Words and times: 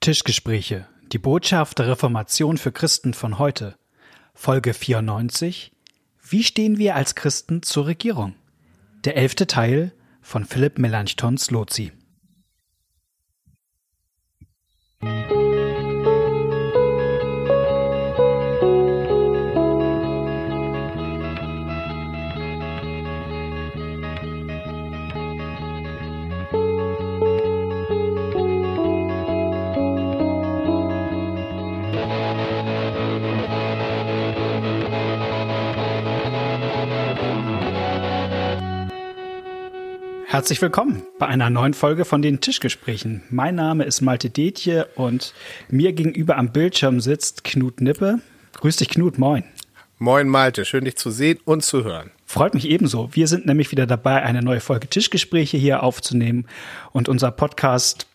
Tischgespräche, 0.00 0.88
die 1.12 1.18
Botschaft 1.18 1.78
der 1.78 1.88
Reformation 1.88 2.56
für 2.56 2.72
Christen 2.72 3.12
von 3.12 3.38
heute. 3.38 3.76
Folge 4.32 4.72
94. 4.72 5.72
Wie 6.26 6.42
stehen 6.42 6.78
wir 6.78 6.96
als 6.96 7.14
Christen 7.14 7.62
zur 7.62 7.84
Regierung? 7.84 8.34
Der 9.04 9.18
elfte 9.18 9.46
Teil 9.46 9.92
von 10.22 10.46
Philipp 10.46 10.78
Melanchthon 10.78 11.36
Slozi. 11.36 11.92
Herzlich 40.30 40.62
willkommen 40.62 41.02
bei 41.18 41.26
einer 41.26 41.50
neuen 41.50 41.74
Folge 41.74 42.04
von 42.04 42.22
den 42.22 42.40
Tischgesprächen. 42.40 43.24
Mein 43.30 43.56
Name 43.56 43.82
ist 43.82 44.00
Malte 44.00 44.30
Detje 44.30 44.86
und 44.94 45.34
mir 45.68 45.92
gegenüber 45.92 46.36
am 46.36 46.52
Bildschirm 46.52 47.00
sitzt 47.00 47.42
Knut 47.42 47.80
Nippe. 47.80 48.20
Grüß 48.52 48.76
dich, 48.76 48.88
Knut, 48.90 49.18
moin. 49.18 49.42
Moin, 49.98 50.28
Malte, 50.28 50.64
schön 50.64 50.84
dich 50.84 50.96
zu 50.96 51.10
sehen 51.10 51.40
und 51.44 51.64
zu 51.64 51.82
hören. 51.82 52.12
Freut 52.26 52.54
mich 52.54 52.68
ebenso. 52.68 53.08
Wir 53.10 53.26
sind 53.26 53.44
nämlich 53.44 53.72
wieder 53.72 53.88
dabei, 53.88 54.22
eine 54.22 54.40
neue 54.40 54.60
Folge 54.60 54.86
Tischgespräche 54.86 55.56
hier 55.56 55.82
aufzunehmen 55.82 56.46
und 56.92 57.08
unser 57.08 57.32
Podcast 57.32 58.06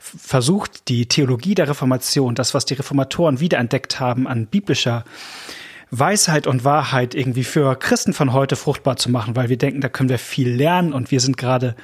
versucht, 0.00 0.88
die 0.88 1.06
Theologie 1.06 1.54
der 1.54 1.68
Reformation, 1.68 2.34
das, 2.34 2.52
was 2.52 2.64
die 2.64 2.74
Reformatoren 2.74 3.38
wiederentdeckt 3.38 4.00
haben 4.00 4.26
an 4.26 4.48
biblischer 4.48 5.04
Weisheit 5.90 6.46
und 6.46 6.64
Wahrheit 6.64 7.14
irgendwie 7.14 7.44
für 7.44 7.76
Christen 7.76 8.12
von 8.12 8.32
heute 8.32 8.56
fruchtbar 8.56 8.96
zu 8.96 9.10
machen, 9.10 9.34
weil 9.34 9.48
wir 9.48 9.58
denken, 9.58 9.80
da 9.80 9.88
können 9.88 10.08
wir 10.08 10.18
viel 10.18 10.48
lernen 10.48 10.92
und 10.92 11.10
wir 11.10 11.20
sind 11.20 11.36
gerade 11.36 11.74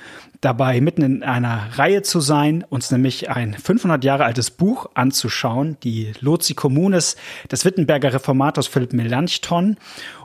dabei, 0.41 0.81
mitten 0.81 1.03
in 1.03 1.23
einer 1.23 1.71
Reihe 1.77 2.03
zu 2.03 2.21
sein, 2.21 2.65
uns 2.69 2.91
nämlich 2.91 3.31
ein 3.31 3.55
500 3.55 4.05
Jahre 4.05 4.25
altes 4.25 4.51
Buch 4.51 4.91
anzuschauen, 4.95 5.77
die 5.83 6.13
Lozi 6.21 6.55
Communes 6.55 7.17
des 7.51 7.65
Wittenberger 7.65 8.13
Reformators 8.13 8.69
Philipp 8.69 8.93
Melanchthon 8.93 9.77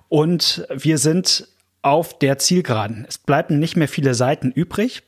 und 0.10 0.68
wir 0.70 0.98
sind 0.98 1.48
auf 1.82 2.20
der 2.20 2.38
Zielgeraden. 2.38 3.06
Es 3.08 3.18
bleiben 3.18 3.58
nicht 3.58 3.76
mehr 3.76 3.88
viele 3.88 4.14
Seiten 4.14 4.52
übrig. 4.52 5.04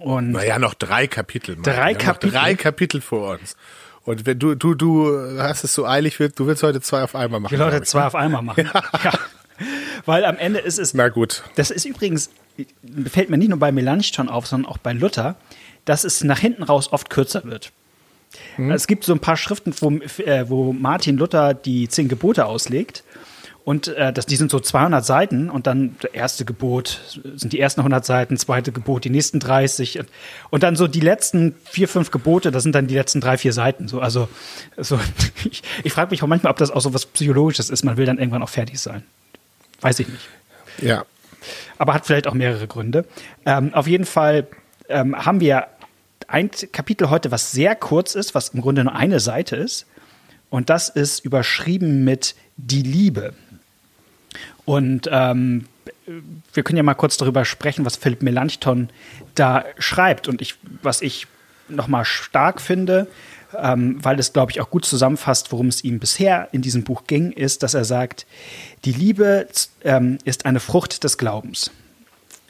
Und 0.00 0.32
naja, 0.32 0.58
noch 0.58 0.74
drei 0.74 1.06
Kapitel. 1.06 1.56
Drei 1.62 1.94
Kapitel. 1.94 2.32
Drei 2.32 2.54
Kapitel 2.54 3.00
vor 3.00 3.38
uns. 3.38 3.56
Und 4.06 4.24
wenn 4.24 4.38
du, 4.38 4.54
du, 4.54 4.74
du 4.74 5.38
hast 5.38 5.64
es 5.64 5.74
so 5.74 5.84
eilig, 5.84 6.16
du 6.16 6.46
willst 6.46 6.62
heute 6.62 6.80
zwei 6.80 7.02
auf 7.02 7.14
einmal 7.14 7.40
machen. 7.40 7.52
Ich 7.52 7.58
will 7.58 7.66
heute 7.66 7.82
zwei 7.82 8.06
auf 8.06 8.14
einmal 8.14 8.40
machen. 8.40 8.70
Ja. 8.72 8.82
ja. 9.04 9.12
Weil 10.04 10.24
am 10.24 10.38
Ende 10.38 10.60
ist 10.60 10.78
es. 10.78 10.94
Na 10.94 11.08
gut. 11.08 11.42
Das 11.56 11.70
ist 11.70 11.84
übrigens, 11.84 12.30
fällt 13.10 13.30
mir 13.30 13.36
nicht 13.36 13.48
nur 13.48 13.58
bei 13.58 13.72
Melanchthon 13.72 14.28
auf, 14.28 14.46
sondern 14.46 14.70
auch 14.70 14.78
bei 14.78 14.92
Luther, 14.92 15.34
dass 15.84 16.04
es 16.04 16.22
nach 16.22 16.38
hinten 16.38 16.62
raus 16.62 16.92
oft 16.92 17.10
kürzer 17.10 17.44
wird. 17.44 17.72
Hm. 18.54 18.70
Es 18.70 18.86
gibt 18.86 19.04
so 19.04 19.12
ein 19.12 19.18
paar 19.18 19.36
Schriften, 19.36 19.74
wo, 19.80 19.90
äh, 19.90 20.48
wo 20.48 20.72
Martin 20.72 21.16
Luther 21.16 21.54
die 21.54 21.88
zehn 21.88 22.08
Gebote 22.08 22.46
auslegt. 22.46 23.02
Und 23.66 23.88
äh, 23.88 24.12
das, 24.12 24.26
die 24.26 24.36
sind 24.36 24.52
so 24.52 24.60
200 24.60 25.04
Seiten 25.04 25.50
und 25.50 25.66
dann 25.66 25.96
das 26.00 26.12
erste 26.12 26.44
Gebot 26.44 27.00
sind 27.34 27.52
die 27.52 27.58
ersten 27.58 27.80
100 27.80 28.06
Seiten, 28.06 28.36
zweite 28.36 28.70
Gebot 28.70 29.02
die 29.02 29.10
nächsten 29.10 29.40
30 29.40 30.04
und 30.50 30.62
dann 30.62 30.76
so 30.76 30.86
die 30.86 31.00
letzten 31.00 31.56
vier, 31.64 31.88
fünf 31.88 32.12
Gebote, 32.12 32.52
das 32.52 32.62
sind 32.62 32.76
dann 32.76 32.86
die 32.86 32.94
letzten 32.94 33.20
drei, 33.20 33.36
vier 33.36 33.52
Seiten. 33.52 33.88
So, 33.88 33.98
also 33.98 34.28
so, 34.76 35.00
ich, 35.50 35.64
ich 35.82 35.92
frage 35.92 36.12
mich 36.12 36.22
auch 36.22 36.28
manchmal, 36.28 36.52
ob 36.52 36.58
das 36.58 36.70
auch 36.70 36.80
so 36.80 36.94
was 36.94 37.06
Psychologisches 37.06 37.68
ist. 37.68 37.84
Man 37.84 37.96
will 37.96 38.06
dann 38.06 38.18
irgendwann 38.18 38.44
auch 38.44 38.48
fertig 38.48 38.78
sein. 38.78 39.02
Weiß 39.80 39.98
ich 39.98 40.06
nicht. 40.06 40.28
Ja. 40.80 41.04
Aber 41.76 41.92
hat 41.92 42.06
vielleicht 42.06 42.28
auch 42.28 42.34
mehrere 42.34 42.68
Gründe. 42.68 43.04
Ähm, 43.46 43.74
auf 43.74 43.88
jeden 43.88 44.06
Fall 44.06 44.46
ähm, 44.88 45.16
haben 45.26 45.40
wir 45.40 45.66
ein 46.28 46.52
Kapitel 46.70 47.10
heute, 47.10 47.32
was 47.32 47.50
sehr 47.50 47.74
kurz 47.74 48.14
ist, 48.14 48.32
was 48.32 48.50
im 48.50 48.60
Grunde 48.60 48.84
nur 48.84 48.94
eine 48.94 49.18
Seite 49.18 49.56
ist. 49.56 49.86
Und 50.50 50.70
das 50.70 50.88
ist 50.88 51.24
überschrieben 51.24 52.04
mit 52.04 52.36
die 52.56 52.82
Liebe. 52.82 53.34
Und 54.66 55.08
ähm, 55.10 55.64
wir 56.52 56.62
können 56.62 56.76
ja 56.76 56.82
mal 56.82 56.94
kurz 56.94 57.16
darüber 57.16 57.44
sprechen, 57.44 57.86
was 57.86 57.96
Philipp 57.96 58.22
Melanchthon 58.22 58.90
da 59.34 59.64
schreibt. 59.78 60.28
Und 60.28 60.42
ich, 60.42 60.56
was 60.82 61.00
ich 61.00 61.26
nochmal 61.68 62.04
stark 62.04 62.60
finde, 62.60 63.06
ähm, 63.56 64.04
weil 64.04 64.18
es, 64.18 64.32
glaube 64.32 64.52
ich, 64.52 64.60
auch 64.60 64.70
gut 64.70 64.84
zusammenfasst, 64.84 65.52
worum 65.52 65.68
es 65.68 65.82
ihm 65.84 65.98
bisher 65.98 66.48
in 66.52 66.62
diesem 66.62 66.84
Buch 66.84 67.04
ging, 67.06 67.32
ist, 67.32 67.62
dass 67.62 67.74
er 67.74 67.84
sagt, 67.84 68.26
die 68.84 68.92
Liebe 68.92 69.48
ähm, 69.82 70.18
ist 70.24 70.46
eine 70.46 70.60
Frucht 70.60 71.04
des 71.04 71.16
Glaubens. 71.16 71.70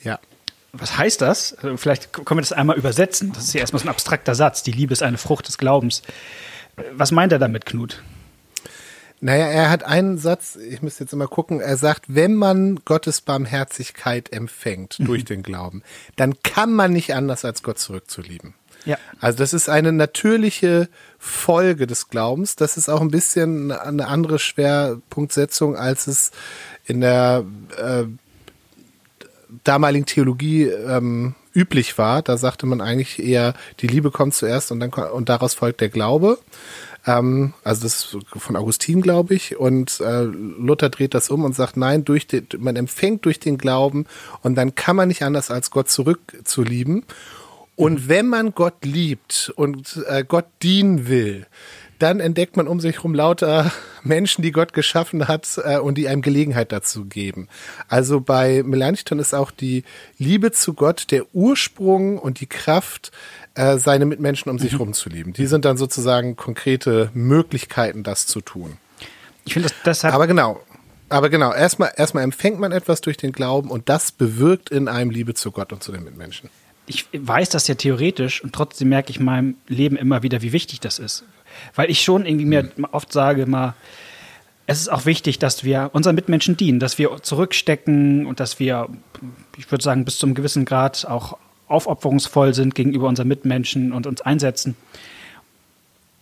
Ja. 0.03 0.19
Was 0.73 0.99
heißt 0.99 1.23
das? 1.23 1.57
Vielleicht 1.77 2.13
können 2.13 2.39
wir 2.39 2.43
das 2.43 2.53
einmal 2.53 2.77
übersetzen. 2.77 3.33
Das 3.33 3.45
ist 3.45 3.55
ja 3.55 3.61
erstmal 3.61 3.81
so 3.81 3.87
ein 3.87 3.91
abstrakter 3.91 4.35
Satz. 4.35 4.63
Die 4.63 4.73
Liebe 4.73 4.93
ist 4.93 5.03
eine 5.03 5.17
Frucht 5.17 5.49
des 5.49 5.57
Glaubens. 5.57 6.03
Was 6.93 7.13
meint 7.13 7.33
er 7.33 7.39
damit, 7.39 7.65
Knut? 7.65 8.03
Naja, 9.21 9.47
er 9.47 9.71
hat 9.71 9.83
einen 9.83 10.19
Satz, 10.19 10.57
ich 10.57 10.83
müsste 10.83 11.05
jetzt 11.05 11.13
immer 11.13 11.27
gucken, 11.27 11.61
er 11.61 11.77
sagt, 11.77 12.05
wenn 12.09 12.35
man 12.35 12.81
Gottes 12.85 13.23
Barmherzigkeit 13.23 14.33
empfängt 14.33 14.97
durch 14.99 15.25
den 15.25 15.43
Glauben, 15.43 15.83
dann 16.17 16.35
kann 16.43 16.73
man 16.73 16.93
nicht 16.93 17.15
anders 17.15 17.45
als 17.45 17.63
Gott 17.63 17.79
zurückzulieben. 17.79 18.55
Ja. 18.85 18.99
Also 19.21 19.39
das 19.39 19.53
ist 19.53 19.69
eine 19.69 19.93
natürliche 19.93 20.89
Folge 21.19 21.87
des 21.87 22.09
Glaubens. 22.09 22.57
Das 22.57 22.77
ist 22.77 22.89
auch 22.89 23.01
ein 23.01 23.11
bisschen 23.11 23.73
eine 23.73 24.07
andere 24.07 24.39
Schwerpunktsetzung, 24.39 25.77
als 25.77 26.07
es 26.07 26.31
in 26.85 27.01
der 27.01 27.45
äh, 27.79 28.05
damaligen 29.65 30.07
Theologie 30.07 30.65
ähm, 30.65 31.35
üblich 31.53 31.99
war. 31.99 32.23
Da 32.23 32.37
sagte 32.37 32.67
man 32.67 32.81
eigentlich 32.81 33.19
eher, 33.19 33.55
die 33.81 33.89
Liebe 33.89 34.11
kommt 34.11 34.35
zuerst 34.35 34.71
und 34.71 34.81
dann 34.81 34.93
und 34.93 35.29
daraus 35.29 35.55
folgt 35.55 35.81
der 35.81 35.89
Glaube. 35.89 36.39
Ähm, 37.07 37.55
also 37.65 37.83
das 37.83 38.15
ist 38.15 38.19
von 38.37 38.57
Augustin, 38.57 39.01
glaube 39.01 39.35
ich. 39.35 39.57
Und 39.57 40.01
äh, 40.01 40.23
Luther 40.23 40.91
dreht 40.91 41.15
das 41.15 41.31
um 41.31 41.45
und 41.45 41.55
sagt, 41.55 41.77
nein, 41.77 42.05
durch 42.05 42.27
den, 42.27 42.47
man 42.59 42.77
empfängt 42.77 43.25
durch 43.25 43.41
den 43.41 43.59
Glauben 43.59 44.07
und 44.43 44.57
dann 44.57 44.75
kann 44.75 44.97
man 44.97 45.09
nicht 45.09 45.23
anders 45.23 45.51
als 45.51 45.71
Gott 45.71 45.89
zurückzulieben. 45.89 47.05
Und 47.77 48.09
wenn 48.09 48.27
man 48.27 48.55
Gott 48.55 48.85
liebt 48.85 49.53
und 49.55 50.03
äh, 50.09 50.25
Gott 50.27 50.47
dienen 50.63 51.09
will, 51.09 51.47
dann 51.99 52.21
entdeckt 52.21 52.57
man 52.57 52.69
um 52.69 52.81
sich 52.81 52.97
herum 52.97 53.15
lauter 53.15 53.73
Menschen, 54.03 54.43
die 54.43 54.53
Gott 54.53 54.73
geschaffen 54.73 55.29
hat 55.29 55.61
äh, 55.65 55.79
und 55.79 55.97
die 55.97 56.09
einem 56.09 56.23
Gelegenheit 56.23 56.73
dazu 56.73 57.05
geben. 57.05 57.49
Also 57.89 58.21
bei 58.21 58.63
Melanchthon 58.65 59.19
ist 59.19 59.35
auch 59.35 59.51
die 59.51 59.85
Liebe 60.19 60.53
zu 60.53 60.75
Gott 60.75 61.11
der 61.11 61.25
Ursprung 61.35 62.19
und 62.19 62.41
die 62.41 62.47
Kraft, 62.47 63.13
äh, 63.55 63.79
seine 63.79 64.07
Mitmenschen 64.07 64.51
um 64.51 64.59
sich 64.59 64.73
mhm. 64.73 64.79
herum 64.79 64.93
zu 64.93 65.09
lieben. 65.09 65.33
Die 65.33 65.47
sind 65.47 65.65
dann 65.65 65.77
sozusagen 65.77 66.37
konkrete 66.37 67.11
Möglichkeiten, 67.15 68.03
das 68.03 68.27
zu 68.27 68.41
tun. 68.41 68.77
Ich 69.45 69.55
finde, 69.55 69.71
das, 69.85 70.01
das. 70.01 70.13
Aber 70.13 70.27
genau. 70.27 70.61
Aber 71.09 71.31
genau, 71.31 71.53
erstmal, 71.53 71.93
erstmal 71.97 72.25
empfängt 72.25 72.59
man 72.59 72.73
etwas 72.73 73.01
durch 73.01 73.17
den 73.17 73.31
Glauben 73.31 73.71
und 73.71 73.89
das 73.89 74.11
bewirkt 74.11 74.71
in 74.71 74.89
einem 74.89 75.11
Liebe 75.11 75.35
zu 75.35 75.53
Gott 75.53 75.73
und 75.73 75.83
zu 75.83 75.93
den 75.93 76.03
Mitmenschen. 76.03 76.51
Ich 76.87 77.07
weiß 77.13 77.49
das 77.51 77.69
ja 77.69 77.77
theoretisch 77.77 78.43
und 78.43 78.53
trotzdem 78.53 78.89
merke 78.89 79.11
ich 79.11 79.19
in 79.19 79.25
meinem 79.25 79.57
Leben 79.69 79.97
immer 79.97 80.23
wieder, 80.23 80.43
wie 80.43 80.53
wichtig 80.53 80.81
das 80.81 80.99
ist. 80.99 81.25
Weil 81.75 81.91
ich 81.91 82.03
schon 82.03 82.27
irgendwie 82.27 82.47
mir 82.47 82.71
mhm. 82.77 82.87
oft 82.93 83.13
sage, 83.13 83.47
mal, 83.47 83.75
es 84.67 84.81
ist 84.81 84.89
auch 84.89 85.07
wichtig, 85.07 85.39
dass 85.39 85.65
wir 85.65 85.91
unseren 85.93 86.15
Mitmenschen 86.15 86.57
dienen, 86.57 86.81
dass 86.81 86.99
wir 86.99 87.23
zurückstecken 87.23 88.27
und 88.27 88.41
dass 88.41 88.59
wir, 88.59 88.89
ich 89.57 89.71
würde 89.71 89.85
sagen, 89.85 90.05
bis 90.05 90.19
zum 90.19 90.35
gewissen 90.35 90.65
Grad 90.65 91.07
auch 91.07 91.39
aufopferungsvoll 91.69 92.55
sind 92.55 92.75
gegenüber 92.75 93.09
unseren 93.09 93.29
Mitmenschen 93.29 93.93
und 93.93 94.07
uns 94.07 94.21
einsetzen. 94.21 94.77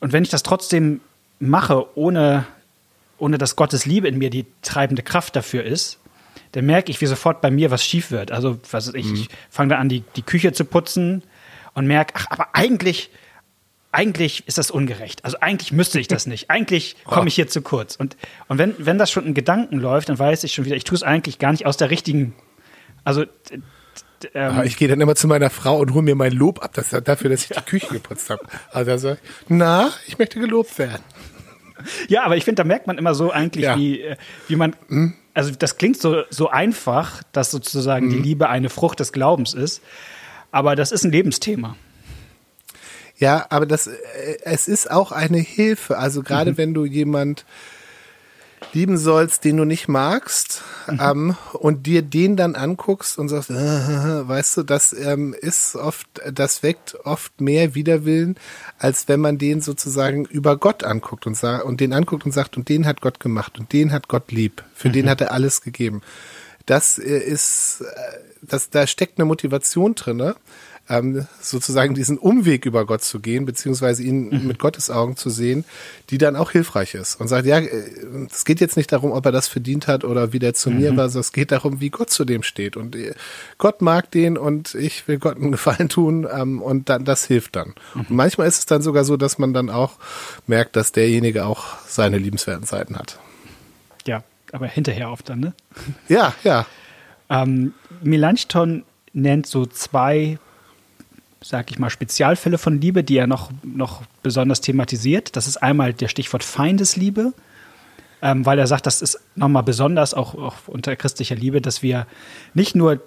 Und 0.00 0.12
wenn 0.12 0.22
ich 0.22 0.30
das 0.30 0.42
trotzdem 0.42 1.00
mache, 1.38 1.86
ohne, 1.96 2.46
ohne 3.18 3.38
dass 3.38 3.56
Gottes 3.56 3.86
Liebe 3.86 4.08
in 4.08 4.18
mir 4.18 4.30
die 4.30 4.46
treibende 4.62 5.02
Kraft 5.02 5.36
dafür 5.36 5.64
ist, 5.64 5.98
dann 6.52 6.66
merke 6.66 6.90
ich, 6.90 7.00
wie 7.00 7.06
sofort 7.06 7.40
bei 7.40 7.50
mir 7.50 7.70
was 7.70 7.84
schief 7.84 8.10
wird. 8.10 8.30
Also, 8.30 8.58
was 8.70 8.92
ich, 8.94 9.06
mhm. 9.06 9.14
ich 9.14 9.28
fange 9.50 9.70
dann 9.70 9.80
an, 9.80 9.88
die, 9.88 10.04
die 10.16 10.22
Küche 10.22 10.52
zu 10.52 10.64
putzen 10.64 11.22
und 11.74 11.86
merke, 11.86 12.14
ach, 12.16 12.26
aber 12.30 12.48
eigentlich, 12.52 13.10
eigentlich 13.94 14.46
ist 14.48 14.58
das 14.58 14.70
ungerecht. 14.70 15.24
Also 15.24 15.38
eigentlich 15.40 15.72
müsste 15.72 16.00
ich 16.00 16.08
das 16.08 16.26
nicht. 16.26 16.50
Eigentlich 16.50 16.96
komme 17.04 17.28
ich 17.28 17.36
hier 17.36 17.46
zu 17.46 17.62
kurz. 17.62 17.94
Und, 17.94 18.16
und 18.48 18.58
wenn, 18.58 18.74
wenn 18.78 18.98
das 18.98 19.10
schon 19.10 19.24
in 19.24 19.34
Gedanken 19.34 19.78
läuft, 19.78 20.08
dann 20.08 20.18
weiß 20.18 20.42
ich 20.44 20.52
schon 20.52 20.64
wieder, 20.64 20.74
ich 20.74 20.84
tue 20.84 20.96
es 20.96 21.04
eigentlich 21.04 21.38
gar 21.38 21.52
nicht 21.52 21.64
aus 21.64 21.76
der 21.76 21.90
richtigen. 21.90 22.34
Also 23.04 23.24
ähm, 24.34 24.62
ich 24.64 24.76
gehe 24.76 24.88
dann 24.88 25.00
immer 25.00 25.14
zu 25.14 25.28
meiner 25.28 25.48
Frau 25.48 25.78
und 25.78 25.94
hole 25.94 26.02
mir 26.02 26.16
mein 26.16 26.32
Lob 26.32 26.62
ab 26.62 26.72
dass, 26.74 26.90
dafür, 26.90 27.30
dass 27.30 27.42
ich 27.42 27.56
die 27.56 27.62
Küche 27.62 27.86
geputzt 27.86 28.30
habe. 28.30 28.44
Also 28.72 28.90
er 28.90 28.98
sagt, 28.98 29.22
na, 29.48 29.90
ich 30.08 30.18
möchte 30.18 30.40
gelobt 30.40 30.76
werden. 30.78 31.02
Ja, 32.08 32.24
aber 32.24 32.36
ich 32.36 32.44
finde, 32.44 32.62
da 32.62 32.64
merkt 32.64 32.86
man 32.86 32.98
immer 32.98 33.14
so 33.14 33.30
eigentlich, 33.30 33.64
ja. 33.64 33.76
wie, 33.76 34.00
äh, 34.00 34.16
wie 34.48 34.56
man, 34.56 34.74
mhm. 34.88 35.14
also 35.34 35.52
das 35.52 35.76
klingt 35.76 36.00
so, 36.00 36.22
so 36.30 36.48
einfach, 36.48 37.22
dass 37.32 37.50
sozusagen 37.52 38.06
mhm. 38.06 38.10
die 38.10 38.18
Liebe 38.18 38.48
eine 38.48 38.70
Frucht 38.70 38.98
des 38.98 39.12
Glaubens 39.12 39.54
ist, 39.54 39.82
aber 40.50 40.74
das 40.74 40.90
ist 40.90 41.04
ein 41.04 41.12
Lebensthema. 41.12 41.76
Ja, 43.24 43.46
aber 43.48 43.64
das, 43.64 43.86
äh, 43.86 43.96
es 44.42 44.68
ist 44.68 44.90
auch 44.90 45.10
eine 45.10 45.38
Hilfe. 45.38 45.96
Also 45.96 46.22
gerade 46.22 46.52
mhm. 46.52 46.58
wenn 46.58 46.74
du 46.74 46.84
jemand 46.84 47.46
lieben 48.74 48.98
sollst, 48.98 49.46
den 49.46 49.56
du 49.56 49.64
nicht 49.64 49.88
magst, 49.88 50.62
mhm. 50.86 51.00
ähm, 51.00 51.36
und 51.54 51.86
dir 51.86 52.02
den 52.02 52.36
dann 52.36 52.54
anguckst 52.54 53.18
und 53.18 53.30
sagst, 53.30 53.48
äh, 53.48 53.54
weißt 54.28 54.58
du, 54.58 54.62
das 54.62 54.92
ähm, 54.92 55.34
ist 55.40 55.74
oft, 55.74 56.06
das 56.30 56.62
weckt 56.62 56.98
oft 57.06 57.40
mehr 57.40 57.74
Widerwillen, 57.74 58.36
als 58.78 59.08
wenn 59.08 59.20
man 59.20 59.38
den 59.38 59.62
sozusagen 59.62 60.26
über 60.26 60.58
Gott 60.58 60.84
anguckt 60.84 61.26
und 61.26 61.34
sagt 61.34 61.64
und 61.64 61.80
den 61.80 61.94
anguckt 61.94 62.26
und 62.26 62.32
sagt, 62.32 62.58
und 62.58 62.68
den 62.68 62.84
hat 62.84 63.00
Gott 63.00 63.20
gemacht 63.20 63.58
und 63.58 63.72
den 63.72 63.90
hat 63.90 64.08
Gott 64.08 64.32
lieb, 64.32 64.62
für 64.74 64.88
mhm. 64.88 64.92
den 64.92 65.08
hat 65.08 65.22
er 65.22 65.32
alles 65.32 65.62
gegeben. 65.62 66.02
Das 66.66 66.98
äh, 66.98 67.04
ist, 67.04 67.80
äh, 67.80 68.18
das, 68.42 68.68
da 68.68 68.86
steckt 68.86 69.18
eine 69.18 69.24
Motivation 69.24 69.94
drinne 69.94 70.36
ähm, 70.88 71.26
sozusagen 71.40 71.94
diesen 71.94 72.18
Umweg 72.18 72.66
über 72.66 72.84
Gott 72.84 73.02
zu 73.02 73.20
gehen, 73.20 73.46
beziehungsweise 73.46 74.02
ihn 74.02 74.28
mhm. 74.28 74.46
mit 74.46 74.58
Gottes 74.58 74.90
Augen 74.90 75.16
zu 75.16 75.30
sehen, 75.30 75.64
die 76.10 76.18
dann 76.18 76.36
auch 76.36 76.50
hilfreich 76.50 76.94
ist. 76.94 77.20
Und 77.20 77.28
sagt, 77.28 77.46
ja, 77.46 77.58
äh, 77.58 77.68
es 78.30 78.44
geht 78.44 78.60
jetzt 78.60 78.76
nicht 78.76 78.92
darum, 78.92 79.12
ob 79.12 79.24
er 79.24 79.32
das 79.32 79.48
verdient 79.48 79.86
hat 79.86 80.04
oder 80.04 80.32
wie 80.32 80.38
der 80.38 80.54
zu 80.54 80.70
mhm. 80.70 80.80
mir 80.80 80.96
war, 80.96 81.08
sondern 81.08 81.20
es 81.22 81.32
geht 81.32 81.52
darum, 81.52 81.80
wie 81.80 81.90
Gott 81.90 82.10
zu 82.10 82.24
dem 82.24 82.42
steht. 82.42 82.76
Und 82.76 82.96
äh, 82.96 83.14
Gott 83.56 83.80
mag 83.80 84.10
den 84.10 84.36
und 84.36 84.74
ich 84.74 85.08
will 85.08 85.18
Gott 85.18 85.36
einen 85.36 85.52
Gefallen 85.52 85.88
tun 85.88 86.26
ähm, 86.30 86.60
und 86.60 86.88
dann 86.88 87.04
das 87.04 87.24
hilft 87.24 87.56
dann. 87.56 87.74
Mhm. 87.94 88.00
Und 88.00 88.10
manchmal 88.10 88.46
ist 88.46 88.58
es 88.58 88.66
dann 88.66 88.82
sogar 88.82 89.04
so, 89.04 89.16
dass 89.16 89.38
man 89.38 89.54
dann 89.54 89.70
auch 89.70 89.92
merkt, 90.46 90.76
dass 90.76 90.92
derjenige 90.92 91.46
auch 91.46 91.64
seine 91.86 92.18
liebenswerten 92.18 92.66
Seiten 92.66 92.96
hat. 92.98 93.18
Ja, 94.06 94.22
aber 94.52 94.66
hinterher 94.66 95.10
oft 95.10 95.28
dann, 95.30 95.40
ne? 95.40 95.54
Ja, 96.08 96.34
ja. 96.44 96.66
Ähm, 97.30 97.72
Melanchthon 98.02 98.84
nennt 99.14 99.46
so 99.46 99.64
zwei 99.64 100.38
sag 101.44 101.70
ich 101.70 101.78
mal, 101.78 101.90
Spezialfälle 101.90 102.56
von 102.56 102.80
Liebe, 102.80 103.04
die 103.04 103.18
er 103.18 103.26
noch, 103.26 103.50
noch 103.62 104.02
besonders 104.22 104.62
thematisiert. 104.62 105.36
Das 105.36 105.46
ist 105.46 105.58
einmal 105.58 105.92
der 105.92 106.08
Stichwort 106.08 106.42
Feindesliebe, 106.42 107.34
ähm, 108.22 108.46
weil 108.46 108.58
er 108.58 108.66
sagt, 108.66 108.86
das 108.86 109.02
ist 109.02 109.20
nochmal 109.36 109.62
besonders 109.62 110.14
auch, 110.14 110.34
auch 110.34 110.56
unter 110.66 110.96
christlicher 110.96 111.36
Liebe, 111.36 111.60
dass 111.60 111.82
wir 111.82 112.06
nicht 112.54 112.74
nur, 112.74 113.02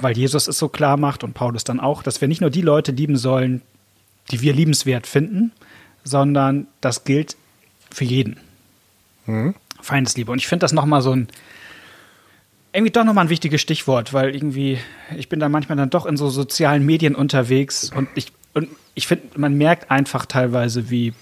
weil 0.00 0.16
Jesus 0.16 0.46
es 0.46 0.56
so 0.56 0.68
klar 0.68 0.96
macht 0.96 1.24
und 1.24 1.34
Paulus 1.34 1.64
dann 1.64 1.80
auch, 1.80 2.04
dass 2.04 2.20
wir 2.20 2.28
nicht 2.28 2.40
nur 2.40 2.50
die 2.50 2.62
Leute 2.62 2.92
lieben 2.92 3.16
sollen, 3.16 3.60
die 4.30 4.40
wir 4.40 4.52
liebenswert 4.52 5.08
finden, 5.08 5.50
sondern 6.04 6.68
das 6.80 7.02
gilt 7.02 7.36
für 7.90 8.04
jeden. 8.04 8.38
Mhm. 9.26 9.56
Feindesliebe. 9.82 10.30
Und 10.30 10.38
ich 10.38 10.46
finde 10.46 10.62
das 10.62 10.72
nochmal 10.72 11.02
so 11.02 11.10
ein 11.10 11.26
irgendwie 12.72 12.92
doch 12.92 13.04
nochmal 13.04 13.26
ein 13.26 13.30
wichtiges 13.30 13.60
Stichwort, 13.60 14.12
weil 14.12 14.34
irgendwie, 14.34 14.78
ich 15.16 15.28
bin 15.28 15.40
da 15.40 15.48
manchmal 15.48 15.76
dann 15.76 15.90
doch 15.90 16.06
in 16.06 16.16
so 16.16 16.28
sozialen 16.30 16.84
Medien 16.84 17.14
unterwegs 17.14 17.90
und 17.94 18.08
ich, 18.14 18.32
und 18.54 18.68
ich 18.94 19.06
finde, 19.06 19.38
man 19.38 19.54
merkt 19.54 19.90
einfach 19.90 20.26
teilweise, 20.26 20.90
wie, 20.90 21.12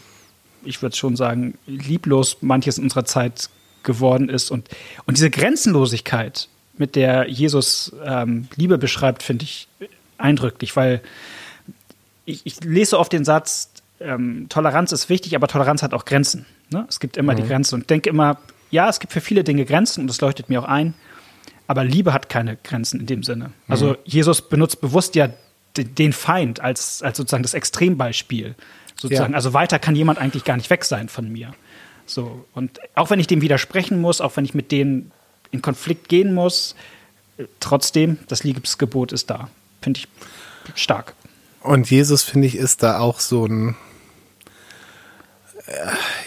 ich 0.65 0.83
würde 0.83 0.97
schon 0.97 1.17
sagen, 1.17 1.57
lieblos 1.67 2.39
manches 2.41 2.79
in 2.79 2.85
unserer 2.85 3.05
Zeit 3.05 3.49
geworden 3.83 4.29
ist 4.29 4.51
und, 4.51 4.69
und 5.07 5.17
diese 5.17 5.31
Grenzenlosigkeit, 5.31 6.49
mit 6.77 6.95
der 6.95 7.29
Jesus 7.29 7.93
ähm, 8.05 8.49
Liebe 8.55 8.79
beschreibt, 8.79 9.23
finde 9.23 9.45
ich 9.45 9.69
eindrücklich, 10.17 10.77
weil 10.77 11.03
ich, 12.25 12.43
ich 12.45 12.63
lese 12.63 12.99
oft 12.99 13.13
den 13.13 13.25
Satz, 13.25 13.71
ähm, 14.01 14.47
Toleranz 14.49 14.93
ist 14.93 15.09
wichtig, 15.09 15.35
aber 15.35 15.49
Toleranz 15.49 15.83
hat 15.83 15.93
auch 15.93 16.05
Grenzen. 16.05 16.47
Ne? 16.71 16.87
Es 16.89 17.01
gibt 17.01 17.17
immer 17.17 17.33
mhm. 17.33 17.39
die 17.39 17.43
Grenzen 17.45 17.75
und 17.77 17.91
denke 17.91 18.11
immer, 18.11 18.39
ja, 18.71 18.89
es 18.89 19.01
gibt 19.01 19.13
für 19.13 19.21
viele 19.21 19.45
Dinge 19.45 19.65
Grenzen 19.65 20.03
und 20.03 20.07
das 20.09 20.21
leuchtet 20.21 20.49
mir 20.49 20.63
auch 20.63 20.69
ein. 20.69 20.95
Aber 21.69 21.85
Liebe 21.85 22.13
hat 22.13 22.29
keine 22.29 22.57
Grenzen 22.57 22.99
in 22.99 23.07
dem 23.07 23.23
Sinne. 23.23 23.53
Also 23.69 23.91
mhm. 23.91 23.97
Jesus 24.05 24.43
benutzt 24.49 24.81
bewusst 24.81 25.15
ja 25.15 25.29
den 25.77 26.13
Feind 26.13 26.61
als, 26.61 27.03
als 27.03 27.19
sozusagen 27.19 27.45
das 27.45 27.55
Extrembeispiel. 27.55 28.57
Sozusagen. 29.01 29.33
Ja. 29.33 29.37
Also 29.37 29.53
weiter 29.53 29.79
kann 29.79 29.95
jemand 29.95 30.19
eigentlich 30.19 30.45
gar 30.45 30.57
nicht 30.57 30.71
weg 30.71 30.85
sein 30.85 31.09
von 31.09 31.31
mir. 31.31 31.55
So. 32.07 32.47
Und 32.55 32.81
auch 32.95 33.11
wenn 33.11 33.21
ich 33.21 33.29
dem 33.29 33.43
widersprechen 33.43 34.01
muss, 34.01 34.21
auch 34.21 34.37
wenn 34.37 34.45
ich 34.45 34.55
mit 34.55 34.73
denen 34.73 35.13
in 35.51 35.63
Konflikt 35.63 36.09
gehen 36.09 36.35
muss, 36.35 36.75
äh, 37.37 37.45
trotzdem, 37.61 38.19
das 38.29 38.43
Liebesgebot 38.43 39.13
ist 39.13 39.31
da. 39.31 39.49
Finde 39.83 40.01
ich 40.01 40.09
stark. 40.75 41.15
Und 41.61 41.91
Jesus, 41.91 42.23
finde 42.23 42.47
ich, 42.47 42.57
ist 42.57 42.83
da 42.83 42.99
auch 42.99 43.21
so 43.21 43.47
ein 43.47 43.77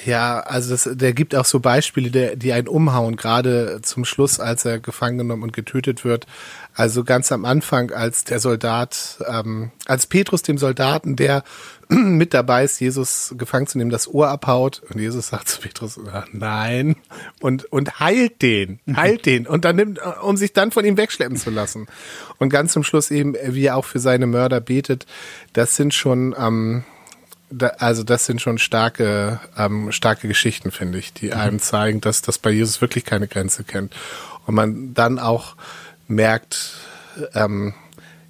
ja, 0.05 0.39
also 0.41 0.71
das, 0.71 0.89
der 0.91 1.13
gibt 1.13 1.35
auch 1.35 1.45
so 1.45 1.59
Beispiele, 1.59 2.11
der, 2.11 2.35
die 2.35 2.53
einen 2.53 2.67
umhauen, 2.67 3.15
gerade 3.15 3.79
zum 3.81 4.05
Schluss, 4.05 4.39
als 4.39 4.65
er 4.65 4.79
gefangen 4.79 5.17
genommen 5.17 5.43
und 5.43 5.53
getötet 5.53 6.05
wird. 6.05 6.27
Also 6.75 7.03
ganz 7.03 7.31
am 7.31 7.45
Anfang, 7.45 7.91
als 7.91 8.23
der 8.23 8.39
Soldat, 8.39 9.17
ähm, 9.27 9.71
als 9.87 10.07
Petrus 10.07 10.41
dem 10.41 10.57
Soldaten, 10.57 11.15
der 11.15 11.43
mit 11.89 12.33
dabei 12.33 12.63
ist, 12.63 12.79
Jesus 12.79 13.33
gefangen 13.37 13.67
zu 13.67 13.77
nehmen, 13.77 13.89
das 13.89 14.07
Ohr 14.07 14.29
abhaut 14.29 14.81
und 14.89 14.99
Jesus 14.99 15.27
sagt 15.27 15.49
zu 15.49 15.59
Petrus, 15.61 15.99
nein, 16.31 16.95
und, 17.39 17.65
und 17.65 17.99
heilt 17.99 18.41
den, 18.41 18.79
heilt 18.95 19.25
den 19.25 19.47
und 19.47 19.65
dann 19.65 19.75
nimmt, 19.75 19.99
um 20.21 20.37
sich 20.37 20.53
dann 20.53 20.71
von 20.71 20.85
ihm 20.85 20.97
wegschleppen 20.97 21.37
zu 21.37 21.49
lassen. 21.49 21.87
Und 22.37 22.49
ganz 22.49 22.73
zum 22.73 22.83
Schluss 22.83 23.11
eben, 23.11 23.35
wie 23.43 23.65
er 23.65 23.75
auch 23.75 23.85
für 23.85 23.99
seine 23.99 24.27
Mörder 24.27 24.61
betet, 24.61 25.05
das 25.53 25.75
sind 25.75 25.93
schon, 25.93 26.35
ähm, 26.37 26.83
da, 27.51 27.67
also 27.79 28.03
das 28.03 28.25
sind 28.25 28.41
schon 28.41 28.57
starke, 28.57 29.39
ähm, 29.57 29.91
starke 29.91 30.27
Geschichten, 30.27 30.71
finde 30.71 30.97
ich, 30.97 31.13
die 31.13 31.33
einem 31.33 31.59
zeigen, 31.59 32.01
dass 32.01 32.21
das 32.21 32.37
bei 32.37 32.49
Jesus 32.51 32.81
wirklich 32.81 33.05
keine 33.05 33.27
Grenze 33.27 33.63
kennt. 33.63 33.93
Und 34.45 34.55
man 34.55 34.93
dann 34.93 35.19
auch 35.19 35.55
merkt, 36.07 36.73
ähm, 37.33 37.73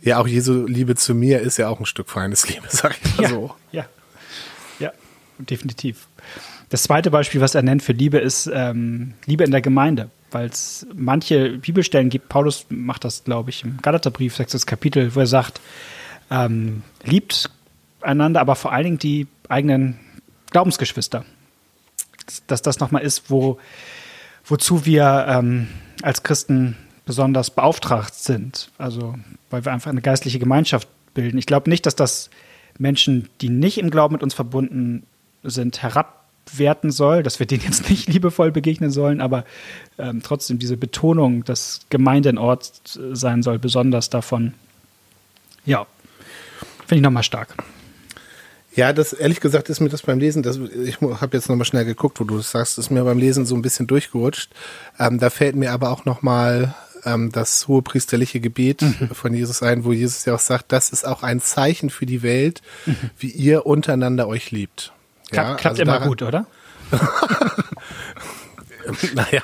ja, 0.02 0.20
auch 0.20 0.28
Jesu 0.28 0.66
Liebe 0.66 0.96
zu 0.96 1.14
mir 1.14 1.42
ist 1.42 1.58
ja 1.58 1.68
auch 1.68 1.80
ein 1.80 1.86
Stück 1.86 2.10
feines 2.10 2.50
Liebe, 2.50 2.66
sag 2.70 2.98
ich 3.04 3.18
mal 3.18 3.24
ja, 3.24 3.30
so. 3.30 3.56
Ja, 3.72 3.86
ja, 4.80 4.92
definitiv. 5.38 6.08
Das 6.70 6.84
zweite 6.84 7.12
Beispiel, 7.12 7.42
was 7.42 7.54
er 7.54 7.62
nennt 7.62 7.84
für 7.84 7.94
Liebe, 7.94 8.18
ist 8.18 8.50
ähm, 8.52 9.14
Liebe 9.26 9.44
in 9.44 9.52
der 9.52 9.62
Gemeinde, 9.62 10.10
weil 10.32 10.48
es 10.48 10.88
manche 10.96 11.58
Bibelstellen 11.58 12.10
gibt. 12.10 12.30
Paulus 12.30 12.66
macht 12.70 13.04
das, 13.04 13.24
glaube 13.24 13.50
ich, 13.50 13.64
im 13.64 13.78
Galaterbrief, 13.82 14.36
sechstes 14.36 14.66
Kapitel, 14.66 15.14
wo 15.14 15.20
er 15.20 15.28
sagt, 15.28 15.60
ähm, 16.32 16.84
liebt 17.04 17.50
einander, 18.04 18.42
aber 18.42 18.56
vor 18.56 18.72
allen 18.72 18.84
Dingen 18.84 19.00
die 19.00 19.28
eigenen 19.50 20.00
Glaubensgeschwister. 20.52 21.26
Dass 22.48 22.62
das 22.62 22.80
nochmal 22.80 23.02
ist, 23.02 23.30
wo, 23.30 23.60
wozu 24.46 24.86
wir 24.86 25.26
ähm, 25.28 25.68
als 26.02 26.24
Christen 26.24 26.78
besonders 27.06 27.50
beauftragt 27.50 28.16
sind. 28.16 28.70
Also, 28.78 29.16
weil 29.50 29.66
wir 29.66 29.72
einfach 29.72 29.92
eine 29.92 30.02
geistliche 30.02 30.40
Gemeinschaft 30.40 30.88
bilden. 31.14 31.38
Ich 31.38 31.46
glaube 31.46 31.70
nicht, 31.70 31.86
dass 31.86 31.96
das 31.96 32.30
Menschen, 32.78 33.30
die 33.42 33.50
nicht 33.50 33.78
im 33.78 33.90
Glauben 33.90 34.14
mit 34.14 34.24
uns 34.24 34.34
verbunden 34.34 35.04
sind, 35.44 35.82
herabwerten 35.82 36.92
soll, 36.92 37.24
dass 37.24 37.40
wir 37.40 37.48
denen 37.48 37.64
jetzt 37.64 37.90
nicht 37.90 38.08
liebevoll 38.14 38.52
begegnen 38.52 38.92
sollen, 38.92 39.22
aber 39.22 39.46
ähm, 39.98 40.22
trotzdem 40.24 40.60
diese 40.60 40.78
Betonung, 40.78 41.44
dass 41.44 41.82
Gemeinde 41.90 42.30
ein 42.30 42.38
Ort 42.38 42.82
sein 43.12 43.44
soll, 43.44 43.60
besonders 43.60 44.10
davon, 44.10 44.54
ja, 45.66 45.86
finde 46.80 46.96
ich 46.96 47.02
nochmal 47.02 47.24
stark. 47.24 47.56
Ja, 48.74 48.94
das 48.94 49.12
ehrlich 49.12 49.42
gesagt 49.42 49.70
ist 49.70 49.82
mir 49.82 49.90
das 49.90 50.04
beim 50.04 50.20
Lesen, 50.20 50.44
das, 50.44 50.58
ich 50.58 51.02
habe 51.02 51.36
jetzt 51.36 51.50
nochmal 51.50 51.66
schnell 51.66 51.84
geguckt, 51.84 52.20
wo 52.20 52.24
du 52.24 52.38
das 52.38 52.52
sagst, 52.52 52.78
ist 52.78 52.90
mir 52.90 53.04
beim 53.04 53.18
Lesen 53.18 53.46
so 53.46 53.56
ein 53.56 53.62
bisschen 53.62 53.88
durchgerutscht. 53.88 54.52
Ähm, 54.98 55.20
da 55.20 55.30
fällt 55.30 55.56
mir 55.56 55.72
aber 55.72 55.92
auch 55.92 56.06
nochmal 56.06 56.74
ähm, 57.06 57.32
das 57.32 57.68
hohe 57.68 57.82
priesterliche 57.82 58.40
Gebet 58.40 58.82
mhm. 58.82 59.10
von 59.14 59.34
Jesus 59.34 59.62
ein, 59.62 59.84
wo 59.84 59.92
Jesus 59.92 60.26
ja 60.26 60.36
auch 60.36 60.40
sagt, 60.40 60.72
das 60.72 60.90
ist 60.90 61.06
auch 61.06 61.24
ein 61.24 61.42
Zeichen 61.42 61.90
für 61.90 62.06
die 62.06 62.22
Welt, 62.22 62.62
mhm. 62.86 62.96
wie 63.18 63.30
ihr 63.30 63.66
untereinander 63.66 64.28
euch 64.28 64.52
liebt. 64.52 64.94
Ja, 65.32 65.44
Klapp, 65.44 65.58
klappt 65.58 65.74
also 65.74 65.82
immer 65.82 65.94
daran, 65.94 66.08
gut, 66.08 66.22
oder? 66.22 66.46
naja, 69.14 69.42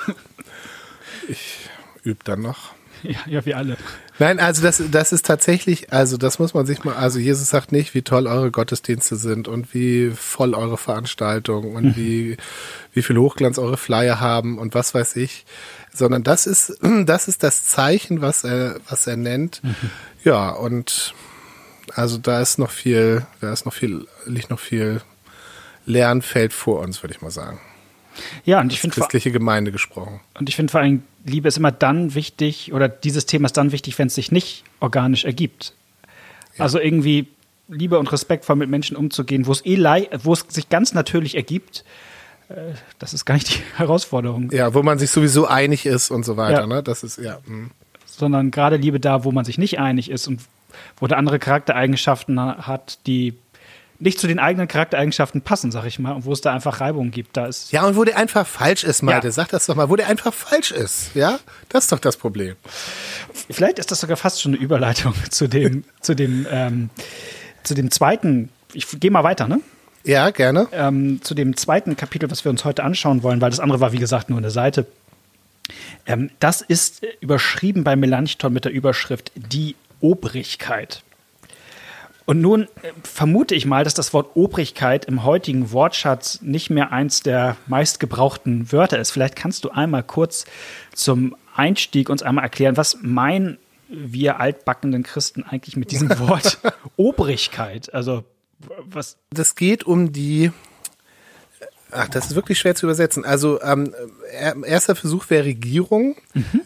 ich 1.28 1.68
übe 2.02 2.20
dann 2.24 2.42
noch. 2.42 2.74
Ja, 3.02 3.18
ja, 3.26 3.46
wir 3.46 3.56
alle. 3.56 3.76
Nein, 4.18 4.40
also 4.40 4.62
das, 4.62 4.82
das 4.90 5.12
ist 5.12 5.24
tatsächlich, 5.24 5.92
also 5.92 6.16
das 6.16 6.38
muss 6.38 6.54
man 6.54 6.66
sich 6.66 6.84
mal, 6.84 6.94
also 6.94 7.18
Jesus 7.18 7.48
sagt 7.48 7.72
nicht, 7.72 7.94
wie 7.94 8.02
toll 8.02 8.26
eure 8.26 8.50
Gottesdienste 8.50 9.16
sind 9.16 9.46
und 9.48 9.72
wie 9.74 10.10
voll 10.10 10.54
eure 10.54 10.76
Veranstaltungen 10.76 11.76
und 11.76 11.84
mhm. 11.84 11.96
wie, 11.96 12.36
wie 12.92 13.02
viel 13.02 13.16
Hochglanz 13.16 13.58
eure 13.58 13.76
Flyer 13.76 14.20
haben 14.20 14.58
und 14.58 14.74
was 14.74 14.94
weiß 14.94 15.16
ich, 15.16 15.46
sondern 15.94 16.24
das 16.24 16.46
ist, 16.46 16.78
das 17.04 17.28
ist 17.28 17.42
das 17.42 17.66
Zeichen, 17.66 18.20
was 18.20 18.44
er, 18.44 18.76
was 18.88 19.06
er 19.06 19.16
nennt. 19.16 19.62
Mhm. 19.62 19.74
Ja, 20.24 20.50
und 20.50 21.14
also 21.94 22.18
da 22.18 22.40
ist 22.40 22.58
noch 22.58 22.70
viel, 22.70 23.26
da 23.40 23.52
ist 23.52 23.64
noch 23.64 23.72
viel, 23.72 24.06
liegt 24.26 24.50
noch 24.50 24.60
viel 24.60 25.00
Lernfeld 25.86 26.52
vor 26.52 26.80
uns, 26.80 27.02
würde 27.02 27.14
ich 27.14 27.22
mal 27.22 27.30
sagen. 27.30 27.60
Ja, 28.44 28.60
und 28.60 28.72
ich 28.72 28.80
finde 28.80 28.94
christliche 28.94 29.32
Gemeinde 29.32 29.72
gesprochen. 29.72 30.20
Und 30.38 30.48
ich 30.48 30.56
finde 30.56 30.70
vor 30.70 30.80
allem 30.80 31.02
Liebe 31.24 31.48
ist 31.48 31.58
immer 31.58 31.72
dann 31.72 32.14
wichtig 32.14 32.72
oder 32.72 32.88
dieses 32.88 33.26
Thema 33.26 33.46
ist 33.46 33.56
dann 33.56 33.72
wichtig, 33.72 33.98
wenn 33.98 34.08
es 34.08 34.14
sich 34.14 34.32
nicht 34.32 34.64
organisch 34.80 35.24
ergibt. 35.24 35.74
Ja. 36.56 36.64
Also 36.64 36.78
irgendwie 36.78 37.28
Liebe 37.68 37.98
und 37.98 38.10
respektvoll 38.10 38.56
mit 38.56 38.70
Menschen 38.70 38.96
umzugehen, 38.96 39.46
wo 39.46 39.52
es 39.52 39.64
eh 39.64 39.78
wo 40.22 40.32
es 40.32 40.44
sich 40.48 40.68
ganz 40.68 40.94
natürlich 40.94 41.34
ergibt. 41.34 41.84
Äh, 42.48 42.74
das 42.98 43.14
ist 43.14 43.24
gar 43.24 43.34
nicht 43.34 43.54
die 43.54 43.60
Herausforderung. 43.76 44.50
Ja, 44.52 44.74
wo 44.74 44.82
man 44.82 44.98
sich 44.98 45.10
sowieso 45.10 45.46
einig 45.46 45.86
ist 45.86 46.10
und 46.10 46.24
so 46.24 46.36
weiter. 46.36 46.60
Ja. 46.60 46.66
Ne? 46.66 46.82
Das 46.82 47.02
ist 47.02 47.18
ja. 47.18 47.38
Mh. 47.46 47.46
Hm. 47.46 47.70
Sondern 48.06 48.50
gerade 48.50 48.76
Liebe 48.76 48.98
da, 48.98 49.22
wo 49.22 49.30
man 49.30 49.44
sich 49.44 49.58
nicht 49.58 49.78
einig 49.78 50.10
ist 50.10 50.26
und 50.26 50.40
wo 50.98 51.06
der 51.06 51.18
andere 51.18 51.38
Charaktereigenschaften 51.38 52.40
hat, 52.40 52.98
die 53.06 53.34
nicht 54.00 54.20
zu 54.20 54.26
den 54.28 54.38
eigenen 54.38 54.68
Charaktereigenschaften 54.68 55.40
passen, 55.42 55.72
sag 55.72 55.84
ich 55.84 55.98
mal, 55.98 56.12
und 56.12 56.24
wo 56.24 56.32
es 56.32 56.40
da 56.40 56.52
einfach 56.54 56.80
Reibungen 56.80 57.10
gibt. 57.10 57.36
Da 57.36 57.46
ist 57.46 57.72
Ja, 57.72 57.84
und 57.84 57.96
wo 57.96 58.04
der 58.04 58.16
einfach 58.16 58.46
falsch 58.46 58.84
ist, 58.84 59.02
Malte, 59.02 59.26
Ja. 59.28 59.32
sag 59.32 59.48
das 59.48 59.66
doch 59.66 59.74
mal, 59.74 59.88
wo 59.90 59.96
der 59.96 60.06
einfach 60.08 60.32
falsch 60.32 60.70
ist, 60.70 61.14
ja? 61.14 61.38
Das 61.68 61.84
ist 61.84 61.92
doch 61.92 61.98
das 61.98 62.16
Problem. 62.16 62.54
Vielleicht 63.50 63.78
ist 63.78 63.90
das 63.90 64.00
sogar 64.00 64.16
fast 64.16 64.40
schon 64.40 64.54
eine 64.54 64.62
Überleitung 64.62 65.14
zu 65.30 65.48
dem, 65.48 65.84
zu 66.00 66.14
dem, 66.14 66.46
ähm, 66.50 66.90
zu 67.64 67.74
dem 67.74 67.90
zweiten. 67.90 68.50
Ich 68.72 68.86
gehe 69.00 69.10
mal 69.10 69.24
weiter, 69.24 69.48
ne? 69.48 69.60
Ja, 70.04 70.30
gerne. 70.30 70.68
ähm, 70.72 71.20
zu 71.22 71.34
dem 71.34 71.56
zweiten 71.56 71.96
Kapitel, 71.96 72.30
was 72.30 72.44
wir 72.44 72.50
uns 72.50 72.64
heute 72.64 72.84
anschauen 72.84 73.22
wollen, 73.24 73.40
weil 73.40 73.50
das 73.50 73.60
andere 73.60 73.80
war, 73.80 73.92
wie 73.92 73.98
gesagt, 73.98 74.30
nur 74.30 74.38
eine 74.38 74.50
Seite. 74.50 74.86
Ähm, 76.06 76.30
das 76.40 76.60
ist 76.62 77.02
äh, 77.02 77.08
überschrieben 77.20 77.84
bei 77.84 77.96
Melanchthon 77.96 78.52
mit 78.52 78.64
der 78.64 78.72
Überschrift 78.72 79.32
Die 79.34 79.74
Obrigkeit. 80.00 81.02
Und 82.28 82.42
nun 82.42 82.64
äh, 82.82 82.92
vermute 83.02 83.54
ich 83.54 83.64
mal, 83.64 83.84
dass 83.84 83.94
das 83.94 84.12
Wort 84.12 84.32
Obrigkeit 84.36 85.06
im 85.06 85.24
heutigen 85.24 85.72
Wortschatz 85.72 86.42
nicht 86.42 86.68
mehr 86.68 86.92
eins 86.92 87.22
der 87.22 87.56
meistgebrauchten 87.68 88.70
Wörter 88.70 88.98
ist. 88.98 89.12
Vielleicht 89.12 89.34
kannst 89.34 89.64
du 89.64 89.70
einmal 89.70 90.02
kurz 90.02 90.44
zum 90.92 91.34
Einstieg 91.56 92.10
uns 92.10 92.22
einmal 92.22 92.44
erklären, 92.44 92.76
was 92.76 92.98
meinen 93.00 93.56
wir 93.88 94.40
altbackenden 94.40 95.04
Christen 95.04 95.42
eigentlich 95.42 95.76
mit 95.78 95.90
diesem 95.90 96.10
Wort 96.18 96.58
Obrigkeit? 96.98 97.94
Also 97.94 98.24
was 98.84 99.16
Das 99.30 99.54
geht 99.54 99.84
um 99.84 100.12
die. 100.12 100.52
Ach, 101.90 102.08
das 102.10 102.26
ist 102.26 102.34
wirklich 102.34 102.58
schwer 102.58 102.74
zu 102.74 102.84
übersetzen. 102.84 103.24
Also 103.24 103.58
ähm, 103.62 103.94
er- 104.30 104.62
erster 104.64 104.94
Versuch 104.96 105.30
wäre 105.30 105.46
Regierung. 105.46 106.16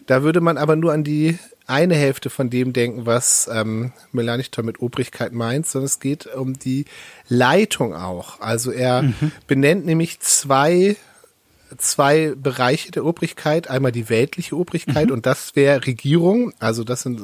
Da 0.07 0.25
würde 0.25 0.41
man 0.41 0.59
aber 0.59 0.75
nur 0.75 0.93
an 0.93 1.05
die 1.05 1.39
eine 1.67 1.95
Hälfte 1.95 2.31
von 2.31 2.51
dem 2.51 2.73
denken, 2.73 3.07
was 3.07 3.49
ähm, 3.53 3.93
Melanchthon 4.13 4.65
mit 4.65 4.81
Obrigkeit 4.81 5.33
meint, 5.33 5.67
sondern 5.67 5.87
es 5.87 6.01
geht 6.01 6.27
um 6.27 6.59
die 6.59 6.85
Leitung 7.29 7.95
auch. 7.95 8.41
Also 8.41 8.71
er 8.71 9.13
benennt 9.47 9.87
nämlich 9.87 10.21
zwei 10.21 10.97
zwei 11.79 12.35
Bereiche 12.37 12.91
der 12.91 13.05
Obrigkeit. 13.05 13.69
Einmal 13.71 13.93
die 13.93 14.09
weltliche 14.09 14.57
Obrigkeit 14.57 15.11
und 15.11 15.27
das 15.27 15.57
wäre 15.57 15.87
Regierung. 15.87 16.53
Also 16.59 16.85
das 16.85 17.03
sind 17.03 17.21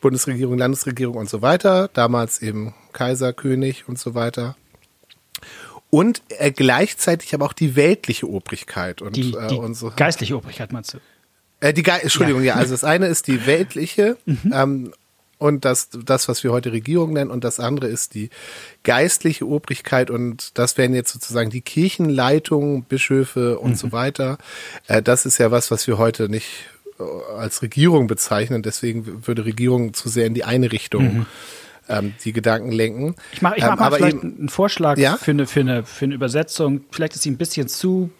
Bundesregierung, 0.00 0.58
Landesregierung 0.58 1.16
und 1.16 1.30
so 1.30 1.42
weiter. 1.42 1.88
Damals 1.92 2.42
eben 2.42 2.74
Kaiser, 2.92 3.32
König 3.32 3.88
und 3.88 3.98
so 3.98 4.14
weiter. 4.14 4.56
Und 5.90 6.22
äh, 6.28 6.50
gleichzeitig 6.50 7.34
aber 7.34 7.44
auch 7.46 7.52
die 7.52 7.76
weltliche 7.76 8.28
Obrigkeit 8.28 9.02
und, 9.02 9.16
die, 9.16 9.34
äh, 9.34 9.48
die 9.48 9.56
und 9.56 9.74
so. 9.74 9.92
geistliche 9.94 10.36
Obrigkeit 10.36 10.72
meinst 10.72 10.94
du? 10.94 10.98
Äh, 11.62 11.72
die 11.72 11.82
Ge 11.82 11.94
Entschuldigung, 12.02 12.42
ja. 12.42 12.54
also 12.56 12.72
das 12.74 12.82
eine 12.84 13.06
ist 13.06 13.28
die 13.28 13.46
weltliche 13.46 14.16
ähm, 14.52 14.92
und 15.38 15.64
das, 15.64 15.88
das, 16.04 16.28
was 16.28 16.44
wir 16.44 16.52
heute 16.52 16.70
Regierung 16.72 17.12
nennen, 17.14 17.30
und 17.30 17.42
das 17.42 17.58
andere 17.58 17.86
ist 17.88 18.14
die 18.14 18.30
geistliche 18.84 19.46
Obrigkeit 19.46 20.10
und 20.10 20.56
das 20.58 20.76
wären 20.76 20.92
jetzt 20.94 21.12
sozusagen 21.12 21.50
die 21.50 21.60
Kirchenleitungen, 21.62 22.82
Bischöfe 22.84 23.58
und 23.58 23.76
so 23.78 23.90
weiter. 23.92 24.38
Äh, 24.86 25.02
das 25.02 25.24
ist 25.26 25.38
ja 25.38 25.50
was, 25.50 25.70
was 25.70 25.86
wir 25.86 25.98
heute 25.98 26.28
nicht 26.28 26.66
äh, 27.00 27.02
als 27.36 27.62
Regierung 27.62 28.06
bezeichnen, 28.06 28.62
deswegen 28.62 29.26
würde 29.26 29.44
Regierung 29.44 29.94
zu 29.94 30.08
sehr 30.08 30.26
in 30.26 30.34
die 30.34 30.44
eine 30.44 30.70
Richtung 30.72 31.26
ähm, 31.88 32.14
die 32.24 32.32
Gedanken 32.32 32.70
lenken. 32.70 33.16
Ich 33.32 33.42
mache 33.42 33.56
ich 33.56 33.62
mach 33.62 33.72
Ähm, 33.72 33.78
mal 33.78 33.86
aber 33.86 33.96
vielleicht 33.96 34.16
eben- 34.18 34.36
einen 34.38 34.48
Vorschlag 34.48 34.96
Ja? 34.98 35.16
für, 35.16 35.32
eine, 35.32 35.46
für, 35.48 35.60
eine, 35.60 35.84
für 35.84 36.04
eine 36.04 36.14
Übersetzung. 36.14 36.82
Vielleicht 36.92 37.14
ist 37.14 37.22
sie 37.22 37.30
ein 37.30 37.36
bisschen 37.36 37.66
zu 37.68 38.10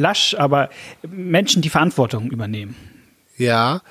lasch, 0.00 0.34
aber 0.34 0.70
Menschen, 1.08 1.62
die 1.62 1.70
Verantwortung 1.70 2.30
übernehmen 2.30 2.74
Ja, 3.36 3.82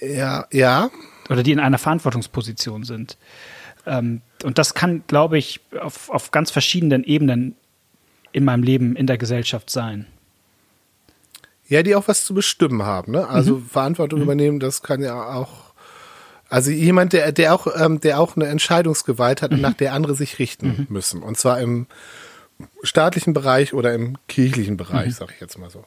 ja, 0.00 0.46
ja. 0.52 0.90
oder 1.28 1.42
die 1.42 1.52
in 1.52 1.60
einer 1.60 1.78
Verantwortungsposition 1.78 2.84
sind. 2.84 3.18
Ähm, 3.86 4.20
und 4.44 4.58
das 4.58 4.74
kann, 4.74 5.02
glaube 5.06 5.38
ich, 5.38 5.60
auf, 5.80 6.10
auf 6.10 6.30
ganz 6.30 6.50
verschiedenen 6.50 7.04
Ebenen 7.04 7.56
in 8.32 8.44
meinem 8.44 8.62
Leben, 8.62 8.96
in 8.96 9.06
der 9.06 9.18
Gesellschaft 9.18 9.70
sein. 9.70 10.06
Ja, 11.66 11.82
die 11.82 11.94
auch 11.94 12.08
was 12.08 12.24
zu 12.24 12.34
bestimmen 12.34 12.82
haben, 12.82 13.12
ne? 13.12 13.28
Also 13.28 13.60
Verantwortung 13.60 14.22
übernehmen, 14.22 14.58
das 14.58 14.82
kann 14.82 15.02
ja 15.02 15.34
auch. 15.34 15.68
Also 16.48 16.70
jemand, 16.70 17.12
der, 17.12 17.30
der 17.30 17.54
auch, 17.54 17.66
ähm, 17.76 18.00
der 18.00 18.20
auch 18.20 18.36
eine 18.36 18.46
Entscheidungsgewalt 18.46 19.42
hat, 19.42 19.52
nach 19.52 19.74
der 19.74 19.92
andere 19.92 20.14
sich 20.14 20.38
richten 20.38 20.86
müssen. 20.88 21.22
Und 21.22 21.36
zwar 21.36 21.60
im 21.60 21.86
staatlichen 22.82 23.34
Bereich 23.34 23.72
oder 23.72 23.94
im 23.94 24.16
kirchlichen 24.26 24.76
Bereich, 24.76 25.14
sag 25.14 25.32
ich 25.32 25.40
jetzt 25.40 25.58
mal 25.58 25.70
so. 25.70 25.84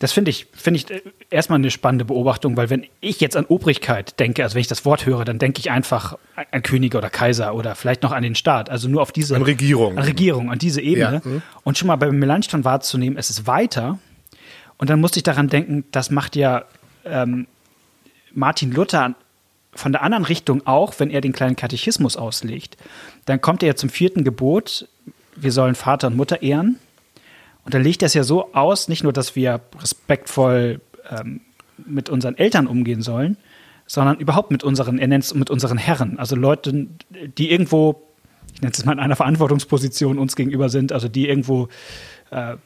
Das 0.00 0.12
finde 0.12 0.30
ich, 0.30 0.46
finde 0.52 0.78
ich 0.78 0.90
äh, 0.90 1.02
erstmal 1.30 1.58
eine 1.58 1.70
spannende 1.70 2.04
Beobachtung, 2.04 2.56
weil 2.56 2.68
wenn 2.70 2.86
ich 3.00 3.20
jetzt 3.20 3.36
an 3.36 3.46
Obrigkeit 3.46 4.18
denke, 4.18 4.42
also 4.42 4.54
wenn 4.54 4.60
ich 4.60 4.66
das 4.66 4.84
Wort 4.84 5.06
höre, 5.06 5.24
dann 5.24 5.38
denke 5.38 5.60
ich 5.60 5.70
einfach 5.70 6.18
an 6.34 6.46
an 6.50 6.62
Könige 6.62 6.98
oder 6.98 7.10
Kaiser 7.10 7.54
oder 7.54 7.74
vielleicht 7.74 8.02
noch 8.02 8.12
an 8.12 8.22
den 8.22 8.34
Staat, 8.34 8.70
also 8.70 8.88
nur 8.88 9.02
auf 9.02 9.12
diese 9.12 9.36
An 9.36 9.42
Regierung. 9.42 9.98
an 9.98 10.04
Regierung, 10.04 10.50
an 10.50 10.58
diese 10.58 10.80
Ebene. 10.80 11.22
Ja, 11.24 11.30
mhm. 11.30 11.42
Und 11.64 11.78
schon 11.78 11.88
mal 11.88 11.96
bei 11.96 12.10
Melanchthon 12.10 12.64
wahrzunehmen, 12.64 13.18
es 13.18 13.30
ist 13.30 13.46
weiter. 13.46 13.98
Und 14.78 14.90
dann 14.90 15.00
musste 15.00 15.18
ich 15.18 15.22
daran 15.22 15.48
denken, 15.48 15.84
das 15.92 16.10
macht 16.10 16.36
ja 16.36 16.64
ähm, 17.04 17.46
Martin 18.32 18.72
Luther 18.72 19.14
von 19.74 19.92
der 19.92 20.02
anderen 20.02 20.24
Richtung 20.24 20.66
auch, 20.66 20.94
wenn 20.98 21.10
er 21.10 21.20
den 21.20 21.32
kleinen 21.32 21.56
Katechismus 21.56 22.16
auslegt. 22.16 22.76
Dann 23.26 23.40
kommt 23.40 23.62
er 23.62 23.68
ja 23.68 23.74
zum 23.76 23.90
vierten 23.90 24.24
Gebot, 24.24 24.88
wir 25.36 25.52
sollen 25.52 25.74
Vater 25.74 26.08
und 26.08 26.16
Mutter 26.16 26.42
ehren. 26.42 26.78
Und 27.64 27.74
da 27.74 27.78
legt 27.78 28.02
er 28.02 28.06
es 28.06 28.14
ja 28.14 28.24
so 28.24 28.52
aus, 28.54 28.88
nicht 28.88 29.02
nur, 29.02 29.12
dass 29.12 29.36
wir 29.36 29.60
respektvoll 29.80 30.80
ähm, 31.10 31.40
mit 31.76 32.08
unseren 32.08 32.36
Eltern 32.36 32.66
umgehen 32.66 33.02
sollen, 33.02 33.36
sondern 33.86 34.18
überhaupt 34.18 34.50
mit 34.50 34.64
unseren, 34.64 34.98
er 34.98 35.08
nennt 35.08 35.24
es 35.24 35.34
mit 35.34 35.50
unseren 35.50 35.78
Herren, 35.78 36.18
also 36.18 36.36
Leute, 36.36 36.86
die 37.38 37.50
irgendwo, 37.50 38.02
ich 38.54 38.60
nenne 38.60 38.72
es 38.72 38.84
mal 38.84 38.92
in 38.92 39.00
einer 39.00 39.16
Verantwortungsposition 39.16 40.18
uns 40.18 40.36
gegenüber 40.36 40.68
sind, 40.68 40.92
also 40.92 41.08
die 41.08 41.28
irgendwo 41.28 41.68
äh, 42.30 42.56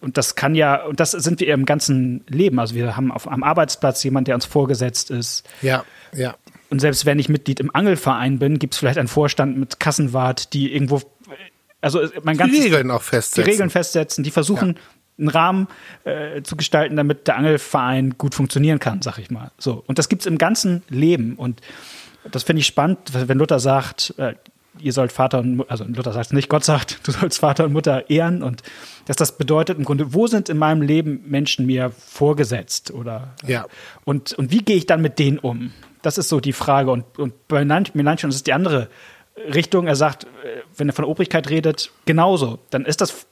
und 0.00 0.16
das 0.16 0.34
kann 0.34 0.54
ja, 0.54 0.84
und 0.84 1.00
das 1.00 1.10
sind 1.10 1.40
wir 1.40 1.52
im 1.52 1.66
ganzen 1.66 2.24
Leben. 2.28 2.58
Also 2.58 2.74
wir 2.74 2.96
haben 2.96 3.12
auf 3.12 3.30
am 3.30 3.42
Arbeitsplatz 3.42 4.02
jemand, 4.02 4.28
der 4.28 4.34
uns 4.34 4.46
vorgesetzt 4.46 5.10
ist. 5.10 5.46
Ja, 5.62 5.84
ja. 6.14 6.34
Und 6.70 6.80
selbst 6.80 7.04
wenn 7.04 7.18
ich 7.18 7.28
Mitglied 7.28 7.60
im 7.60 7.74
Angelverein 7.74 8.38
bin, 8.38 8.58
gibt 8.58 8.74
es 8.74 8.78
vielleicht 8.78 8.98
einen 8.98 9.08
Vorstand 9.08 9.58
mit 9.58 9.80
Kassenwart, 9.80 10.52
die 10.52 10.72
irgendwo, 10.72 11.02
also 11.80 12.00
mein 12.22 12.34
Die 12.36 12.38
ganzes, 12.38 12.64
Regeln 12.64 12.90
auch 12.90 12.98
die 13.02 13.08
festsetzen. 13.08 13.50
Regeln 13.50 13.70
festsetzen, 13.70 14.24
die 14.24 14.30
versuchen, 14.30 14.76
einen 15.18 15.28
Rahmen 15.28 15.68
äh, 16.04 16.42
zu 16.42 16.56
gestalten, 16.56 16.96
damit 16.96 17.26
der 17.26 17.36
Angelverein 17.36 18.14
gut 18.16 18.34
funktionieren 18.34 18.78
kann, 18.78 19.02
sag 19.02 19.18
ich 19.18 19.30
mal. 19.30 19.50
So. 19.58 19.82
Und 19.86 19.98
das 19.98 20.08
gibt's 20.08 20.26
im 20.26 20.38
ganzen 20.38 20.82
Leben. 20.88 21.34
Und 21.36 21.60
das 22.30 22.42
finde 22.42 22.60
ich 22.60 22.66
spannend, 22.66 22.98
wenn 23.12 23.38
Luther 23.38 23.60
sagt, 23.60 24.14
äh, 24.18 24.34
ihr 24.78 24.92
sollt 24.94 25.12
Vater 25.12 25.40
und 25.40 25.56
Mu- 25.56 25.64
also 25.68 25.84
Luther 25.84 26.12
sagt 26.12 26.26
es 26.26 26.32
nicht, 26.32 26.48
Gott 26.48 26.64
sagt, 26.64 27.00
du 27.06 27.12
sollst 27.12 27.38
Vater 27.40 27.64
und 27.64 27.72
Mutter 27.74 28.08
ehren 28.08 28.42
und 28.42 28.62
dass 29.06 29.16
das 29.16 29.36
bedeutet 29.36 29.76
im 29.78 29.84
Grunde, 29.84 30.14
wo 30.14 30.26
sind 30.26 30.48
in 30.48 30.56
meinem 30.56 30.80
Leben 30.80 31.22
Menschen 31.26 31.66
mir 31.66 31.90
vorgesetzt 31.90 32.90
oder 32.90 33.34
Ja. 33.46 33.66
und, 34.04 34.32
und 34.34 34.50
wie 34.52 34.58
gehe 34.62 34.76
ich 34.76 34.86
dann 34.86 35.02
mit 35.02 35.18
denen 35.18 35.38
um? 35.38 35.72
Das 36.02 36.16
ist 36.16 36.28
so 36.30 36.40
die 36.40 36.52
Frage. 36.54 36.90
Und, 36.90 37.18
und 37.18 37.46
bei 37.48 37.62
Melanch- 37.62 37.90
Melanchthon 37.94 38.30
ist 38.30 38.36
es 38.36 38.42
die 38.42 38.54
andere 38.54 38.88
Richtung. 39.54 39.86
Er 39.86 39.96
sagt, 39.96 40.24
äh, 40.24 40.28
wenn 40.76 40.88
er 40.88 40.94
von 40.94 41.04
Obrigkeit 41.04 41.48
redet, 41.50 41.90
genauso. 42.06 42.58
Dann 42.70 42.84
ist 42.84 43.00
das, 43.00 43.26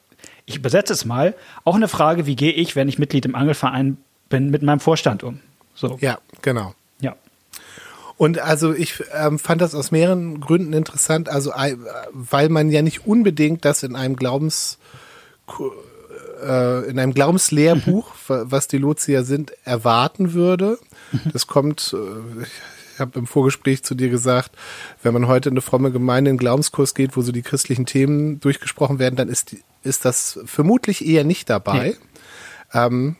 ich 0.46 0.56
übersetze 0.56 0.92
es 0.92 1.04
mal, 1.04 1.34
auch 1.64 1.74
eine 1.76 1.88
Frage, 1.88 2.26
wie 2.26 2.36
gehe 2.36 2.52
ich, 2.52 2.76
wenn 2.76 2.88
ich 2.88 2.98
Mitglied 2.98 3.24
im 3.26 3.34
Angelverein 3.34 3.96
bin, 4.28 4.50
mit 4.50 4.62
meinem 4.62 4.80
Vorstand 4.80 5.22
um? 5.22 5.40
So, 5.74 5.96
Ja, 6.00 6.18
genau. 6.42 6.74
ja. 7.00 7.14
Und 8.16 8.40
also 8.40 8.72
ich 8.74 9.02
ähm, 9.14 9.38
fand 9.38 9.60
das 9.60 9.74
aus 9.76 9.90
mehreren 9.92 10.40
Gründen 10.40 10.72
interessant, 10.72 11.28
also 11.28 11.52
weil 12.12 12.48
man 12.48 12.70
ja 12.70 12.82
nicht 12.82 13.06
unbedingt 13.06 13.64
das 13.64 13.84
in 13.84 13.94
einem 13.94 14.16
Glaubens 14.16 14.78
äh, 16.44 16.88
in 16.90 16.98
einem 16.98 17.14
Glaubenslehrbuch, 17.14 18.12
wa- 18.28 18.44
was 18.46 18.68
die 18.68 18.78
Lozier 18.78 19.22
sind, 19.24 19.52
erwarten 19.64 20.32
würde. 20.34 20.78
Das 21.32 21.46
kommt, 21.46 21.94
äh, 21.96 22.44
habe 23.00 23.18
im 23.18 23.26
Vorgespräch 23.26 23.84
zu 23.84 23.94
dir 23.94 24.08
gesagt, 24.08 24.56
wenn 25.02 25.12
man 25.12 25.26
heute 25.26 25.48
in 25.48 25.54
eine 25.54 25.60
fromme 25.60 25.90
Gemeinde 25.90 26.30
in 26.30 26.32
einen 26.32 26.38
Glaubenskurs 26.38 26.94
geht, 26.94 27.16
wo 27.16 27.22
so 27.22 27.32
die 27.32 27.42
christlichen 27.42 27.86
Themen 27.86 28.40
durchgesprochen 28.40 28.98
werden, 28.98 29.16
dann 29.16 29.28
ist, 29.28 29.56
ist 29.82 30.04
das 30.04 30.40
vermutlich 30.44 31.06
eher 31.06 31.24
nicht 31.24 31.50
dabei. 31.50 31.96
Ähm, 32.72 33.16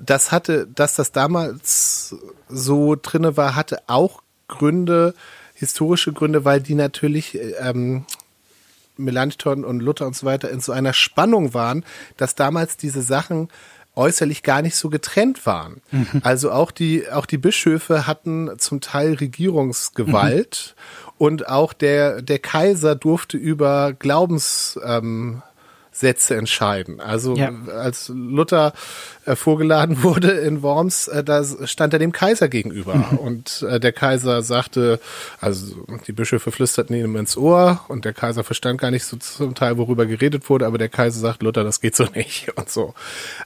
das 0.00 0.32
hatte, 0.32 0.66
dass 0.66 0.94
das 0.94 1.12
damals 1.12 2.16
so 2.48 2.96
drinne 3.00 3.36
war, 3.36 3.54
hatte 3.54 3.82
auch 3.86 4.22
Gründe, 4.48 5.14
historische 5.54 6.12
Gründe, 6.12 6.44
weil 6.44 6.60
die 6.60 6.74
natürlich 6.74 7.38
ähm, 7.60 8.04
Melanchthon 8.96 9.64
und 9.64 9.80
Luther 9.80 10.06
und 10.06 10.16
so 10.16 10.26
weiter 10.26 10.50
in 10.50 10.60
so 10.60 10.72
einer 10.72 10.92
Spannung 10.92 11.54
waren, 11.54 11.84
dass 12.16 12.34
damals 12.34 12.76
diese 12.76 13.02
Sachen 13.02 13.48
äußerlich 13.96 14.42
gar 14.42 14.62
nicht 14.62 14.76
so 14.76 14.88
getrennt 14.88 15.46
waren. 15.46 15.80
Also 16.22 16.52
auch 16.52 16.70
die, 16.70 17.10
auch 17.10 17.26
die 17.26 17.38
Bischöfe 17.38 18.06
hatten 18.06 18.50
zum 18.58 18.80
Teil 18.80 19.14
Regierungsgewalt 19.14 20.74
und 21.18 21.48
auch 21.48 21.72
der, 21.72 22.22
der 22.22 22.38
Kaiser 22.38 22.94
durfte 22.94 23.36
über 23.36 23.92
Glaubens, 23.92 24.78
ähm, 24.84 25.42
Sätze 25.92 26.36
entscheiden. 26.36 27.00
Also 27.00 27.34
ja. 27.34 27.52
als 27.76 28.08
Luther 28.08 28.72
äh, 29.26 29.34
vorgeladen 29.36 30.02
wurde 30.02 30.30
in 30.30 30.62
Worms, 30.62 31.08
äh, 31.08 31.24
da 31.24 31.44
stand 31.44 31.92
er 31.92 31.98
dem 31.98 32.12
Kaiser 32.12 32.48
gegenüber 32.48 32.94
mhm. 32.94 33.18
und 33.18 33.62
äh, 33.68 33.80
der 33.80 33.92
Kaiser 33.92 34.42
sagte, 34.42 35.00
also 35.40 35.84
die 36.06 36.12
Bischöfe 36.12 36.52
flüsterten 36.52 36.94
ihm 36.94 37.16
ins 37.16 37.36
Ohr 37.36 37.84
und 37.88 38.04
der 38.04 38.12
Kaiser 38.12 38.44
verstand 38.44 38.80
gar 38.80 38.90
nicht 38.90 39.04
so 39.04 39.16
zum 39.16 39.54
Teil, 39.54 39.78
worüber 39.78 40.06
geredet 40.06 40.48
wurde, 40.48 40.66
aber 40.66 40.78
der 40.78 40.88
Kaiser 40.88 41.20
sagt, 41.20 41.42
Luther, 41.42 41.64
das 41.64 41.80
geht 41.80 41.96
so 41.96 42.04
nicht 42.14 42.56
und 42.56 42.70
so. 42.70 42.94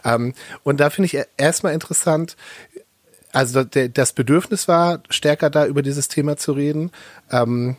Ähm, 0.04 0.34
und 0.62 0.80
da 0.80 0.90
finde 0.90 1.06
ich 1.06 1.26
erstmal 1.36 1.72
interessant, 1.74 2.36
also 3.32 3.64
das 3.64 4.12
Bedürfnis 4.12 4.68
war 4.68 5.02
stärker 5.10 5.50
da 5.50 5.66
über 5.66 5.82
dieses 5.82 6.06
Thema 6.06 6.36
zu 6.36 6.52
reden. 6.52 6.92
Ähm, 7.32 7.76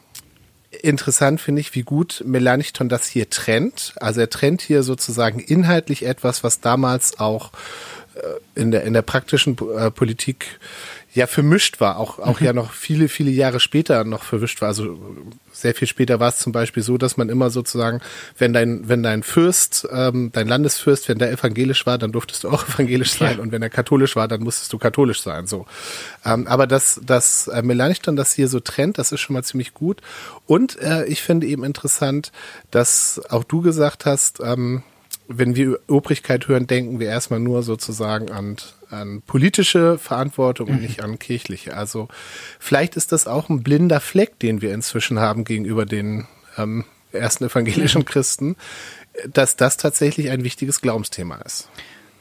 interessant 0.81 1.41
finde 1.41 1.61
ich, 1.61 1.75
wie 1.75 1.83
gut 1.83 2.23
Melanchthon 2.25 2.89
das 2.89 3.07
hier 3.07 3.29
trennt. 3.29 3.93
Also 3.97 4.21
er 4.21 4.29
trennt 4.29 4.61
hier 4.61 4.83
sozusagen 4.83 5.39
inhaltlich 5.39 6.05
etwas, 6.05 6.43
was 6.43 6.61
damals 6.61 7.19
auch 7.19 7.51
äh, 8.15 8.59
in 8.59 8.71
der, 8.71 8.83
in 8.83 8.93
der 8.93 9.01
praktischen 9.01 9.57
äh, 9.77 9.91
Politik 9.91 10.59
ja 11.15 11.27
vermischt 11.27 11.79
war, 11.79 11.97
auch, 11.97 12.19
auch 12.19 12.41
mhm. 12.41 12.45
ja 12.45 12.53
noch 12.53 12.73
viele, 12.73 13.07
viele 13.07 13.31
Jahre 13.31 13.61
später 13.61 14.03
noch 14.03 14.23
verwischt 14.23 14.61
war. 14.61 14.67
Also 14.67 14.99
sehr 15.53 15.73
viel 15.73 15.87
später 15.87 16.19
war 16.19 16.27
es 16.27 16.39
zum 16.39 16.51
Beispiel 16.51 16.83
so, 16.83 16.97
dass 16.97 17.15
man 17.15 17.29
immer 17.29 17.49
sozusagen, 17.49 18.01
wenn 18.37 18.51
dein, 18.51 18.89
wenn 18.89 19.01
dein 19.01 19.23
Fürst, 19.23 19.87
ähm, 19.91 20.31
dein 20.33 20.47
Landesfürst, 20.47 21.07
wenn 21.07 21.17
der 21.17 21.31
evangelisch 21.31 21.85
war, 21.85 21.97
dann 21.97 22.11
durftest 22.11 22.43
du 22.43 22.49
auch 22.49 22.67
evangelisch 22.67 23.13
sein 23.13 23.37
ja. 23.37 23.41
und 23.41 23.53
wenn 23.53 23.61
er 23.61 23.69
katholisch 23.69 24.17
war, 24.17 24.27
dann 24.27 24.43
musstest 24.43 24.73
du 24.73 24.77
katholisch 24.77 25.21
sein. 25.21 25.47
So. 25.47 25.65
Ähm, 26.25 26.47
aber 26.47 26.67
dass 26.67 26.99
das 27.01 27.47
äh, 27.47 27.61
Melanchthon 27.61 28.17
das 28.17 28.33
hier 28.33 28.49
so 28.49 28.59
trennt, 28.59 28.97
das 28.97 29.13
ist 29.13 29.21
schon 29.21 29.35
mal 29.35 29.43
ziemlich 29.43 29.73
gut. 29.73 30.01
Und 30.45 30.77
äh, 30.81 31.05
ich 31.05 31.21
finde 31.21 31.47
eben 31.47 31.63
interessant, 31.63 32.33
dass 32.71 33.21
auch 33.29 33.45
du 33.45 33.61
gesagt 33.61 34.05
hast, 34.05 34.41
ähm, 34.43 34.83
wenn 35.27 35.55
wir 35.55 35.79
Obrigkeit 35.87 36.47
hören, 36.47 36.67
denken 36.67 36.99
wir 36.99 37.07
erstmal 37.07 37.39
nur 37.39 37.63
sozusagen 37.63 38.31
an, 38.31 38.57
an 38.89 39.21
politische 39.21 39.97
Verantwortung 39.97 40.69
und 40.69 40.75
mhm. 40.77 40.81
nicht 40.81 41.03
an 41.03 41.19
kirchliche. 41.19 41.75
Also 41.75 42.07
vielleicht 42.59 42.95
ist 42.95 43.11
das 43.11 43.27
auch 43.27 43.49
ein 43.49 43.63
blinder 43.63 43.99
Fleck, 43.99 44.39
den 44.39 44.61
wir 44.61 44.73
inzwischen 44.73 45.19
haben 45.19 45.43
gegenüber 45.43 45.85
den 45.85 46.27
ähm, 46.57 46.85
ersten 47.11 47.45
evangelischen 47.45 48.01
mhm. 48.01 48.05
Christen, 48.05 48.55
dass 49.31 49.55
das 49.55 49.77
tatsächlich 49.77 50.29
ein 50.29 50.43
wichtiges 50.43 50.81
Glaubensthema 50.81 51.37
ist. 51.37 51.69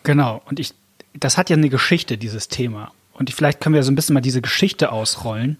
Genau. 0.02 0.42
Und 0.46 0.60
ich, 0.60 0.74
das 1.14 1.36
hat 1.36 1.50
ja 1.50 1.56
eine 1.56 1.68
Geschichte, 1.68 2.16
dieses 2.16 2.48
Thema. 2.48 2.92
Und 3.12 3.30
vielleicht 3.30 3.60
können 3.60 3.74
wir 3.74 3.82
so 3.82 3.92
ein 3.92 3.94
bisschen 3.94 4.14
mal 4.14 4.20
diese 4.20 4.42
Geschichte 4.42 4.92
ausrollen. 4.92 5.58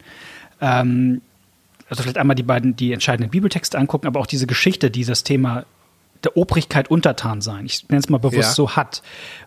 Ähm, 0.60 1.20
also 1.88 2.02
vielleicht 2.02 2.18
einmal 2.18 2.36
die 2.36 2.42
beiden, 2.42 2.76
die 2.76 2.92
entscheidenden 2.92 3.30
Bibeltexte 3.30 3.78
angucken, 3.78 4.06
aber 4.06 4.20
auch 4.20 4.26
diese 4.26 4.46
Geschichte, 4.46 4.90
die 4.90 5.04
das 5.04 5.24
Thema 5.24 5.66
der 6.24 6.36
Obrigkeit 6.36 6.90
untertan 6.90 7.40
sein. 7.40 7.66
Ich 7.66 7.88
nenne 7.88 8.00
es 8.00 8.08
mal 8.08 8.18
bewusst 8.18 8.36
ja. 8.36 8.54
so 8.54 8.76
hat, 8.76 9.02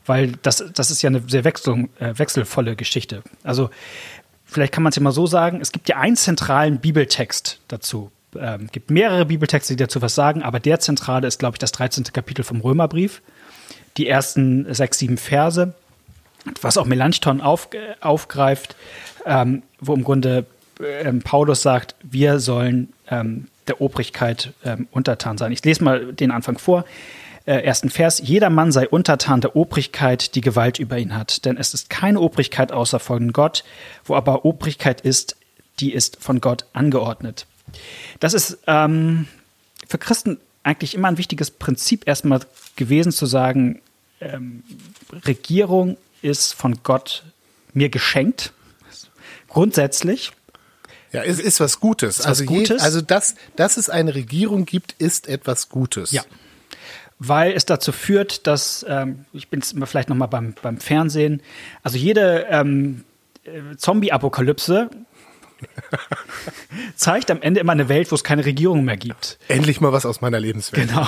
weil 0.05 0.33
das, 0.41 0.63
das 0.73 0.91
ist 0.91 1.01
ja 1.01 1.09
eine 1.09 1.21
sehr 1.27 1.43
wechsel, 1.43 1.89
äh, 1.99 2.13
wechselvolle 2.17 2.75
Geschichte. 2.75 3.23
Also 3.43 3.69
vielleicht 4.45 4.73
kann 4.73 4.83
man 4.83 4.91
es 4.91 4.95
ja 4.95 5.01
mal 5.01 5.11
so 5.11 5.27
sagen, 5.27 5.59
es 5.61 5.71
gibt 5.71 5.89
ja 5.89 5.97
einen 5.97 6.15
zentralen 6.15 6.79
Bibeltext 6.79 7.59
dazu. 7.67 8.11
Ähm, 8.37 8.67
gibt 8.71 8.91
mehrere 8.91 9.25
Bibeltexte, 9.25 9.75
die 9.75 9.83
dazu 9.83 10.01
was 10.01 10.15
sagen, 10.15 10.43
aber 10.43 10.59
der 10.59 10.79
zentrale 10.79 11.27
ist, 11.27 11.39
glaube 11.39 11.55
ich, 11.55 11.59
das 11.59 11.71
13. 11.71 12.05
Kapitel 12.05 12.43
vom 12.43 12.61
Römerbrief. 12.61 13.21
Die 13.97 14.07
ersten 14.07 14.71
sechs, 14.73 14.99
sieben 14.99 15.17
Verse, 15.17 15.73
was 16.61 16.77
auch 16.77 16.85
Melanchthon 16.85 17.41
auf, 17.41 17.69
äh, 17.73 17.95
aufgreift, 18.01 18.75
ähm, 19.25 19.63
wo 19.79 19.93
im 19.93 20.03
Grunde 20.03 20.45
äh, 20.79 21.11
Paulus 21.13 21.61
sagt, 21.61 21.95
wir 22.03 22.39
sollen 22.39 22.93
ähm, 23.09 23.47
der 23.67 23.81
Obrigkeit 23.81 24.53
ähm, 24.63 24.87
untertan 24.91 25.37
sein. 25.37 25.51
Ich 25.51 25.63
lese 25.63 25.83
mal 25.83 26.13
den 26.13 26.31
Anfang 26.31 26.57
vor. 26.57 26.85
Äh, 27.45 27.63
ersten 27.63 27.89
Vers. 27.89 28.21
Jeder 28.23 28.49
Mann 28.49 28.71
sei 28.71 28.89
untertan 28.89 29.39
der 29.39 29.55
Obrigkeit, 29.55 30.35
die 30.35 30.41
Gewalt 30.41 30.79
über 30.79 30.97
ihn 30.97 31.15
hat. 31.15 31.45
Denn 31.45 31.55
es 31.57 31.73
ist 31.73 31.89
keine 31.89 32.19
Obrigkeit 32.19 32.71
außer 32.71 32.99
von 32.99 33.31
Gott. 33.31 33.63
Wo 34.03 34.15
aber 34.15 34.43
Obrigkeit 34.43 35.01
ist, 35.01 35.37
die 35.79 35.93
ist 35.93 36.17
von 36.21 36.41
Gott 36.41 36.65
angeordnet. 36.73 37.45
Das 38.19 38.33
ist 38.33 38.59
ähm, 38.67 39.27
für 39.87 39.97
Christen 39.97 40.39
eigentlich 40.63 40.95
immer 40.95 41.07
ein 41.07 41.17
wichtiges 41.17 41.51
Prinzip 41.51 42.07
erstmal 42.07 42.41
gewesen 42.75 43.11
zu 43.11 43.25
sagen, 43.25 43.81
ähm, 44.19 44.63
Regierung 45.25 45.97
ist 46.21 46.53
von 46.53 46.79
Gott 46.83 47.23
mir 47.73 47.89
geschenkt. 47.89 48.51
Grundsätzlich. 49.47 50.31
Ja, 51.17 51.31
es 51.31 51.39
ist 51.39 51.59
was 51.59 51.79
Gutes. 51.79 52.19
Ist 52.19 52.25
also, 52.25 52.43
was 52.43 52.47
Gutes. 52.47 52.81
Je, 52.81 52.85
also 52.85 53.01
dass, 53.01 53.35
dass 53.55 53.77
es 53.77 53.89
eine 53.89 54.15
Regierung 54.15 54.65
gibt, 54.65 54.93
ist 54.99 55.27
etwas 55.27 55.69
Gutes. 55.69 56.11
Ja. 56.11 56.23
Weil 57.19 57.53
es 57.53 57.65
dazu 57.65 57.91
führt, 57.91 58.45
dass, 58.45 58.85
ähm, 58.87 59.25
ich 59.33 59.49
bin 59.49 59.61
jetzt 59.61 59.75
vielleicht 59.85 60.09
nochmal 60.09 60.27
beim, 60.27 60.53
beim 60.61 60.79
Fernsehen, 60.79 61.41
also 61.81 61.97
jede 61.97 62.45
ähm, 62.49 63.03
äh, 63.43 63.75
Zombie-Apokalypse 63.75 64.89
zeigt 66.95 67.31
am 67.31 67.41
Ende 67.41 67.59
immer 67.59 67.71
eine 67.71 67.89
Welt, 67.89 68.11
wo 68.11 68.15
es 68.15 68.23
keine 68.23 68.45
Regierung 68.45 68.85
mehr 68.85 68.97
gibt. 68.97 69.39
Endlich 69.47 69.81
mal 69.81 69.91
was 69.91 70.05
aus 70.05 70.21
meiner 70.21 70.39
Lebenswelt. 70.39 70.89
Genau. 70.89 71.07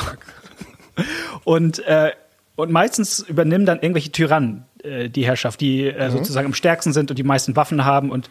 Und, 1.43 1.79
äh, 1.85 2.11
und 2.55 2.71
meistens 2.71 3.19
übernehmen 3.19 3.65
dann 3.65 3.79
irgendwelche 3.79 4.11
Tyrannen 4.11 4.65
die 5.09 5.25
Herrschaft, 5.25 5.61
die 5.61 5.87
äh, 5.87 6.07
mhm. 6.07 6.11
sozusagen 6.11 6.45
am 6.45 6.53
stärksten 6.53 6.93
sind 6.93 7.09
und 7.09 7.17
die 7.19 7.23
meisten 7.23 7.55
Waffen 7.55 7.85
haben. 7.85 8.11
Und 8.11 8.29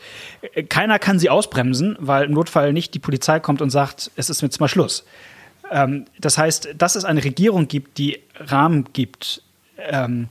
äh, 0.55 0.63
keiner 0.63 0.99
kann 0.99 1.19
sie 1.19 1.31
ausbremsen, 1.31 1.97
weil 2.01 2.25
im 2.25 2.33
Notfall 2.33 2.73
nicht 2.73 2.95
die 2.95 2.99
Polizei 2.99 3.41
kommt 3.41 3.63
und 3.63 3.71
sagt, 3.71 4.11
es 4.17 4.31
ist 4.31 4.41
jetzt 4.43 4.61
mal 4.61 4.69
Schluss. 4.69 5.05
Ähm, 5.71 6.07
das 6.19 6.39
heißt, 6.39 6.75
dass 6.77 6.97
es 6.97 7.05
eine 7.05 7.25
Regierung 7.25 7.69
gibt, 7.69 7.99
die 7.99 8.21
Rahmen 8.37 8.87
gibt, 8.93 9.43
ähm, 9.79 10.29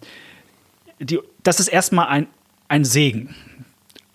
die, 1.00 1.20
das 1.44 1.60
ist 1.60 1.68
erstmal 1.68 2.08
ein, 2.08 2.28
ein 2.68 2.84
Segen. 2.84 3.36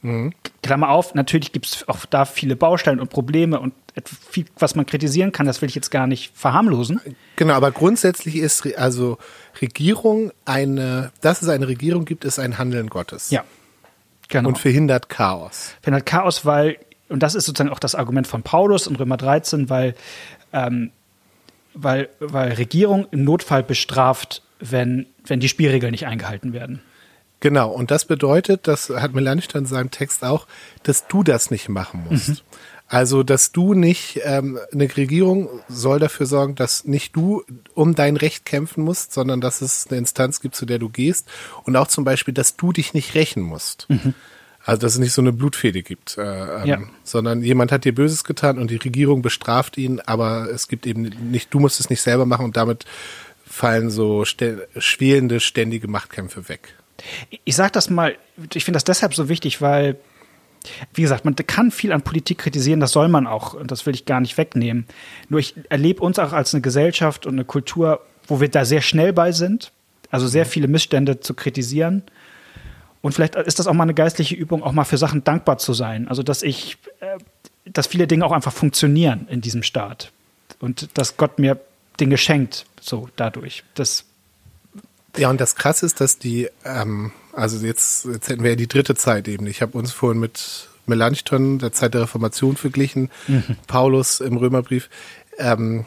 Mhm. 0.02 0.32
Klammer 0.62 0.90
auf, 0.90 1.14
natürlich 1.14 1.52
gibt 1.52 1.66
es 1.66 1.88
auch 1.88 2.04
da 2.06 2.24
viele 2.24 2.56
Baustellen 2.56 3.00
und 3.00 3.10
Probleme 3.10 3.58
und 3.58 3.72
viel, 4.30 4.46
was 4.58 4.74
man 4.74 4.86
kritisieren 4.86 5.32
kann, 5.32 5.46
das 5.46 5.62
will 5.62 5.68
ich 5.68 5.74
jetzt 5.74 5.90
gar 5.90 6.06
nicht 6.06 6.36
verharmlosen. 6.36 7.00
Genau, 7.36 7.54
aber 7.54 7.70
grundsätzlich 7.70 8.36
ist 8.36 8.66
also 8.76 9.18
Regierung 9.60 10.32
eine, 10.44 11.12
dass 11.20 11.42
es 11.42 11.48
eine 11.48 11.68
Regierung 11.68 12.04
gibt, 12.04 12.24
ist 12.24 12.38
ein 12.38 12.58
Handeln 12.58 12.88
Gottes. 12.88 13.30
Ja. 13.30 13.44
Genau. 14.28 14.48
Und 14.48 14.58
verhindert 14.58 15.08
Chaos. 15.08 15.74
Verhindert 15.82 16.06
Chaos, 16.06 16.46
weil, 16.46 16.78
und 17.08 17.22
das 17.22 17.34
ist 17.34 17.44
sozusagen 17.44 17.70
auch 17.70 17.78
das 17.78 17.94
Argument 17.94 18.26
von 18.26 18.42
Paulus 18.42 18.86
in 18.86 18.96
Römer 18.96 19.18
13, 19.18 19.68
weil, 19.68 19.94
ähm, 20.52 20.90
weil, 21.74 22.08
weil 22.18 22.52
Regierung 22.52 23.06
im 23.10 23.24
Notfall 23.24 23.62
bestraft, 23.62 24.42
wenn, 24.58 25.06
wenn 25.26 25.40
die 25.40 25.48
Spielregeln 25.48 25.90
nicht 25.90 26.06
eingehalten 26.06 26.54
werden. 26.54 26.80
Genau, 27.42 27.70
und 27.70 27.90
das 27.90 28.04
bedeutet, 28.04 28.68
das 28.68 28.88
hat 28.88 29.14
Melanchthon 29.14 29.62
in 29.62 29.66
seinem 29.66 29.90
Text 29.90 30.22
auch, 30.22 30.46
dass 30.84 31.08
du 31.08 31.24
das 31.24 31.50
nicht 31.50 31.68
machen 31.68 32.06
musst. 32.08 32.28
Mhm. 32.28 32.36
Also, 32.86 33.24
dass 33.24 33.50
du 33.50 33.74
nicht, 33.74 34.20
ähm, 34.22 34.60
eine 34.72 34.96
Regierung 34.96 35.48
soll 35.68 35.98
dafür 35.98 36.26
sorgen, 36.26 36.54
dass 36.54 36.84
nicht 36.84 37.16
du 37.16 37.42
um 37.74 37.96
dein 37.96 38.16
Recht 38.16 38.44
kämpfen 38.44 38.84
musst, 38.84 39.12
sondern 39.12 39.40
dass 39.40 39.60
es 39.60 39.88
eine 39.88 39.98
Instanz 39.98 40.40
gibt, 40.40 40.54
zu 40.54 40.66
der 40.66 40.78
du 40.78 40.88
gehst. 40.88 41.26
Und 41.64 41.74
auch 41.74 41.88
zum 41.88 42.04
Beispiel, 42.04 42.32
dass 42.32 42.56
du 42.56 42.70
dich 42.70 42.94
nicht 42.94 43.16
rächen 43.16 43.42
musst. 43.42 43.86
Mhm. 43.88 44.14
Also, 44.64 44.82
dass 44.82 44.92
es 44.92 44.98
nicht 45.00 45.12
so 45.12 45.22
eine 45.22 45.32
Blutfede 45.32 45.82
gibt, 45.82 46.18
äh, 46.18 46.22
ähm, 46.22 46.66
ja. 46.68 46.78
sondern 47.02 47.42
jemand 47.42 47.72
hat 47.72 47.84
dir 47.84 47.94
Böses 47.94 48.22
getan 48.22 48.56
und 48.56 48.70
die 48.70 48.76
Regierung 48.76 49.20
bestraft 49.20 49.76
ihn, 49.78 49.98
aber 49.98 50.48
es 50.48 50.68
gibt 50.68 50.86
eben 50.86 51.02
nicht, 51.02 51.52
du 51.52 51.58
musst 51.58 51.80
es 51.80 51.90
nicht 51.90 52.02
selber 52.02 52.24
machen 52.24 52.44
und 52.44 52.56
damit 52.56 52.84
fallen 53.44 53.90
so 53.90 54.24
schwelende, 54.24 55.40
ständige 55.40 55.88
Machtkämpfe 55.88 56.48
weg. 56.48 56.76
Ich 57.44 57.56
sage 57.56 57.72
das 57.72 57.90
mal, 57.90 58.16
ich 58.54 58.64
finde 58.64 58.76
das 58.76 58.84
deshalb 58.84 59.14
so 59.14 59.28
wichtig, 59.28 59.60
weil 59.60 59.96
wie 60.94 61.02
gesagt, 61.02 61.24
man 61.24 61.34
kann 61.34 61.70
viel 61.70 61.92
an 61.92 62.02
Politik 62.02 62.38
kritisieren, 62.38 62.80
das 62.80 62.92
soll 62.92 63.08
man 63.08 63.26
auch, 63.26 63.54
und 63.54 63.70
das 63.70 63.86
will 63.86 63.94
ich 63.94 64.04
gar 64.04 64.20
nicht 64.20 64.38
wegnehmen. 64.38 64.86
Nur 65.28 65.40
ich 65.40 65.54
erlebe 65.68 66.02
uns 66.02 66.18
auch 66.18 66.32
als 66.32 66.54
eine 66.54 66.60
Gesellschaft 66.60 67.26
und 67.26 67.34
eine 67.34 67.44
Kultur, 67.44 68.00
wo 68.26 68.40
wir 68.40 68.48
da 68.48 68.64
sehr 68.64 68.80
schnell 68.80 69.12
bei 69.12 69.32
sind, 69.32 69.72
also 70.10 70.26
sehr 70.26 70.46
viele 70.46 70.68
Missstände 70.68 71.20
zu 71.20 71.34
kritisieren. 71.34 72.02
Und 73.00 73.12
vielleicht 73.12 73.34
ist 73.34 73.58
das 73.58 73.66
auch 73.66 73.72
mal 73.72 73.82
eine 73.82 73.94
geistliche 73.94 74.36
Übung, 74.36 74.62
auch 74.62 74.72
mal 74.72 74.84
für 74.84 74.98
Sachen 74.98 75.24
dankbar 75.24 75.58
zu 75.58 75.72
sein. 75.72 76.06
Also, 76.06 76.22
dass 76.22 76.42
ich, 76.42 76.78
äh, 77.00 77.18
dass 77.64 77.88
viele 77.88 78.06
Dinge 78.06 78.24
auch 78.24 78.32
einfach 78.32 78.52
funktionieren 78.52 79.26
in 79.28 79.40
diesem 79.40 79.64
Staat. 79.64 80.12
Und 80.60 80.96
dass 80.96 81.16
Gott 81.16 81.40
mir 81.40 81.58
Dinge 81.98 82.16
schenkt, 82.16 82.66
so 82.80 83.08
dadurch. 83.16 83.64
Das 83.74 84.04
ja, 85.16 85.28
und 85.30 85.40
das 85.40 85.56
Krasse 85.56 85.86
ist, 85.86 86.00
dass 86.00 86.18
die, 86.18 86.48
ähm, 86.64 87.12
also 87.32 87.64
jetzt, 87.64 88.06
jetzt 88.06 88.28
hätten 88.28 88.42
wir 88.42 88.50
ja 88.50 88.56
die 88.56 88.68
dritte 88.68 88.94
Zeit 88.94 89.28
eben. 89.28 89.46
Ich 89.46 89.62
habe 89.62 89.76
uns 89.76 89.92
vorhin 89.92 90.20
mit 90.20 90.68
Melanchthon, 90.86 91.58
der 91.58 91.72
Zeit 91.72 91.94
der 91.94 92.02
Reformation, 92.02 92.56
verglichen, 92.56 93.10
mhm. 93.28 93.56
Paulus 93.66 94.20
im 94.20 94.36
Römerbrief. 94.36 94.88
Ähm, 95.38 95.86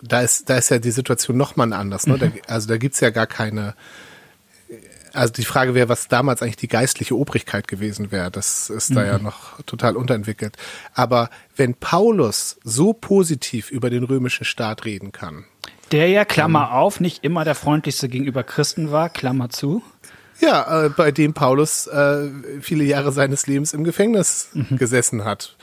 da 0.00 0.20
ist, 0.20 0.50
da 0.50 0.56
ist 0.56 0.70
ja 0.70 0.78
die 0.78 0.90
Situation 0.90 1.36
nochmal 1.36 1.72
anders. 1.72 2.06
Ne? 2.06 2.14
Mhm. 2.14 2.18
Da, 2.18 2.30
also 2.48 2.68
da 2.68 2.76
gibt's 2.76 3.00
ja 3.00 3.10
gar 3.10 3.26
keine. 3.26 3.74
Also 5.14 5.34
die 5.34 5.44
Frage 5.44 5.74
wäre, 5.74 5.90
was 5.90 6.08
damals 6.08 6.40
eigentlich 6.40 6.56
die 6.56 6.68
geistliche 6.68 7.14
Obrigkeit 7.14 7.68
gewesen 7.68 8.10
wäre. 8.10 8.30
Das 8.30 8.70
ist 8.70 8.90
mhm. 8.90 8.94
da 8.94 9.04
ja 9.04 9.18
mhm. 9.18 9.24
noch 9.24 9.62
total 9.64 9.96
unterentwickelt. 9.96 10.56
Aber 10.94 11.28
wenn 11.54 11.74
Paulus 11.74 12.56
so 12.64 12.94
positiv 12.94 13.70
über 13.70 13.90
den 13.90 14.04
römischen 14.04 14.46
Staat 14.46 14.86
reden 14.86 15.12
kann, 15.12 15.44
Der 15.92 16.08
ja, 16.08 16.24
Klammer 16.24 16.68
ähm, 16.70 16.76
auf, 16.76 17.00
nicht 17.00 17.22
immer 17.22 17.44
der 17.44 17.54
freundlichste 17.54 18.08
gegenüber 18.08 18.42
Christen 18.42 18.90
war, 18.90 19.10
Klammer 19.10 19.50
zu. 19.50 19.82
Ja, 20.40 20.86
äh, 20.86 20.88
bei 20.88 21.12
dem 21.12 21.34
Paulus 21.34 21.86
äh, 21.86 22.28
viele 22.60 22.84
Jahre 22.84 23.12
seines 23.12 23.46
Lebens 23.46 23.74
im 23.74 23.84
Gefängnis 23.84 24.48
mhm. 24.54 24.76
gesessen 24.76 25.24
hat. 25.24 25.56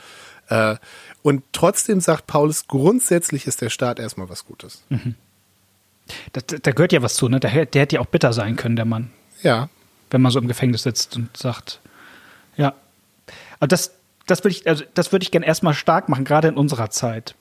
Äh, 0.48 0.76
und 1.22 1.42
trotzdem 1.52 2.00
sagt 2.00 2.26
Paulus, 2.26 2.66
grundsätzlich 2.66 3.46
ist 3.46 3.60
der 3.60 3.70
Staat 3.70 3.98
erstmal 3.98 4.28
was 4.28 4.46
Gutes. 4.46 4.84
Mhm. 4.88 5.16
Da, 6.32 6.40
da, 6.40 6.72
gehört 6.72 6.92
ja 6.92 7.02
was 7.02 7.14
zu, 7.14 7.28
ne? 7.28 7.38
Der, 7.38 7.66
der 7.66 7.82
hätte 7.82 7.96
ja 7.96 8.00
auch 8.00 8.06
bitter 8.06 8.32
sein 8.32 8.56
können, 8.56 8.76
der 8.76 8.84
Mann. 8.84 9.10
Ja. 9.42 9.68
Wenn 10.10 10.22
man 10.22 10.32
so 10.32 10.40
im 10.40 10.48
Gefängnis 10.48 10.82
sitzt 10.82 11.16
und 11.16 11.36
sagt, 11.36 11.80
ja. 12.56 12.74
Aber 13.58 13.68
das, 13.68 13.92
das 14.30 14.44
würde 14.44 14.56
ich, 14.56 14.68
also 14.68 14.84
das 14.94 15.12
würde 15.12 15.24
ich 15.24 15.30
gerne 15.30 15.46
erstmal 15.46 15.74
stark 15.74 16.08
machen, 16.08 16.24
gerade 16.24 16.48
in 16.48 16.56
unserer 16.56 16.90
Zeit. 16.90 17.34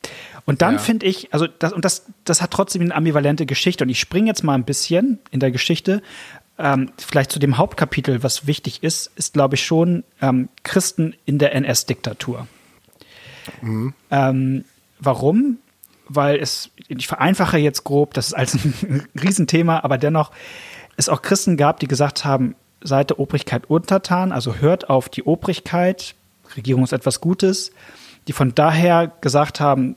Und 0.46 0.62
dann 0.62 0.76
ja. 0.76 0.80
finde 0.80 1.06
ich, 1.06 1.34
also 1.34 1.48
das, 1.48 1.74
und 1.74 1.86
das, 1.86 2.06
das 2.26 2.42
hat 2.42 2.52
trotzdem 2.52 2.82
eine 2.82 2.96
ambivalente 2.96 3.46
Geschichte. 3.46 3.84
Und 3.84 3.90
ich 3.90 4.00
springe 4.00 4.28
jetzt 4.28 4.44
mal 4.44 4.56
ein 4.56 4.64
bisschen 4.64 5.20
in 5.32 5.40
der 5.40 5.52
Geschichte, 5.52 6.02
ähm, 6.58 6.92
vielleicht 6.98 7.32
zu 7.32 7.40
dem 7.40 7.58
Hauptkapitel, 7.58 8.24
was 8.24 8.48
wichtig 8.48 8.84
ist, 8.84 9.12
ist, 9.16 9.34
glaube 9.34 9.56
ich, 9.56 9.64
schon 9.64 10.04
ähm, 10.22 10.50
Christen 10.64 11.16
in 11.26 11.38
der 11.38 11.54
NS-Diktatur. 11.56 12.48
Mhm. 13.62 13.94
Ähm, 14.12 14.66
warum? 15.00 15.60
Weil 16.08 16.38
es, 16.38 16.72
ich 16.88 17.08
vereinfache 17.08 17.60
jetzt 17.60 17.84
grob, 17.84 18.14
das 18.14 18.28
ist 18.28 18.34
als 18.34 18.56
ein 18.56 19.08
Riesenthema, 19.22 19.82
aber 19.84 19.98
dennoch 19.98 20.32
es 20.98 21.08
auch 21.08 21.22
Christen 21.22 21.56
gab, 21.56 21.80
die 21.80 21.88
gesagt 21.88 22.26
haben, 22.26 22.56
seid 22.82 23.12
der 23.12 23.20
Obrigkeit 23.20 23.70
untertan, 23.70 24.32
also 24.32 24.56
hört 24.56 24.90
auf 24.90 25.08
die 25.08 25.24
Obrigkeit, 25.24 26.16
Regierung 26.56 26.84
ist 26.84 26.94
etwas 26.94 27.22
Gutes, 27.22 27.72
die 28.28 28.34
von 28.34 28.54
daher 28.56 29.12
gesagt 29.22 29.60
haben, 29.60 29.96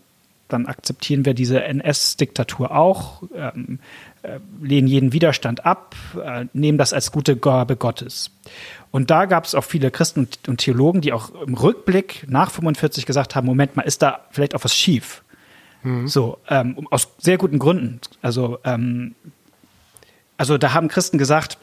dann 0.53 0.67
akzeptieren 0.67 1.25
wir 1.25 1.35
diese 1.35 1.63
NS-Diktatur 1.63 2.73
auch, 2.73 3.23
ähm, 3.35 3.79
äh, 4.23 4.39
lehnen 4.61 4.87
jeden 4.87 5.13
Widerstand 5.13 5.65
ab, 5.65 5.97
äh, 6.23 6.45
nehmen 6.53 6.79
das 6.79 6.93
als 6.93 7.11
gute 7.11 7.37
Gabe 7.37 7.77
Gottes. 7.77 8.31
Und 8.91 9.11
da 9.11 9.25
gab 9.25 9.47
es 9.47 9.55
auch 9.55 9.65
viele 9.65 9.91
Christen 9.91 10.29
und 10.47 10.59
Theologen, 10.59 11.01
die 11.01 11.13
auch 11.13 11.31
im 11.47 11.55
Rückblick 11.55 12.27
nach 12.29 12.51
45 12.51 13.07
gesagt 13.07 13.35
haben, 13.35 13.47
Moment 13.47 13.77
mal, 13.77 13.83
ist 13.83 14.03
da 14.03 14.21
vielleicht 14.31 14.55
auch 14.55 14.65
was 14.65 14.77
schief? 14.77 15.23
Mhm. 15.83 16.07
So, 16.07 16.39
ähm, 16.49 16.87
aus 16.91 17.09
sehr 17.19 17.39
guten 17.39 17.59
Gründen. 17.59 18.01
Also, 18.21 18.59
ähm, 18.65 19.15
also 20.37 20.59
da 20.59 20.75
haben 20.75 20.89
Christen 20.89 21.19
gesagt, 21.19 21.57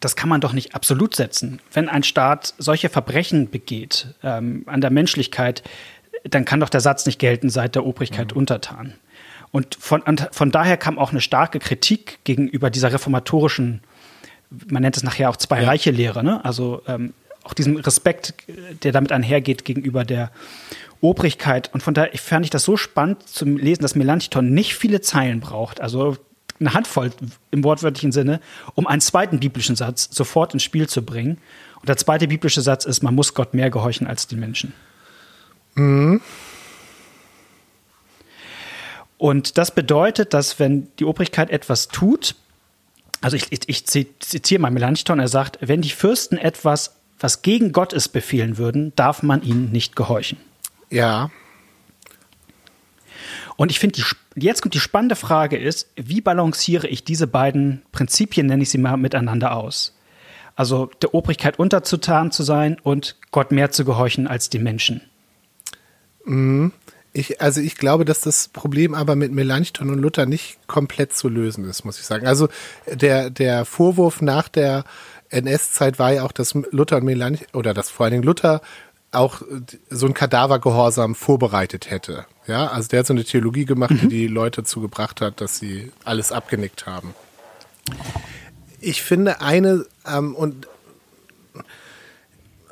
das 0.00 0.16
kann 0.16 0.28
man 0.28 0.40
doch 0.40 0.52
nicht 0.52 0.74
absolut 0.74 1.14
setzen. 1.14 1.60
Wenn 1.72 1.88
ein 1.88 2.02
Staat 2.02 2.54
solche 2.58 2.88
Verbrechen 2.88 3.50
begeht 3.50 4.14
ähm, 4.22 4.64
an 4.66 4.80
der 4.80 4.90
Menschlichkeit, 4.90 5.62
dann 6.24 6.44
kann 6.44 6.60
doch 6.60 6.68
der 6.68 6.80
Satz 6.80 7.06
nicht 7.06 7.18
gelten, 7.18 7.50
seit 7.50 7.74
der 7.74 7.86
Obrigkeit 7.86 8.32
mhm. 8.32 8.38
untertan. 8.38 8.94
Und 9.50 9.74
von, 9.74 10.02
von 10.30 10.50
daher 10.50 10.76
kam 10.76 10.98
auch 10.98 11.10
eine 11.10 11.20
starke 11.20 11.58
Kritik 11.58 12.20
gegenüber 12.24 12.70
dieser 12.70 12.92
reformatorischen, 12.92 13.82
man 14.66 14.82
nennt 14.82 14.96
es 14.96 15.02
nachher 15.02 15.30
auch 15.30 15.36
zwei 15.36 15.64
Reiche 15.64 15.90
Lehre, 15.90 16.24
ne? 16.24 16.44
also 16.44 16.82
ähm, 16.86 17.12
auch 17.42 17.54
diesem 17.54 17.76
Respekt, 17.76 18.34
der 18.82 18.92
damit 18.92 19.12
einhergeht 19.12 19.64
gegenüber 19.64 20.04
der 20.04 20.30
Obrigkeit. 21.00 21.72
Und 21.74 21.82
von 21.82 21.92
daher 21.92 22.16
fand 22.16 22.46
ich 22.46 22.50
das 22.50 22.64
so 22.64 22.76
spannend 22.76 23.28
zum 23.28 23.56
Lesen, 23.56 23.82
dass 23.82 23.94
Melanchthon 23.94 24.52
nicht 24.54 24.74
viele 24.74 25.00
Zeilen 25.00 25.40
braucht, 25.40 25.80
also 25.80 26.16
eine 26.62 26.74
Handvoll 26.74 27.10
im 27.50 27.64
wortwörtlichen 27.64 28.12
Sinne, 28.12 28.40
um 28.74 28.86
einen 28.86 29.00
zweiten 29.00 29.40
biblischen 29.40 29.76
Satz 29.76 30.08
sofort 30.10 30.54
ins 30.54 30.62
Spiel 30.62 30.88
zu 30.88 31.02
bringen. 31.02 31.38
Und 31.80 31.88
der 31.88 31.96
zweite 31.96 32.28
biblische 32.28 32.62
Satz 32.62 32.84
ist, 32.84 33.02
man 33.02 33.14
muss 33.14 33.34
Gott 33.34 33.54
mehr 33.54 33.70
gehorchen 33.70 34.06
als 34.06 34.26
den 34.26 34.40
Menschen. 34.40 34.72
Mhm. 35.74 36.20
Und 39.18 39.56
das 39.56 39.72
bedeutet, 39.72 40.34
dass 40.34 40.58
wenn 40.58 40.88
die 40.98 41.04
Obrigkeit 41.04 41.50
etwas 41.50 41.88
tut, 41.88 42.34
also 43.20 43.36
ich, 43.36 43.52
ich, 43.52 43.68
ich 43.68 43.86
zitiere 43.86 44.60
mal 44.60 44.70
Melanchthon, 44.70 45.20
er 45.20 45.28
sagt, 45.28 45.58
wenn 45.60 45.80
die 45.80 45.90
Fürsten 45.90 46.38
etwas, 46.38 46.96
was 47.20 47.42
gegen 47.42 47.70
Gott 47.72 47.92
ist, 47.92 48.08
befehlen 48.08 48.58
würden, 48.58 48.92
darf 48.96 49.22
man 49.22 49.42
ihnen 49.42 49.70
nicht 49.70 49.94
gehorchen. 49.94 50.38
Ja. 50.90 51.30
Und 53.56 53.70
ich 53.70 53.78
finde, 53.78 54.02
jetzt 54.34 54.62
kommt 54.62 54.74
die 54.74 54.80
spannende 54.80 55.16
Frage 55.16 55.56
ist, 55.56 55.88
wie 55.96 56.20
balanciere 56.20 56.88
ich 56.88 57.04
diese 57.04 57.26
beiden 57.26 57.82
Prinzipien, 57.92 58.46
nenne 58.46 58.62
ich 58.62 58.70
sie 58.70 58.78
mal, 58.78 58.96
miteinander 58.96 59.56
aus? 59.56 59.96
Also 60.54 60.90
der 61.00 61.14
Obrigkeit 61.14 61.58
unterzutan 61.58 62.30
zu 62.30 62.42
sein 62.42 62.78
und 62.82 63.16
Gott 63.30 63.52
mehr 63.52 63.70
zu 63.70 63.84
gehorchen 63.84 64.26
als 64.26 64.50
die 64.50 64.58
Menschen. 64.58 65.02
Mhm. 66.24 66.72
Ich, 67.14 67.42
also 67.42 67.60
ich 67.60 67.76
glaube, 67.76 68.06
dass 68.06 68.22
das 68.22 68.48
Problem 68.48 68.94
aber 68.94 69.16
mit 69.16 69.32
Melanchthon 69.32 69.90
und 69.90 69.98
Luther 69.98 70.24
nicht 70.24 70.66
komplett 70.66 71.12
zu 71.12 71.28
lösen 71.28 71.68
ist, 71.68 71.84
muss 71.84 71.98
ich 71.98 72.06
sagen. 72.06 72.26
Also 72.26 72.48
der, 72.90 73.28
der 73.28 73.66
Vorwurf 73.66 74.22
nach 74.22 74.48
der 74.48 74.84
NS-Zeit 75.28 75.98
war 75.98 76.12
ja 76.12 76.24
auch, 76.24 76.32
dass 76.32 76.54
Luther 76.70 76.98
und 76.98 77.04
Melanchthon, 77.04 77.48
oder 77.52 77.74
dass 77.74 77.90
vor 77.90 78.04
allen 78.04 78.12
Dingen 78.12 78.24
Luther 78.24 78.62
auch 79.10 79.42
so 79.90 80.06
ein 80.06 80.14
Kadavergehorsam 80.14 81.14
vorbereitet 81.14 81.90
hätte. 81.90 82.24
Ja, 82.46 82.68
also 82.68 82.88
der 82.88 83.00
hat 83.00 83.06
so 83.06 83.12
eine 83.12 83.24
Theologie 83.24 83.64
gemacht, 83.64 83.90
mhm. 83.90 84.08
die 84.08 84.08
die 84.08 84.26
Leute 84.26 84.64
zugebracht 84.64 85.20
hat, 85.20 85.40
dass 85.40 85.58
sie 85.58 85.92
alles 86.04 86.32
abgenickt 86.32 86.86
haben. 86.86 87.14
Ich 88.80 89.02
finde 89.02 89.40
eine, 89.40 89.86
ähm, 90.06 90.34
und 90.34 90.66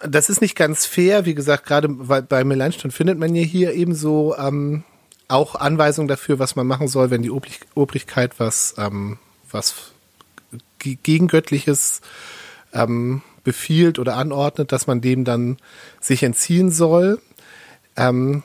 das 0.05 0.31
ist 0.31 0.41
nicht 0.41 0.57
ganz 0.57 0.87
fair, 0.87 1.25
wie 1.27 1.35
gesagt, 1.35 1.67
gerade 1.67 1.89
bei 1.89 2.45
Melanchthon 2.45 2.91
findet 2.91 3.19
man 3.19 3.35
ja 3.35 3.43
hier 3.43 3.75
eben 3.75 3.95
so 3.95 4.37
ähm, 4.37 4.83
auch 5.29 5.55
Anweisungen 5.55 6.09
dafür, 6.09 6.39
was 6.39 6.57
man 6.57 6.67
machen 6.67 6.89
soll, 6.89 7.11
wenn 7.11 7.23
die 7.23 7.31
Obrig 7.31 7.61
Obrigkeit 7.75 8.39
was, 8.39 8.75
ähm, 8.79 9.19
was 9.51 9.93
gegengöttliches 10.79 12.01
ähm, 12.73 13.23
befiehlt 13.45 13.99
oder 13.99 14.17
anordnet, 14.17 14.73
dass 14.73 14.87
man 14.87 15.01
dem 15.01 15.25
dann 15.25 15.59
sich 16.01 16.23
entziehen 16.23 16.71
soll. 16.71 17.21
Ähm, 17.97 18.43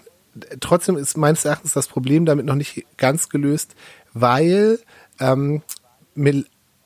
trotzdem 0.59 0.97
ist 0.97 1.17
meines 1.17 1.45
Erachtens 1.45 1.73
das 1.73 1.87
Problem 1.87 2.25
damit 2.25 2.45
noch 2.45 2.55
nicht 2.55 2.85
ganz 2.97 3.29
gelöst, 3.29 3.75
weil 4.13 4.79
ähm, 5.19 5.61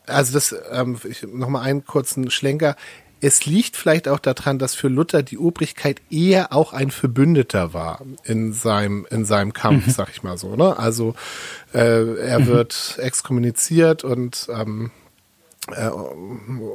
also 0.05 0.33
das 0.33 0.55
ähm, 0.71 0.97
nochmal 1.27 1.63
einen 1.63 1.85
kurzen 1.85 2.31
Schlenker 2.31 2.75
es 3.21 3.45
liegt 3.45 3.75
vielleicht 3.75 4.07
auch 4.07 4.19
daran, 4.19 4.59
dass 4.59 4.75
für 4.75 4.87
Luther 4.87 5.23
die 5.23 5.37
Obrigkeit 5.37 6.01
eher 6.09 6.53
auch 6.53 6.73
ein 6.73 6.91
Verbündeter 6.91 7.73
war 7.73 8.01
in 8.23 8.53
seinem, 8.53 9.05
in 9.09 9.25
seinem 9.25 9.53
Kampf, 9.53 9.87
mhm. 9.87 9.91
sag 9.91 10.09
ich 10.09 10.23
mal 10.23 10.37
so. 10.37 10.55
Ne? 10.55 10.77
Also 10.77 11.15
äh, 11.73 12.15
er 12.15 12.39
mhm. 12.39 12.47
wird 12.47 12.97
exkommuniziert 12.99 14.03
und 14.03 14.47
ähm, 14.53 14.85
äh, 14.85 15.08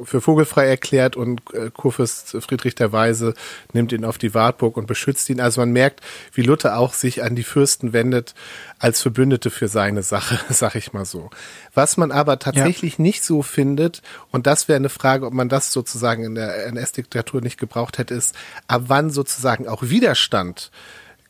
für 0.03 0.21
vogelfrei 0.21 0.67
erklärt 0.67 1.15
und 1.15 1.41
äh, 1.53 1.69
Kurfürst 1.71 2.37
Friedrich 2.41 2.75
der 2.75 2.91
Weise 2.91 3.33
nimmt 3.73 3.91
ihn 3.91 4.05
auf 4.05 4.17
die 4.17 4.33
Wartburg 4.33 4.77
und 4.77 4.87
beschützt 4.87 5.29
ihn. 5.29 5.39
Also 5.39 5.61
man 5.61 5.71
merkt, 5.71 6.01
wie 6.33 6.41
Luther 6.41 6.77
auch 6.77 6.93
sich 6.93 7.23
an 7.23 7.35
die 7.35 7.43
Fürsten 7.43 7.93
wendet 7.93 8.35
als 8.79 9.01
Verbündete 9.01 9.49
für 9.49 9.67
seine 9.67 10.03
Sache, 10.03 10.39
sag 10.53 10.75
ich 10.75 10.93
mal 10.93 11.05
so. 11.05 11.29
Was 11.73 11.97
man 11.97 12.11
aber 12.11 12.39
tatsächlich 12.39 12.97
ja. 12.97 13.01
nicht 13.01 13.23
so 13.23 13.41
findet, 13.41 14.01
und 14.31 14.47
das 14.47 14.67
wäre 14.67 14.77
eine 14.77 14.89
Frage, 14.89 15.25
ob 15.25 15.33
man 15.33 15.49
das 15.49 15.71
sozusagen 15.71 16.23
in 16.23 16.35
der 16.35 16.67
NS-Diktatur 16.67 17.41
nicht 17.41 17.59
gebraucht 17.59 17.97
hätte, 17.97 18.13
ist, 18.13 18.35
ab 18.67 18.83
wann 18.87 19.09
sozusagen 19.09 19.67
auch 19.67 19.83
Widerstand 19.83 20.71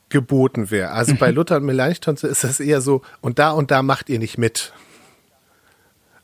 geboten 0.08 0.70
wäre. 0.70 0.90
Also 0.90 1.14
bei 1.14 1.30
mhm. 1.30 1.36
Luther 1.36 1.56
und 1.56 1.64
Melanchthon 1.64 2.14
ist 2.14 2.44
das 2.44 2.60
eher 2.60 2.80
so, 2.80 3.02
und 3.20 3.38
da 3.38 3.50
und 3.50 3.70
da 3.70 3.82
macht 3.82 4.08
ihr 4.08 4.18
nicht 4.18 4.38
mit. 4.38 4.72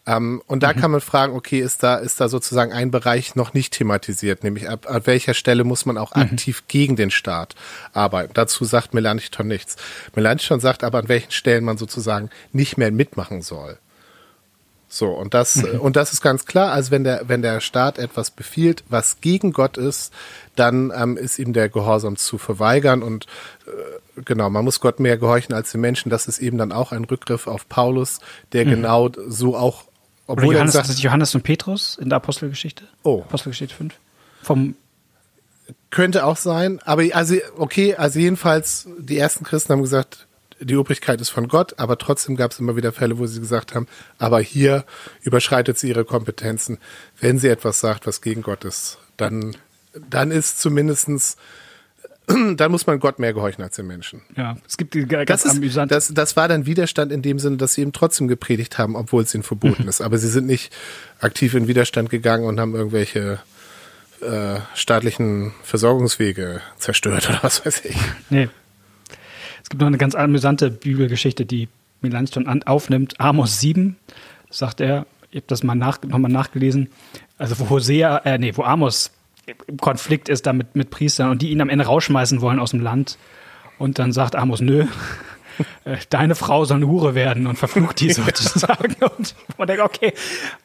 Ähm, 0.04 0.42
und 0.46 0.62
da 0.62 0.72
mhm. 0.72 0.80
kann 0.80 0.90
man 0.90 1.00
fragen, 1.00 1.34
okay, 1.34 1.60
ist 1.60 1.82
da, 1.82 1.96
ist 1.96 2.20
da 2.20 2.28
sozusagen 2.28 2.72
ein 2.72 2.90
Bereich 2.90 3.36
noch 3.36 3.54
nicht 3.54 3.72
thematisiert, 3.72 4.42
nämlich 4.42 4.68
ab, 4.68 4.90
ab 4.90 5.06
welcher 5.06 5.34
Stelle 5.34 5.62
muss 5.62 5.86
man 5.86 5.96
auch 5.96 6.14
mhm. 6.14 6.22
aktiv 6.22 6.64
gegen 6.66 6.96
den 6.96 7.10
Staat 7.10 7.54
arbeiten. 7.92 8.32
Dazu 8.34 8.64
sagt 8.64 8.94
Melanchthon 8.94 9.46
nichts. 9.46 9.76
Melanchthon 10.14 10.58
sagt 10.58 10.82
aber, 10.82 10.98
an 10.98 11.08
welchen 11.08 11.30
Stellen 11.30 11.64
man 11.64 11.78
sozusagen 11.78 12.30
nicht 12.52 12.78
mehr 12.78 12.90
mitmachen 12.90 13.42
soll. 13.42 13.78
So, 14.88 15.08
und 15.08 15.32
das, 15.32 15.56
mhm. 15.56 15.80
und 15.80 15.96
das 15.96 16.12
ist 16.12 16.20
ganz 16.20 16.44
klar. 16.44 16.72
Also 16.72 16.90
wenn 16.90 17.04
der, 17.04 17.22
wenn 17.26 17.40
der 17.40 17.60
Staat 17.60 17.98
etwas 17.98 18.30
befiehlt, 18.30 18.84
was 18.90 19.22
gegen 19.22 19.52
Gott 19.52 19.78
ist, 19.78 20.12
dann 20.54 20.92
ähm, 20.94 21.16
ist 21.16 21.38
ihm 21.38 21.54
der 21.54 21.70
Gehorsam 21.70 22.16
zu 22.16 22.36
verweigern 22.36 23.02
und 23.02 23.26
äh, 23.66 24.20
genau, 24.22 24.50
man 24.50 24.64
muss 24.64 24.80
Gott 24.80 25.00
mehr 25.00 25.16
gehorchen 25.16 25.54
als 25.54 25.72
den 25.72 25.80
Menschen. 25.80 26.10
Das 26.10 26.26
ist 26.26 26.40
eben 26.40 26.58
dann 26.58 26.72
auch 26.72 26.92
ein 26.92 27.04
Rückgriff 27.04 27.46
auf 27.46 27.70
Paulus, 27.70 28.18
der 28.52 28.66
mhm. 28.66 28.70
genau 28.70 29.10
so 29.28 29.56
auch 29.56 29.84
obwohl 30.26 30.46
Oder 30.46 30.54
Johannes, 30.54 30.74
sagt, 30.74 30.88
das 30.88 30.96
ist 30.96 31.02
Johannes 31.02 31.34
und 31.34 31.42
Petrus 31.42 31.98
in 32.00 32.08
der 32.08 32.16
Apostelgeschichte. 32.16 32.84
Oh. 33.02 33.22
Apostelgeschichte 33.22 33.74
5. 33.74 33.94
Vom 34.42 34.74
könnte 35.90 36.24
auch 36.24 36.36
sein, 36.36 36.80
aber 36.84 37.02
also 37.12 37.36
okay, 37.56 37.94
also 37.94 38.18
jedenfalls 38.18 38.88
die 38.98 39.18
ersten 39.18 39.44
Christen 39.44 39.72
haben 39.72 39.82
gesagt, 39.82 40.26
die 40.58 40.76
Obrigkeit 40.76 41.20
ist 41.20 41.30
von 41.30 41.48
Gott, 41.48 41.78
aber 41.78 41.98
trotzdem 41.98 42.36
gab 42.36 42.52
es 42.52 42.60
immer 42.60 42.76
wieder 42.76 42.92
Fälle, 42.92 43.18
wo 43.18 43.26
sie 43.26 43.40
gesagt 43.40 43.74
haben, 43.74 43.86
aber 44.18 44.40
hier 44.40 44.84
überschreitet 45.22 45.78
sie 45.78 45.88
ihre 45.88 46.04
Kompetenzen. 46.04 46.78
Wenn 47.20 47.38
sie 47.38 47.48
etwas 47.48 47.80
sagt, 47.80 48.06
was 48.06 48.20
gegen 48.20 48.42
Gott 48.42 48.64
ist, 48.64 48.98
dann 49.16 49.56
dann 50.08 50.30
ist 50.30 50.60
zumindestens 50.60 51.36
dann 52.56 52.70
muss 52.70 52.86
man 52.86 53.00
Gott 53.00 53.18
mehr 53.18 53.32
gehorchen 53.32 53.62
als 53.62 53.76
den 53.76 53.86
Menschen. 53.86 54.22
Ja, 54.36 54.56
es 54.66 54.76
gibt 54.76 54.94
die 54.94 55.06
ganz 55.06 55.26
Das, 55.26 55.44
ist, 55.44 55.56
amüsant. 55.56 55.90
das, 55.90 56.12
das 56.14 56.36
war 56.36 56.48
dann 56.48 56.66
Widerstand 56.66 57.12
in 57.12 57.22
dem 57.22 57.38
Sinne, 57.38 57.56
dass 57.56 57.74
sie 57.74 57.82
eben 57.82 57.92
trotzdem 57.92 58.28
gepredigt 58.28 58.78
haben, 58.78 58.96
obwohl 58.96 59.22
es 59.24 59.34
ihnen 59.34 59.42
verboten 59.42 59.88
ist. 59.88 60.00
Aber 60.00 60.18
sie 60.18 60.28
sind 60.28 60.46
nicht 60.46 60.72
aktiv 61.20 61.54
in 61.54 61.68
Widerstand 61.68 62.10
gegangen 62.10 62.44
und 62.44 62.60
haben 62.60 62.74
irgendwelche 62.74 63.40
äh, 64.20 64.60
staatlichen 64.74 65.52
Versorgungswege 65.62 66.60
zerstört 66.78 67.28
oder 67.28 67.40
was 67.42 67.66
weiß 67.66 67.84
ich. 67.84 67.96
Nee. 68.30 68.48
Es 69.62 69.68
gibt 69.68 69.80
noch 69.80 69.88
eine 69.88 69.98
ganz 69.98 70.14
amüsante 70.14 70.70
Bibelgeschichte, 70.70 71.44
die 71.44 71.68
Melanchthon 72.02 72.46
an, 72.46 72.62
aufnimmt. 72.62 73.20
Amos 73.20 73.60
7, 73.60 73.96
sagt 74.50 74.80
er, 74.80 75.06
ich 75.30 75.36
habe 75.36 75.46
das 75.48 75.62
mal 75.62 75.74
nach, 75.74 76.02
nochmal 76.02 76.30
nachgelesen, 76.30 76.88
also 77.38 77.58
wo 77.58 77.70
Hosea, 77.70 78.18
äh, 78.18 78.38
nee, 78.38 78.52
wo 78.54 78.62
Amos 78.64 79.10
im 79.46 79.76
Konflikt 79.78 80.28
ist 80.28 80.46
da 80.46 80.52
mit, 80.52 80.90
Priestern 80.90 81.30
und 81.30 81.42
die 81.42 81.50
ihn 81.50 81.60
am 81.60 81.68
Ende 81.68 81.84
rausschmeißen 81.84 82.40
wollen 82.40 82.58
aus 82.58 82.70
dem 82.70 82.80
Land. 82.80 83.18
Und 83.78 83.98
dann 83.98 84.12
sagt 84.12 84.36
Amos, 84.36 84.60
nö, 84.60 84.86
äh, 85.84 85.96
deine 86.10 86.34
Frau 86.34 86.64
soll 86.64 86.78
eine 86.78 86.86
Hure 86.86 87.14
werden 87.14 87.46
und 87.46 87.56
verflucht 87.56 88.00
die 88.00 88.12
sozusagen. 88.12 88.94
Und 89.16 89.34
man 89.58 89.66
denkt, 89.66 89.82
okay, 89.82 90.12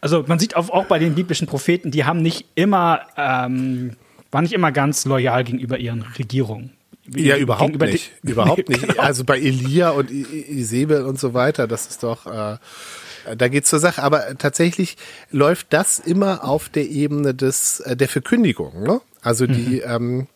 also 0.02 0.24
man 0.28 0.40
sieht 0.40 0.56
auch, 0.56 0.70
auch 0.70 0.86
bei 0.86 1.00
den 1.00 1.16
biblischen 1.16 1.48
Propheten, 1.48 1.92
die 1.92 2.06
haben 2.06 2.22
nicht 2.22 2.46
immer, 2.56 3.02
ähm, 3.18 3.96
waren 4.32 4.44
nicht 4.44 4.54
immer 4.54 4.72
ganz 4.72 5.06
loyal 5.06 5.44
gegenüber 5.44 5.78
ihren 5.78 6.04
Regierungen. 6.04 6.72
Ja, 7.10 7.38
überhaupt 7.38 7.80
nicht. 7.80 8.12
überhaupt 8.22 8.70
nicht. 8.70 8.88
genau. 8.88 9.02
Also 9.02 9.24
bei 9.24 9.40
Elia 9.40 9.92
und 9.92 10.12
Isabel 10.12 11.06
und 11.06 11.20
so 11.20 11.34
weiter, 11.34 11.68
das 11.68 11.88
ist 11.88 12.04
doch, 12.04 12.26
äh, 12.26 12.58
da 13.36 13.48
geht's 13.48 13.70
zur 13.70 13.80
Sache. 13.80 14.02
Aber 14.04 14.38
tatsächlich 14.38 14.98
läuft 15.32 15.68
das 15.72 16.00
immer 16.00 16.44
auf 16.44 16.70
der 16.70 16.88
Ebene 16.90 17.34
des 17.34 17.80
äh, 17.82 17.96
der 17.98 18.08
Verkündigung. 18.08 18.84
Ne? 18.84 19.02
Also 19.22 19.46
die, 19.48 19.80
ähm, 19.80 20.28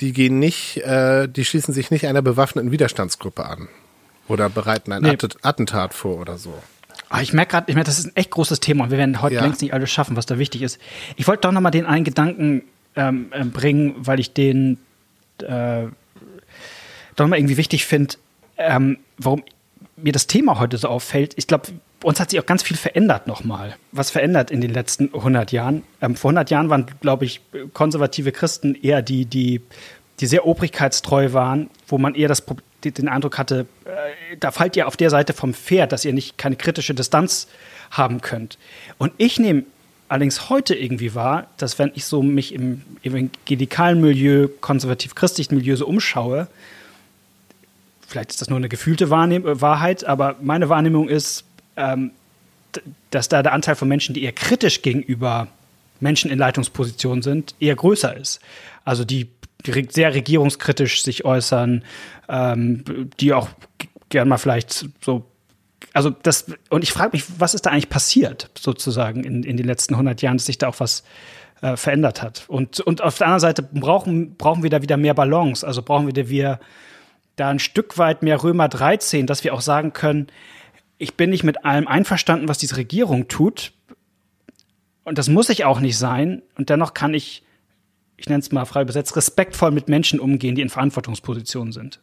die 0.00 0.12
gehen 0.12 0.38
nicht, 0.38 0.78
äh, 0.78 1.28
die 1.28 1.44
schließen 1.44 1.72
sich 1.72 1.90
nicht 1.90 2.06
einer 2.06 2.22
bewaffneten 2.22 2.70
Widerstandsgruppe 2.70 3.44
an 3.44 3.68
oder 4.28 4.48
bereiten 4.50 4.92
ein 4.92 5.02
Nee. 5.02 5.10
Attent- 5.10 5.36
Attentat 5.42 5.94
vor 5.94 6.18
oder 6.18 6.36
so. 6.38 6.52
Ah, 7.08 7.22
ich 7.22 7.32
merke 7.32 7.52
gerade, 7.52 7.64
ich 7.70 7.74
merke, 7.74 7.86
das 7.90 7.98
ist 7.98 8.06
ein 8.06 8.16
echt 8.16 8.30
großes 8.30 8.60
Thema 8.60 8.84
und 8.84 8.90
wir 8.90 8.98
werden 8.98 9.20
heute 9.20 9.34
Ja. 9.36 9.42
längst 9.42 9.62
nicht 9.62 9.74
alles 9.74 9.90
schaffen, 9.90 10.16
was 10.16 10.26
da 10.26 10.38
wichtig 10.38 10.62
ist. 10.62 10.78
Ich 11.16 11.26
wollte 11.26 11.40
doch 11.42 11.52
noch 11.52 11.60
mal 11.60 11.70
den 11.70 11.86
einen 11.86 12.04
Gedanken 12.04 12.62
ähm, 12.96 13.26
äh, 13.32 13.44
bringen, 13.44 13.94
weil 13.98 14.20
ich 14.20 14.32
den 14.32 14.78
äh, 15.38 15.84
doch 17.16 17.24
noch 17.24 17.28
mal 17.28 17.38
irgendwie 17.38 17.56
wichtig 17.56 17.84
finde, 17.86 18.14
ähm, 18.58 18.98
warum 19.18 19.42
mir 19.96 20.12
das 20.12 20.26
Thema 20.26 20.58
heute 20.58 20.78
so 20.78 20.88
auffällt. 20.88 21.32
Ich 21.36 21.46
glaube, 21.46 21.68
uns 22.02 22.20
hat 22.20 22.30
sich 22.30 22.40
auch 22.40 22.46
ganz 22.46 22.62
viel 22.62 22.76
verändert 22.76 23.26
nochmal. 23.26 23.76
Was 23.92 24.10
verändert 24.10 24.50
in 24.50 24.60
den 24.60 24.72
letzten 24.72 25.14
100 25.14 25.52
Jahren? 25.52 25.82
Ähm, 26.00 26.16
vor 26.16 26.30
100 26.30 26.50
Jahren 26.50 26.70
waren, 26.70 26.86
glaube 27.00 27.24
ich, 27.24 27.40
konservative 27.74 28.32
Christen 28.32 28.74
eher 28.74 29.02
die, 29.02 29.26
die, 29.26 29.60
die 30.20 30.26
sehr 30.26 30.46
obrigkeitstreu 30.46 31.32
waren, 31.32 31.68
wo 31.86 31.98
man 31.98 32.14
eher 32.14 32.28
das, 32.28 32.44
den 32.84 33.08
Eindruck 33.08 33.38
hatte, 33.38 33.66
äh, 33.84 34.36
da 34.38 34.50
fallt 34.50 34.76
ihr 34.76 34.86
auf 34.86 34.96
der 34.96 35.10
Seite 35.10 35.32
vom 35.32 35.54
Pferd, 35.54 35.92
dass 35.92 36.04
ihr 36.04 36.12
nicht 36.12 36.38
keine 36.38 36.56
kritische 36.56 36.94
Distanz 36.94 37.48
haben 37.90 38.20
könnt. 38.20 38.58
Und 38.98 39.12
ich 39.18 39.38
nehme 39.38 39.64
allerdings 40.08 40.48
heute 40.50 40.74
irgendwie 40.74 41.14
wahr, 41.14 41.46
dass 41.56 41.78
wenn 41.78 41.92
ich 41.94 42.04
so 42.04 42.22
mich 42.22 42.54
im 42.54 42.82
evangelikalen 43.02 44.00
Milieu, 44.00 44.48
konservativ-christlichen 44.60 45.56
Milieu 45.56 45.76
so 45.76 45.86
umschaue, 45.86 46.48
vielleicht 48.08 48.30
ist 48.30 48.40
das 48.40 48.50
nur 48.50 48.58
eine 48.58 48.68
gefühlte 48.68 49.08
Wahrnehm 49.08 49.44
Wahrheit, 49.44 50.04
aber 50.04 50.36
meine 50.42 50.68
Wahrnehmung 50.68 51.08
ist, 51.08 51.44
ähm, 51.80 52.12
dass 53.10 53.28
da 53.28 53.42
der 53.42 53.52
Anteil 53.52 53.74
von 53.74 53.88
Menschen, 53.88 54.14
die 54.14 54.22
eher 54.22 54.32
kritisch 54.32 54.82
gegenüber 54.82 55.48
Menschen 55.98 56.30
in 56.30 56.38
Leitungspositionen 56.38 57.22
sind, 57.22 57.54
eher 57.58 57.74
größer 57.74 58.16
ist. 58.16 58.40
Also 58.84 59.04
die, 59.04 59.28
sehr 59.90 60.14
regierungskritisch 60.14 61.02
sich 61.02 61.24
äußern, 61.24 61.84
ähm, 62.28 63.10
die 63.18 63.32
auch 63.32 63.48
gern 64.08 64.28
mal 64.28 64.38
vielleicht 64.38 64.86
so 65.00 65.26
also 65.92 66.10
das, 66.10 66.46
und 66.68 66.84
ich 66.84 66.92
frage 66.92 67.10
mich, 67.12 67.24
was 67.38 67.54
ist 67.54 67.66
da 67.66 67.70
eigentlich 67.70 67.88
passiert, 67.88 68.50
sozusagen, 68.56 69.24
in, 69.24 69.42
in 69.42 69.56
den 69.56 69.66
letzten 69.66 69.94
100 69.94 70.22
Jahren, 70.22 70.36
dass 70.36 70.46
sich 70.46 70.58
da 70.58 70.68
auch 70.68 70.78
was 70.78 71.02
äh, 71.62 71.76
verändert 71.76 72.22
hat. 72.22 72.44
Und, 72.48 72.80
und 72.80 73.02
auf 73.02 73.18
der 73.18 73.26
anderen 73.26 73.40
Seite 73.40 73.62
brauchen, 73.62 74.36
brauchen 74.36 74.62
wir 74.62 74.70
da 74.70 74.82
wieder 74.82 74.96
mehr 74.96 75.14
Balance, 75.14 75.66
also 75.66 75.82
brauchen 75.82 76.06
wir 76.06 76.12
da 76.12 76.28
wieder 76.28 76.60
da 77.36 77.48
ein 77.48 77.58
Stück 77.58 77.98
weit 77.98 78.22
mehr 78.22 78.42
Römer 78.42 78.68
13, 78.68 79.26
dass 79.26 79.42
wir 79.42 79.54
auch 79.54 79.62
sagen 79.62 79.92
können, 79.92 80.28
ich 81.00 81.14
bin 81.14 81.30
nicht 81.30 81.44
mit 81.44 81.64
allem 81.64 81.88
einverstanden, 81.88 82.46
was 82.46 82.58
diese 82.58 82.76
Regierung 82.76 83.26
tut. 83.26 83.72
Und 85.02 85.16
das 85.16 85.28
muss 85.28 85.48
ich 85.48 85.64
auch 85.64 85.80
nicht 85.80 85.96
sein. 85.96 86.42
Und 86.56 86.68
dennoch 86.68 86.92
kann 86.92 87.14
ich, 87.14 87.42
ich 88.18 88.28
nenne 88.28 88.40
es 88.40 88.52
mal 88.52 88.66
frei 88.66 88.82
übersetzt, 88.82 89.16
respektvoll 89.16 89.70
mit 89.70 89.88
Menschen 89.88 90.20
umgehen, 90.20 90.54
die 90.54 90.60
in 90.60 90.68
Verantwortungspositionen 90.68 91.72
sind. 91.72 92.00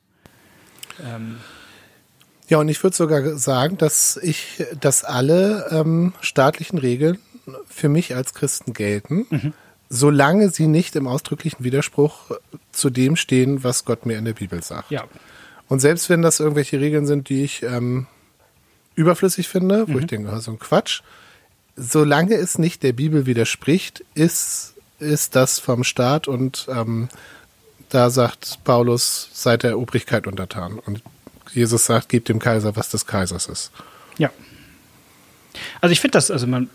Ja, 2.50 2.58
und 2.58 2.70
ich 2.70 2.82
würde 2.82 2.96
sogar 2.96 3.38
sagen, 3.38 3.78
dass 3.78 4.18
ich, 4.18 4.64
dass 4.80 5.04
alle 5.04 5.68
ähm, 5.70 6.14
staatlichen 6.22 6.80
Regeln 6.80 7.20
für 7.68 7.90
mich 7.90 8.16
als 8.16 8.34
Christen 8.34 8.74
gelten, 8.74 9.54
solange 9.90 10.50
sie 10.50 10.66
nicht 10.66 10.96
im 10.96 11.08
ausdrücklichen 11.08 11.64
Widerspruch 11.64 12.32
zu 12.72 12.90
dem 12.90 13.16
stehen, 13.16 13.64
was 13.64 13.86
Gott 13.86 14.08
mir 14.08 14.18
in 14.18 14.26
der 14.26 14.34
Bibel 14.34 14.64
sagt. 14.64 14.90
Ja. 14.90 15.04
Und 15.68 15.82
selbst 15.82 16.10
wenn 16.10 16.24
das 16.24 16.40
irgendwelche 16.40 16.80
Regeln 16.80 17.06
sind, 17.06 17.30
die 17.30 17.44
ich 17.44 17.62
ähm, 17.62 18.08
überflüssig 18.98 19.48
finde, 19.48 19.88
wo 19.88 20.00
ich 20.00 20.08
denke, 20.08 20.30
ah, 20.32 20.42
so 20.42 20.52
ein 20.52 20.60
Quatsch, 20.60 21.02
solange 21.76 22.34
es 22.36 22.58
nicht 22.58 22.82
der 22.84 22.94
Bibel 22.94 23.26
widerspricht, 23.28 24.04
ist, 24.16 24.74
ist 25.00 25.36
das 25.36 25.60
vom 25.60 25.84
Staat 25.84 26.28
und 26.28 26.68
ähm, 26.70 27.08
da 27.90 28.10
sagt 28.10 28.60
Paulus, 28.64 29.30
seid 29.32 29.64
der 29.64 29.80
Obrigkeit 29.80 30.28
untertan. 30.28 30.80
Und 30.80 31.02
Jesus 31.54 31.86
sagt, 31.86 32.10
gebt 32.10 32.28
dem 32.28 32.40
Kaiser, 32.40 32.76
was 32.76 32.90
des 32.90 33.06
Kaisers 33.06 33.46
ist. 33.46 33.72
Ja. 34.18 34.32
Also 35.80 35.94
ich 35.94 36.02
finde 36.02 36.14
das, 36.14 36.32
also 36.32 36.48
man, 36.48 36.70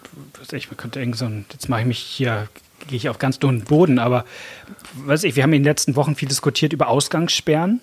ich, 0.53 0.71
man 0.71 0.77
könnte 0.77 1.01
irgendwie 1.01 1.19
so 1.19 1.27
ein, 1.27 1.45
jetzt 1.53 1.69
mache 1.69 1.81
ich 1.81 1.87
mich 1.87 1.99
hier, 1.99 2.49
gehe 2.87 2.97
ich 2.97 3.09
auf 3.09 3.19
ganz 3.19 3.41
dünnen 3.41 3.65
Boden, 3.65 3.99
aber 3.99 4.25
weiß 4.95 5.25
ich, 5.25 5.35
wir 5.35 5.43
haben 5.43 5.53
in 5.53 5.63
den 5.63 5.69
letzten 5.69 5.97
Wochen 5.97 6.15
viel 6.15 6.29
diskutiert 6.29 6.73
über 6.73 6.89
Ausgangssperren 6.89 7.81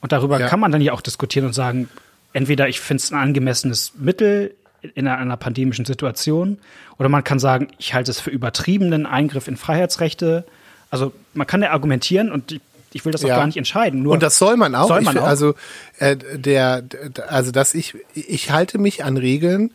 und 0.00 0.12
darüber 0.12 0.40
Ja. 0.40 0.48
kann 0.48 0.60
man 0.60 0.72
dann 0.72 0.82
ja 0.82 0.92
auch 0.92 1.00
diskutieren 1.00 1.46
und 1.46 1.52
sagen, 1.52 1.88
entweder 2.32 2.68
ich 2.68 2.80
finde 2.80 3.02
es 3.02 3.10
ein 3.12 3.18
angemessenes 3.18 3.92
Mittel 3.98 4.54
in 4.94 5.06
einer, 5.06 5.18
einer 5.18 5.36
pandemischen 5.36 5.84
Situation 5.84 6.58
oder 6.98 7.08
man 7.08 7.22
kann 7.24 7.38
sagen, 7.38 7.68
ich 7.78 7.92
halte 7.94 8.10
es 8.10 8.20
für 8.20 8.30
übertriebenen 8.30 9.04
Eingriff 9.06 9.46
in 9.48 9.56
Freiheitsrechte. 9.56 10.44
Also 10.90 11.12
man 11.34 11.46
kann 11.46 11.62
ja 11.62 11.70
argumentieren 11.70 12.30
und 12.32 12.52
ich, 12.52 12.60
ich 12.92 13.04
will 13.04 13.12
das 13.12 13.22
auch 13.24 13.28
Ja. 13.28 13.36
gar 13.36 13.46
nicht 13.46 13.56
entscheiden. 13.58 14.02
Nur 14.02 14.14
Und 14.14 14.22
das 14.22 14.38
soll 14.38 14.56
man 14.56 14.74
auch. 14.74 14.88
Soll 14.88 15.00
Ich 15.00 15.04
man 15.04 15.14
fi- 15.16 15.20
auch. 15.20 15.26
Also 15.26 15.54
äh, 15.98 16.16
der, 16.16 16.82
also 17.28 17.50
dass 17.52 17.74
ich 17.74 17.94
ich 18.14 18.50
halte 18.50 18.78
mich 18.78 19.04
an 19.04 19.16
Regeln. 19.16 19.70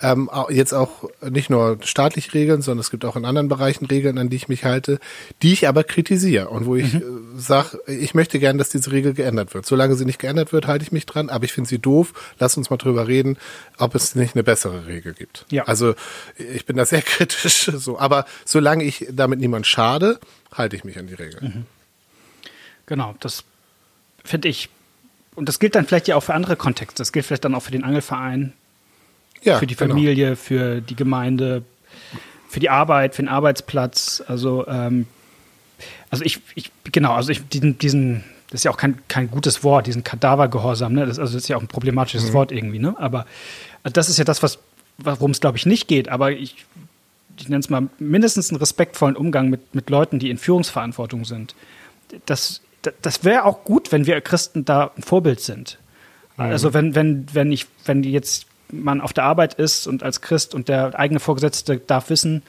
Ähm, 0.00 0.30
jetzt 0.50 0.72
auch 0.72 1.10
nicht 1.28 1.50
nur 1.50 1.78
staatliche 1.82 2.32
Regeln, 2.34 2.62
sondern 2.62 2.80
es 2.80 2.90
gibt 2.90 3.04
auch 3.04 3.16
in 3.16 3.24
anderen 3.24 3.48
Bereichen 3.48 3.86
Regeln, 3.86 4.18
an 4.18 4.28
die 4.28 4.36
ich 4.36 4.48
mich 4.48 4.64
halte, 4.64 5.00
die 5.42 5.52
ich 5.52 5.66
aber 5.66 5.82
kritisiere 5.82 6.48
und 6.48 6.66
wo 6.66 6.76
ich 6.76 6.94
äh, 6.94 7.02
sage, 7.36 7.80
ich 7.86 8.14
möchte 8.14 8.38
gern, 8.38 8.58
dass 8.58 8.68
diese 8.68 8.92
Regel 8.92 9.14
geändert 9.14 9.54
wird. 9.54 9.66
Solange 9.66 9.96
sie 9.96 10.04
nicht 10.04 10.20
geändert 10.20 10.52
wird, 10.52 10.68
halte 10.68 10.84
ich 10.84 10.92
mich 10.92 11.06
dran, 11.06 11.30
aber 11.30 11.44
ich 11.44 11.52
finde 11.52 11.68
sie 11.68 11.78
doof. 11.78 12.12
Lass 12.38 12.56
uns 12.56 12.70
mal 12.70 12.76
drüber 12.76 13.08
reden, 13.08 13.38
ob 13.76 13.94
es 13.96 14.14
nicht 14.14 14.36
eine 14.36 14.44
bessere 14.44 14.86
Regel 14.86 15.14
gibt. 15.14 15.46
Ja. 15.50 15.64
Also 15.64 15.94
ich 16.36 16.64
bin 16.64 16.76
da 16.76 16.84
sehr 16.84 17.02
kritisch, 17.02 17.70
so, 17.74 17.98
aber 17.98 18.24
solange 18.44 18.84
ich 18.84 19.06
damit 19.10 19.40
niemand 19.40 19.66
schade, 19.66 20.20
halte 20.52 20.76
ich 20.76 20.84
mich 20.84 20.98
an 20.98 21.08
die 21.08 21.14
Regel. 21.14 21.64
Genau, 22.86 23.14
das 23.20 23.44
finde 24.24 24.48
ich. 24.48 24.68
Und 25.34 25.48
das 25.48 25.58
gilt 25.58 25.74
dann 25.74 25.86
vielleicht 25.86 26.08
ja 26.08 26.16
auch 26.16 26.22
für 26.22 26.34
andere 26.34 26.56
Kontexte. 26.56 27.00
Das 27.00 27.12
gilt 27.12 27.26
vielleicht 27.26 27.44
dann 27.44 27.54
auch 27.54 27.62
für 27.62 27.70
den 27.70 27.84
Angelverein, 27.84 28.52
Ja, 29.42 29.58
für 29.58 29.66
die 29.66 29.76
genau. 29.76 29.94
Familie, 29.94 30.36
für 30.36 30.80
die 30.80 30.96
Gemeinde, 30.96 31.62
für 32.48 32.60
die 32.60 32.70
Arbeit, 32.70 33.14
für 33.14 33.22
den 33.22 33.28
Arbeitsplatz. 33.28 34.22
Also, 34.26 34.66
ähm, 34.66 35.06
also 36.10 36.24
ich, 36.24 36.40
ich, 36.54 36.70
genau, 36.84 37.14
also 37.14 37.30
ich, 37.30 37.46
diesen, 37.48 37.78
diesen, 37.78 38.24
das 38.50 38.60
ist 38.60 38.64
ja 38.64 38.70
auch 38.70 38.76
kein, 38.76 38.98
kein 39.08 39.30
gutes 39.30 39.62
Wort, 39.62 39.86
diesen 39.86 40.04
Kadavergehorsam, 40.04 40.92
ne? 40.92 41.06
Das, 41.06 41.18
also 41.18 41.34
das 41.34 41.44
ist 41.44 41.48
ja 41.48 41.56
auch 41.56 41.60
ein 41.60 41.68
problematisches 41.68 42.32
Wort 42.32 42.50
irgendwie, 42.50 42.78
ne? 42.78 42.94
Aber 42.98 43.26
das 43.84 44.08
ist 44.08 44.18
ja 44.18 44.24
das, 44.24 44.42
was, 44.42 44.58
worum 44.98 45.30
es, 45.30 45.40
glaube 45.40 45.58
ich, 45.58 45.66
nicht 45.66 45.86
geht. 45.86 46.08
Aber 46.08 46.32
ich, 46.32 46.56
ich 47.38 47.48
nenne 47.48 47.60
es 47.60 47.70
mal 47.70 47.88
mindestens 47.98 48.50
einen 48.50 48.58
respektvollen 48.58 49.16
Umgang 49.16 49.50
mit, 49.50 49.74
mit 49.74 49.90
Leuten, 49.90 50.18
die 50.18 50.30
in 50.30 50.38
Führungsverantwortung 50.38 51.24
sind. 51.24 51.54
Das, 52.26 52.62
das, 52.82 52.94
das 53.02 53.24
wäre 53.24 53.44
auch 53.44 53.64
gut, 53.64 53.92
wenn 53.92 54.06
wir 54.06 54.20
Christen 54.20 54.64
da 54.64 54.90
ein 54.96 55.02
Vorbild 55.02 55.40
sind. 55.40 55.78
Also 56.38 56.72
wenn, 56.72 56.94
wenn, 56.94 57.26
wenn 57.32 57.50
ich, 57.50 57.66
wenn 57.84 58.04
jetzt 58.04 58.46
man 58.70 59.00
auf 59.00 59.12
der 59.12 59.24
Arbeit 59.24 59.54
ist 59.54 59.86
und 59.86 60.02
als 60.02 60.20
Christ 60.20 60.54
und 60.54 60.68
der 60.68 60.98
eigene 60.98 61.20
Vorgesetzte 61.20 61.78
darf 61.78 62.10
wissen, 62.10 62.42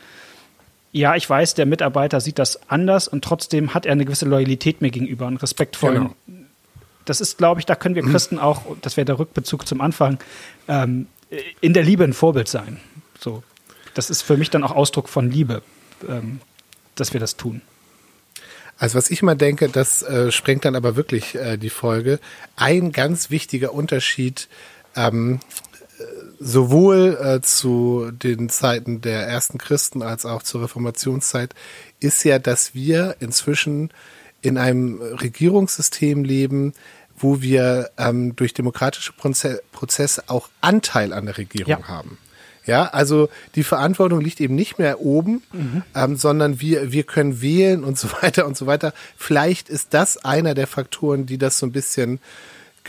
ja, 0.92 1.16
ich 1.16 1.30
weiß, 1.30 1.54
der 1.54 1.66
Mitarbeiter 1.66 2.20
sieht 2.20 2.40
das 2.40 2.70
anders 2.70 3.08
und 3.08 3.24
trotzdem 3.24 3.74
hat 3.74 3.86
er 3.86 3.92
eine 3.92 4.06
gewisse 4.06 4.26
Loyalität 4.26 4.82
mir 4.82 4.90
gegenüber 4.90 5.28
und 5.28 5.38
respektvoll. 5.38 5.94
Genau. 5.94 6.16
Das 7.06 7.22
ist, 7.22 7.38
glaube 7.38 7.60
ich, 7.60 7.66
da 7.66 7.76
können 7.76 7.96
wir 7.96 8.04
Christen 8.04 8.40
auch, 8.40 8.64
das 8.82 8.98
wäre 8.98 9.06
der 9.06 9.20
Rückbezug 9.20 9.68
zum 9.68 9.82
Anfang, 9.82 10.20
ähm, 10.68 11.08
in 11.62 11.74
der 11.74 11.84
Liebe 11.84 12.04
ein 12.04 12.14
Vorbild 12.14 12.48
sein. 12.48 12.80
So, 13.20 13.44
das 13.94 14.10
ist 14.10 14.22
für 14.22 14.38
mich 14.38 14.50
dann 14.50 14.64
auch 14.64 14.72
Ausdruck 14.72 15.10
von 15.10 15.30
Liebe, 15.30 15.62
ähm, 16.08 16.42
dass 16.96 17.14
wir 17.14 17.20
das 17.20 17.38
tun. 17.38 17.62
Also 18.78 18.98
was 18.98 19.12
ich 19.12 19.22
immer 19.22 19.36
denke, 19.36 19.70
das 19.70 20.02
äh, 20.04 20.32
sprengt 20.32 20.66
dann 20.66 20.76
aber 20.76 20.96
wirklich 20.96 21.36
äh, 21.36 21.58
die 21.58 21.70
Folge. 21.70 22.20
Ein 22.56 22.92
ganz 22.92 23.30
wichtiger 23.30 23.74
Unterschied 23.74 24.48
ähm, 24.96 25.40
sowohl 26.40 27.18
äh, 27.22 27.42
zu 27.42 28.12
den 28.12 28.50
Zeiten 28.50 29.02
der 29.02 29.28
ersten 29.28 29.58
Christen 29.58 30.02
als 30.02 30.26
auch 30.26 30.42
zur 30.42 30.64
Reformationszeit 30.64 31.54
ist 32.00 32.24
ja, 32.24 32.40
dass 32.40 32.74
wir 32.74 33.18
inzwischen 33.20 33.92
in 34.42 34.58
einem 34.58 35.02
Regierungssystem 35.02 36.24
leben, 36.24 36.74
wo 37.18 37.42
wir 37.42 37.92
ähm, 37.98 38.36
durch 38.36 38.54
demokratische 38.54 39.12
Prozesse 39.14 40.24
auch 40.28 40.50
Anteil 40.62 41.12
an 41.12 41.26
der 41.26 41.38
Regierung 41.38 41.82
ja. 41.82 41.88
haben. 41.88 42.18
Ja, 42.66 42.86
also 42.86 43.30
die 43.56 43.64
Verantwortung 43.64 44.22
liegt 44.22 44.40
eben 44.40 44.56
nicht 44.56 44.78
mehr 44.78 45.02
oben, 45.02 45.42
mhm. 45.52 45.84
ähm, 45.96 46.16
sondern 46.16 46.62
wir, 46.62 46.92
wir 46.92 47.04
können 47.04 47.42
wählen 47.42 47.84
und 47.84 47.98
so 47.98 48.10
weiter 48.22 48.46
und 48.46 48.56
so 48.56 48.68
weiter. 48.68 48.94
Vielleicht 49.18 49.70
ist 49.70 49.94
das 49.94 50.24
einer 50.24 50.54
der 50.54 50.68
Faktoren, 50.68 51.26
die 51.26 51.38
das 51.38 51.58
so 51.58 51.66
ein 51.66 51.72
bisschen 51.72 52.20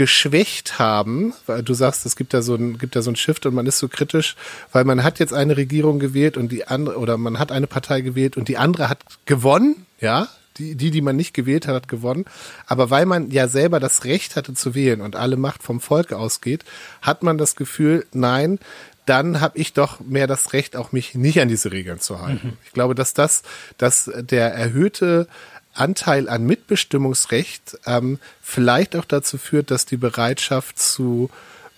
geschwächt 0.01 0.79
haben, 0.79 1.35
weil 1.45 1.63
du 1.63 1.75
sagst, 1.75 2.07
es 2.07 2.17
gibt 2.17 2.33
da 2.33 2.41
so 2.41 2.55
ein, 2.55 2.79
gibt 2.79 2.97
da 2.97 3.03
so 3.03 3.11
ein 3.11 3.17
Shift 3.17 3.45
und 3.45 3.53
man 3.53 3.67
ist 3.67 3.79
so 3.79 3.87
kritisch, 3.87 4.35
weil 4.73 4.85
man 4.85 5.05
hat 5.05 5.19
jetzt 5.19 5.35
eine 5.35 5.59
Regierung 5.59 5.99
gewählt 5.99 6.39
und 6.39 6.51
die 6.51 6.67
andere, 6.67 6.97
oder 6.97 7.19
man 7.19 7.39
hat 7.39 7.53
eine 7.53 7.67
Partei 7.67 8.01
gewählt 8.01 8.39
und 8.39 8.49
die 8.49 8.57
andere 8.57 8.89
hat 8.89 9.01
gewonnen, 9.27 9.85
ja, 10.01 10.27
die, 10.57 10.75
die, 10.75 10.91
die 10.91 11.03
man 11.03 11.17
nicht 11.17 11.35
gewählt 11.35 11.67
hat, 11.67 11.75
hat 11.75 11.89
gewonnen. 11.89 12.25
Aber 12.67 12.89
weil 12.89 13.05
man 13.05 13.31
ja 13.31 13.47
selber 13.47 13.79
das 13.79 14.05
Recht 14.05 14.37
hatte 14.37 14.55
zu 14.55 14.75
wählen 14.75 15.03
und 15.03 15.17
alle 15.17 15.37
Macht 15.37 15.63
vom 15.63 15.83
Volk 15.83 16.15
ausgeht, 16.15 16.65
hat 17.03 17.23
man 17.23 17.37
das 17.37 17.55
Gefühl, 17.55 18.07
nein, 18.15 18.59
dann 19.05 19.43
habe 19.43 19.59
ich 19.59 19.75
doch 19.75 20.01
mehr 20.01 20.27
das 20.27 20.55
Recht, 20.55 20.77
auch 20.77 20.93
mich 20.93 21.15
nicht 21.15 21.43
an 21.43 21.49
diese 21.49 21.73
Regeln 21.73 22.01
zu 22.01 22.23
halten. 22.23 22.49
Mhm. 22.49 22.57
Ich 22.65 22.73
glaube, 22.73 22.95
dass 22.95 23.13
das, 23.13 23.43
dass 23.77 24.11
der 24.15 24.55
erhöhte 24.55 25.29
Anteil 25.75 26.29
an 26.29 26.45
Mitbestimmungsrecht 26.45 27.79
ähm, 27.87 28.19
vielleicht 28.43 28.97
auch 28.97 29.05
dazu 29.05 29.39
führt, 29.39 29.71
dass 29.71 29.87
die 29.87 29.97
Bereitschaft 29.97 30.79
zu 30.79 31.31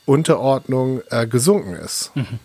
Unterordnung 0.07 1.03
äh, 1.11 1.27
gesunken 1.27 1.75
ist. 1.75 2.11
Mhm. 2.15 2.39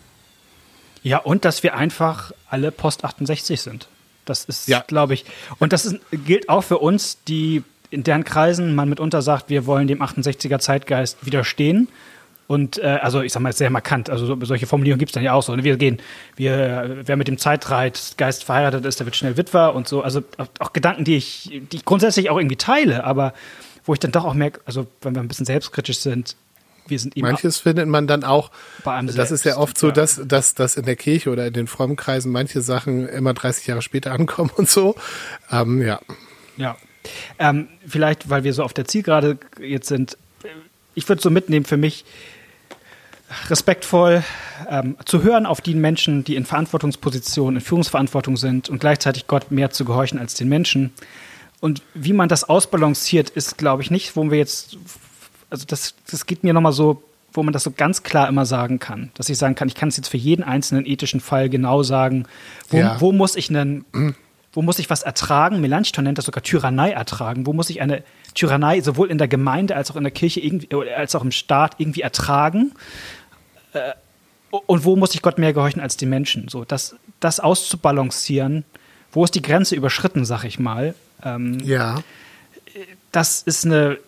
Ja, 1.02 1.18
und 1.18 1.44
dass 1.44 1.62
wir 1.62 1.74
einfach 1.74 2.32
alle 2.48 2.70
Post 2.70 3.04
68 3.04 3.60
sind. 3.60 3.88
Das 4.24 4.44
ist, 4.44 4.68
ja. 4.68 4.84
glaube 4.86 5.14
ich, 5.14 5.24
und 5.58 5.72
das 5.72 5.86
ist, 5.86 5.96
gilt 6.10 6.48
auch 6.48 6.62
für 6.62 6.78
uns, 6.78 7.22
die 7.26 7.64
in 7.90 8.04
deren 8.04 8.24
Kreisen 8.24 8.74
man 8.74 8.88
mitunter 8.88 9.22
sagt, 9.22 9.48
wir 9.48 9.64
wollen 9.64 9.88
dem 9.88 10.02
68er 10.02 10.58
Zeitgeist 10.58 11.24
widerstehen 11.24 11.88
und 12.48 12.78
äh, 12.78 12.86
also 12.86 13.20
ich 13.20 13.32
sag 13.32 13.40
mal, 13.40 13.52
sehr 13.52 13.68
markant. 13.68 14.08
Also 14.08 14.24
so, 14.24 14.36
solche 14.44 14.66
Formulierungen 14.66 14.98
gibt 14.98 15.10
es 15.10 15.14
dann 15.14 15.22
ja 15.22 15.34
auch 15.34 15.42
so. 15.42 15.56
Wir 15.62 15.76
gehen, 15.76 15.98
wir, 16.34 16.96
wer 17.04 17.16
mit 17.16 17.28
dem 17.28 17.36
Zeitreitgeist 17.36 18.42
verheiratet 18.42 18.86
ist, 18.86 18.98
der 18.98 19.06
wird 19.06 19.16
schnell 19.16 19.36
Witwer 19.36 19.74
und 19.74 19.86
so. 19.86 20.02
Also 20.02 20.22
auch, 20.58 20.72
Gedanken, 20.72 21.04
die 21.04 21.16
ich, 21.16 21.60
die 21.70 21.76
ich 21.76 21.84
grundsätzlich 21.84 22.30
auch 22.30 22.38
irgendwie 22.38 22.56
teile, 22.56 23.04
aber 23.04 23.34
wo 23.84 23.92
ich 23.92 24.00
dann 24.00 24.12
doch 24.12 24.24
auch 24.24 24.32
merke, 24.32 24.60
also 24.64 24.86
wenn 25.02 25.14
wir 25.14 25.20
ein 25.20 25.28
bisschen 25.28 25.44
selbstkritisch 25.44 25.98
sind, 25.98 26.36
wir 26.86 26.98
sind 26.98 27.18
eben 27.18 27.26
Manches 27.26 27.58
findet 27.58 27.86
man 27.86 28.06
dann 28.06 28.24
auch, 28.24 28.50
bei 28.82 28.94
einem 28.94 29.14
das 29.14 29.30
ist 29.30 29.44
ja 29.44 29.58
oft 29.58 29.76
so, 29.76 29.90
dass, 29.90 30.18
dass, 30.24 30.54
dass 30.54 30.78
in 30.78 30.86
der 30.86 30.96
Kirche 30.96 31.28
oder 31.28 31.46
in 31.46 31.52
den 31.52 31.66
frommen 31.66 31.96
Kreisen 31.96 32.32
manche 32.32 32.62
Sachen 32.62 33.06
immer 33.06 33.34
30 33.34 33.66
Jahre 33.66 33.82
später 33.82 34.12
ankommen 34.18 34.50
und 34.56 34.70
so. 34.70 34.94
Ähm, 35.52 35.82
ja. 35.82 36.00
Ja. 36.56 36.78
Ähm, 37.38 37.68
vielleicht, 37.86 38.30
weil 38.30 38.42
wir 38.44 38.54
so 38.54 38.62
auf 38.62 38.72
der 38.72 38.86
Zielgerade 38.86 39.36
jetzt 39.60 39.88
sind, 39.88 40.16
ich 40.94 41.06
würde 41.10 41.20
so 41.20 41.28
mitnehmen 41.28 41.66
für 41.66 41.76
mich, 41.76 42.06
respektvoll 43.48 44.24
ähm, 44.68 44.96
zu 45.04 45.22
hören 45.22 45.46
auf 45.46 45.60
die 45.60 45.74
Menschen, 45.74 46.24
die 46.24 46.36
in 46.36 46.44
Verantwortungspositionen, 46.44 47.56
in 47.56 47.60
Führungsverantwortung 47.60 48.36
sind 48.36 48.68
und 48.68 48.80
gleichzeitig 48.80 49.26
Gott 49.26 49.50
mehr 49.50 49.70
zu 49.70 49.84
gehorchen 49.84 50.18
als 50.18 50.34
den 50.34 50.48
Menschen. 50.48 50.92
Und 51.60 51.82
wie 51.94 52.12
man 52.12 52.28
das 52.28 52.44
ausbalanciert, 52.44 53.30
ist, 53.30 53.58
glaube 53.58 53.82
ich, 53.82 53.90
nicht, 53.90 54.16
wo 54.16 54.30
wir 54.30 54.38
jetzt, 54.38 54.78
also 55.50 55.66
das, 55.66 55.94
das 56.10 56.26
geht 56.26 56.44
mir 56.44 56.52
nochmal 56.52 56.72
so, 56.72 57.02
wo 57.32 57.42
man 57.42 57.52
das 57.52 57.64
so 57.64 57.70
ganz 57.70 58.02
klar 58.02 58.28
immer 58.28 58.46
sagen 58.46 58.78
kann. 58.78 59.10
Dass 59.14 59.28
ich 59.28 59.38
sagen 59.38 59.54
kann, 59.54 59.68
ich 59.68 59.74
kann 59.74 59.88
es 59.88 59.96
jetzt 59.96 60.08
für 60.08 60.16
jeden 60.16 60.42
einzelnen 60.42 60.86
ethischen 60.86 61.20
Fall 61.20 61.48
genau 61.48 61.82
sagen, 61.82 62.26
wo, 62.68 62.78
ja. 62.78 63.00
wo 63.00 63.12
muss 63.12 63.36
ich 63.36 63.50
einen, 63.50 63.84
wo 64.52 64.62
muss 64.62 64.78
ich 64.78 64.88
was 64.88 65.02
ertragen? 65.02 65.60
Melanchthon 65.60 66.04
nennt 66.04 66.18
das 66.18 66.24
sogar 66.24 66.42
Tyrannei 66.42 66.92
ertragen. 66.92 67.46
Wo 67.46 67.52
muss 67.52 67.70
ich 67.70 67.80
eine 67.80 68.02
Tyrannei 68.34 68.80
sowohl 68.80 69.10
in 69.10 69.18
der 69.18 69.28
Gemeinde 69.28 69.76
als 69.76 69.90
auch 69.90 69.96
in 69.96 70.04
der 70.04 70.10
Kirche 70.10 70.40
irgendwie, 70.40 70.68
als 70.74 71.14
auch 71.14 71.22
im 71.22 71.32
Staat 71.32 71.74
irgendwie 71.78 72.00
ertragen? 72.00 72.72
Äh, 73.78 73.94
und 74.50 74.84
wo 74.84 74.96
muss 74.96 75.14
ich 75.14 75.22
Gott 75.22 75.38
mehr 75.38 75.52
gehorchen 75.52 75.80
als 75.80 75.96
die 75.96 76.06
Menschen? 76.06 76.48
So, 76.48 76.64
das, 76.64 76.96
das 77.20 77.40
auszubalancieren, 77.40 78.64
wo 79.12 79.24
ist 79.24 79.34
die 79.34 79.42
Grenze 79.42 79.74
überschritten, 79.74 80.24
sag 80.24 80.44
ich 80.44 80.58
mal. 80.58 80.94
Ähm, 81.22 81.58
ja. 81.60 82.02
Das 83.12 83.42
ist 83.42 83.66
eine, 83.66 83.98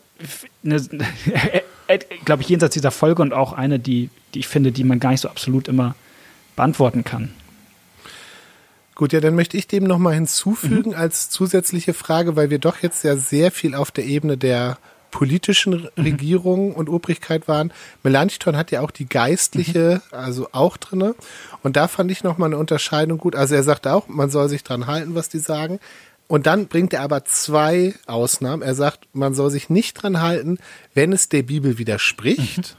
eine 0.65 0.81
glaube 2.25 2.43
ich, 2.43 2.49
jenseits 2.49 2.75
dieser 2.75 2.91
Folge 2.91 3.23
und 3.23 3.33
auch 3.33 3.53
eine, 3.53 3.79
die, 3.79 4.11
die 4.35 4.41
ich 4.41 4.49
finde, 4.49 4.73
die 4.73 4.85
man 4.85 5.01
gar 5.01 5.11
nicht 5.11 5.21
so 5.21 5.29
absolut 5.29 5.69
immer 5.69 5.95
beantworten 6.57 7.05
kann. 7.05 7.35
Gut, 8.95 9.13
ja, 9.13 9.21
dann 9.21 9.35
möchte 9.35 9.57
ich 9.57 9.67
dem 9.67 9.85
nochmal 9.85 10.15
hinzufügen 10.15 10.91
mhm. 10.91 10.97
als 10.97 11.31
zusätzliche 11.31 11.95
Frage, 11.95 12.37
weil 12.37 12.51
wir 12.51 12.59
doch 12.59 12.83
jetzt 12.83 13.03
ja 13.03 13.17
sehr 13.17 13.51
viel 13.51 13.75
auf 13.75 13.91
der 13.91 14.05
Ebene 14.05 14.37
der 14.37 14.79
politischen 15.11 15.89
mhm. 15.97 16.03
Regierung 16.03 16.75
und 16.75 16.89
Obrigkeit 16.89 17.49
waren. 17.49 17.73
Melanchthon 18.03 18.57
hat 18.57 18.71
ja 18.71 18.81
auch 18.81 18.91
die 18.91 19.09
geistliche, 19.09 20.01
mhm. 20.11 20.19
also 20.19 20.49
auch 20.53 20.77
drinne. 20.77 21.15
Und 21.63 21.77
da 21.77 21.89
fand 21.89 22.11
ich 22.11 22.25
nochmal 22.25 22.49
eine 22.49 22.59
Unterscheidung 22.59 23.19
gut. 23.19 23.37
Also 23.37 23.55
er 23.55 23.63
sagt 23.63 23.87
auch, 23.87 24.09
man 24.09 24.31
soll 24.31 24.49
sich 24.49 24.65
dran 24.65 24.87
halten, 24.87 25.15
was 25.15 25.29
die 25.29 25.39
sagen. 25.39 25.81
Und 26.29 26.47
dann 26.47 26.69
bringt 26.69 26.93
er 26.93 27.03
aber 27.03 27.25
zwei 27.25 27.95
Ausnahmen. 28.07 28.63
Er 28.63 28.77
sagt, 28.77 29.09
man 29.13 29.35
soll 29.35 29.51
sich 29.51 29.69
nicht 29.69 29.95
dran 29.95 30.21
halten, 30.21 30.59
wenn 30.95 31.13
es 31.13 31.29
der 31.29 31.43
Bibel 31.43 31.77
widerspricht. 31.77 32.77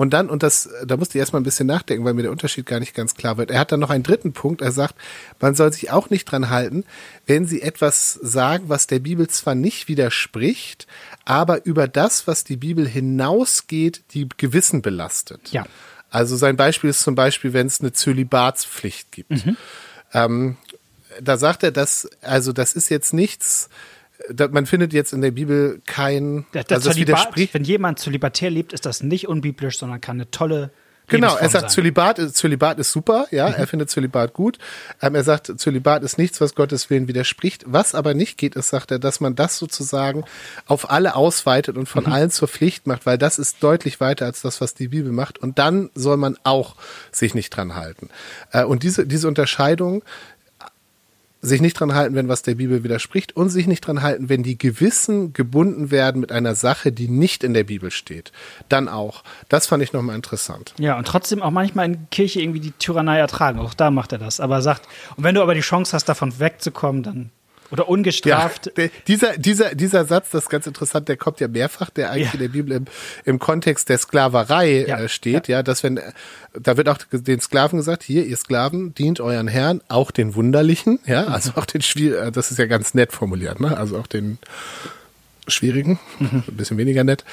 Und 0.00 0.14
dann, 0.14 0.30
und 0.30 0.42
das, 0.42 0.70
da 0.86 0.96
musste 0.96 1.18
ich 1.18 1.20
erstmal 1.20 1.42
ein 1.42 1.44
bisschen 1.44 1.66
nachdenken, 1.66 2.06
weil 2.06 2.14
mir 2.14 2.22
der 2.22 2.30
Unterschied 2.30 2.64
gar 2.64 2.80
nicht 2.80 2.94
ganz 2.94 3.16
klar 3.16 3.36
wird. 3.36 3.50
Er 3.50 3.58
hat 3.58 3.70
dann 3.70 3.80
noch 3.80 3.90
einen 3.90 4.02
dritten 4.02 4.32
Punkt. 4.32 4.62
Er 4.62 4.72
sagt, 4.72 4.94
man 5.40 5.54
soll 5.54 5.74
sich 5.74 5.90
auch 5.90 6.08
nicht 6.08 6.24
dran 6.24 6.48
halten, 6.48 6.84
wenn 7.26 7.46
sie 7.46 7.60
etwas 7.60 8.14
sagen, 8.14 8.70
was 8.70 8.86
der 8.86 9.00
Bibel 9.00 9.28
zwar 9.28 9.54
nicht 9.54 9.88
widerspricht, 9.88 10.86
aber 11.26 11.66
über 11.66 11.86
das, 11.86 12.26
was 12.26 12.44
die 12.44 12.56
Bibel 12.56 12.88
hinausgeht, 12.88 14.00
die 14.14 14.26
Gewissen 14.38 14.80
belastet. 14.80 15.50
Ja. 15.50 15.66
Also 16.08 16.34
sein 16.34 16.56
Beispiel 16.56 16.88
ist 16.88 17.00
zum 17.00 17.14
Beispiel, 17.14 17.52
wenn 17.52 17.66
es 17.66 17.82
eine 17.82 17.92
Zölibatspflicht 17.92 19.12
gibt. 19.12 19.44
Mhm. 19.44 19.56
Ähm, 20.14 20.56
da 21.20 21.36
sagt 21.36 21.62
er, 21.62 21.72
dass, 21.72 22.08
also 22.22 22.54
das 22.54 22.72
ist 22.72 22.88
jetzt 22.88 23.12
nichts, 23.12 23.68
man 24.50 24.66
findet 24.66 24.92
jetzt 24.92 25.12
in 25.12 25.20
der 25.20 25.30
Bibel 25.30 25.80
kein, 25.86 26.46
der 26.54 26.64
also 26.70 26.90
das 26.90 26.96
widerspricht. 26.96 27.54
Wenn 27.54 27.64
jemand 27.64 27.98
zölibatär 27.98 28.50
lebt, 28.50 28.72
ist 28.72 28.86
das 28.86 29.02
nicht 29.02 29.28
unbiblisch, 29.28 29.78
sondern 29.78 30.00
kann 30.00 30.16
eine 30.16 30.30
tolle 30.30 30.70
Genau, 31.10 31.36
er 31.36 31.48
sagt, 31.48 31.70
Zölibat, 31.70 32.18
Zölibat 32.34 32.78
ist 32.78 32.92
super, 32.92 33.26
ja, 33.30 33.48
mhm. 33.48 33.54
er 33.56 33.66
findet 33.66 33.90
Zölibat 33.90 34.32
gut. 34.32 34.58
Ähm, 35.02 35.14
er 35.14 35.24
sagt, 35.24 35.58
Zölibat 35.58 36.02
ist 36.02 36.18
nichts, 36.18 36.40
was 36.40 36.54
Gottes 36.54 36.88
Willen 36.88 37.08
widerspricht. 37.08 37.64
Was 37.66 37.94
aber 37.94 38.14
nicht 38.14 38.38
geht, 38.38 38.54
ist, 38.54 38.68
sagt 38.68 38.90
er, 38.90 38.98
dass 38.98 39.20
man 39.20 39.34
das 39.34 39.58
sozusagen 39.58 40.24
auf 40.66 40.90
alle 40.90 41.16
ausweitet 41.16 41.76
und 41.76 41.86
von 41.88 42.04
mhm. 42.04 42.12
allen 42.12 42.30
zur 42.30 42.48
Pflicht 42.48 42.86
macht, 42.86 43.06
weil 43.06 43.18
das 43.18 43.38
ist 43.38 43.62
deutlich 43.62 44.00
weiter 44.00 44.26
als 44.26 44.42
das, 44.42 44.60
was 44.60 44.74
die 44.74 44.88
Bibel 44.88 45.12
macht. 45.12 45.38
Und 45.38 45.58
dann 45.58 45.90
soll 45.94 46.16
man 46.16 46.36
auch 46.44 46.76
sich 47.10 47.34
nicht 47.34 47.50
dran 47.50 47.74
halten. 47.74 48.08
Äh, 48.52 48.64
und 48.64 48.82
diese, 48.82 49.06
diese 49.06 49.28
Unterscheidung, 49.28 50.04
sich 51.42 51.60
nicht 51.60 51.74
dran 51.74 51.94
halten, 51.94 52.14
wenn 52.14 52.28
was 52.28 52.42
der 52.42 52.54
Bibel 52.54 52.84
widerspricht 52.84 53.34
und 53.36 53.48
sich 53.48 53.66
nicht 53.66 53.80
dran 53.80 54.02
halten, 54.02 54.28
wenn 54.28 54.42
die 54.42 54.58
Gewissen 54.58 55.32
gebunden 55.32 55.90
werden 55.90 56.20
mit 56.20 56.32
einer 56.32 56.54
Sache, 56.54 56.92
die 56.92 57.08
nicht 57.08 57.44
in 57.44 57.54
der 57.54 57.64
Bibel 57.64 57.90
steht. 57.90 58.32
Dann 58.68 58.88
auch. 58.88 59.24
Das 59.48 59.66
fand 59.66 59.82
ich 59.82 59.92
nochmal 59.92 60.16
interessant. 60.16 60.74
Ja, 60.78 60.98
und 60.98 61.06
trotzdem 61.06 61.42
auch 61.42 61.50
manchmal 61.50 61.86
in 61.86 62.10
Kirche 62.10 62.40
irgendwie 62.40 62.60
die 62.60 62.72
Tyrannei 62.72 63.18
ertragen. 63.18 63.58
Auch 63.58 63.74
da 63.74 63.90
macht 63.90 64.12
er 64.12 64.18
das. 64.18 64.40
Aber 64.40 64.60
sagt, 64.60 64.86
und 65.16 65.24
wenn 65.24 65.34
du 65.34 65.42
aber 65.42 65.54
die 65.54 65.60
Chance 65.60 65.94
hast, 65.94 66.08
davon 66.08 66.38
wegzukommen, 66.38 67.02
dann 67.02 67.30
oder 67.70 67.88
ungestraft. 67.88 68.66
Ja, 68.66 68.72
der, 68.72 68.90
dieser, 69.06 69.36
dieser, 69.36 69.74
dieser 69.74 70.04
Satz, 70.04 70.30
das 70.30 70.44
ist 70.44 70.50
ganz 70.50 70.66
interessant, 70.66 71.08
der 71.08 71.16
kommt 71.16 71.40
ja 71.40 71.48
mehrfach, 71.48 71.90
der 71.90 72.10
eigentlich 72.10 72.28
ja. 72.28 72.34
in 72.34 72.40
der 72.40 72.48
Bibel 72.48 72.72
im, 72.72 72.84
im 73.24 73.38
Kontext 73.38 73.88
der 73.88 73.98
Sklaverei 73.98 74.86
ja. 74.86 74.98
äh, 74.98 75.08
steht, 75.08 75.48
ja. 75.48 75.62
dass 75.62 75.82
wenn, 75.82 76.00
da 76.58 76.76
wird 76.76 76.88
auch 76.88 76.98
den 77.12 77.40
Sklaven 77.40 77.78
gesagt, 77.78 78.02
hier, 78.02 78.26
ihr 78.26 78.36
Sklaven, 78.36 78.94
dient 78.94 79.20
euren 79.20 79.48
Herrn, 79.48 79.80
auch 79.88 80.10
den 80.10 80.34
Wunderlichen, 80.34 80.98
ja, 81.06 81.24
also 81.26 81.52
auch 81.56 81.66
den 81.66 81.82
Schwier, 81.82 82.20
äh, 82.22 82.32
das 82.32 82.50
ist 82.50 82.58
ja 82.58 82.66
ganz 82.66 82.94
nett 82.94 83.12
formuliert, 83.12 83.60
ne, 83.60 83.76
also 83.76 83.98
auch 83.98 84.06
den, 84.06 84.38
schwierigen, 85.50 85.98
mhm. 86.18 86.44
ein 86.46 86.56
bisschen 86.56 86.78
weniger 86.78 87.04
nett. 87.04 87.24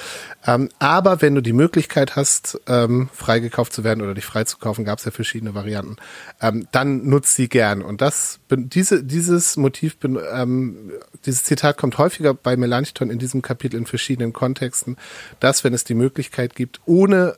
Ähm, 0.45 0.69
aber 0.79 1.21
wenn 1.21 1.35
du 1.35 1.41
die 1.41 1.53
Möglichkeit 1.53 2.15
hast, 2.15 2.59
ähm, 2.67 3.09
freigekauft 3.13 3.73
zu 3.73 3.83
werden 3.83 4.01
oder 4.01 4.13
dich 4.13 4.25
freizukaufen, 4.25 4.85
gab 4.85 4.99
es 4.99 5.05
ja 5.05 5.11
verschiedene 5.11 5.55
Varianten, 5.55 5.97
ähm, 6.41 6.67
dann 6.71 7.07
nutzt 7.07 7.35
sie 7.35 7.49
gern. 7.49 7.81
Und 7.81 8.01
das, 8.01 8.39
diese, 8.49 9.03
dieses 9.03 9.57
Motiv, 9.57 9.97
ähm, 10.03 10.91
dieses 11.25 11.43
Zitat 11.43 11.77
kommt 11.77 11.97
häufiger 11.97 12.33
bei 12.33 12.57
Melanchthon 12.57 13.09
in 13.09 13.19
diesem 13.19 13.41
Kapitel 13.41 13.77
in 13.77 13.85
verschiedenen 13.85 14.33
Kontexten, 14.33 14.97
dass, 15.39 15.63
wenn 15.63 15.73
es 15.73 15.83
die 15.83 15.95
Möglichkeit 15.95 16.55
gibt, 16.55 16.81
ohne, 16.85 17.37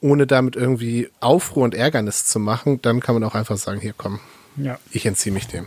ohne 0.00 0.26
damit 0.26 0.56
irgendwie 0.56 1.10
Aufruhr 1.20 1.64
und 1.64 1.74
Ärgernis 1.74 2.26
zu 2.26 2.38
machen, 2.38 2.80
dann 2.82 3.00
kann 3.00 3.14
man 3.14 3.24
auch 3.24 3.34
einfach 3.34 3.56
sagen, 3.56 3.80
hier 3.80 3.94
komm, 3.96 4.20
ja. 4.56 4.78
ich 4.90 5.06
entziehe 5.06 5.32
mich 5.32 5.46
dem. 5.46 5.66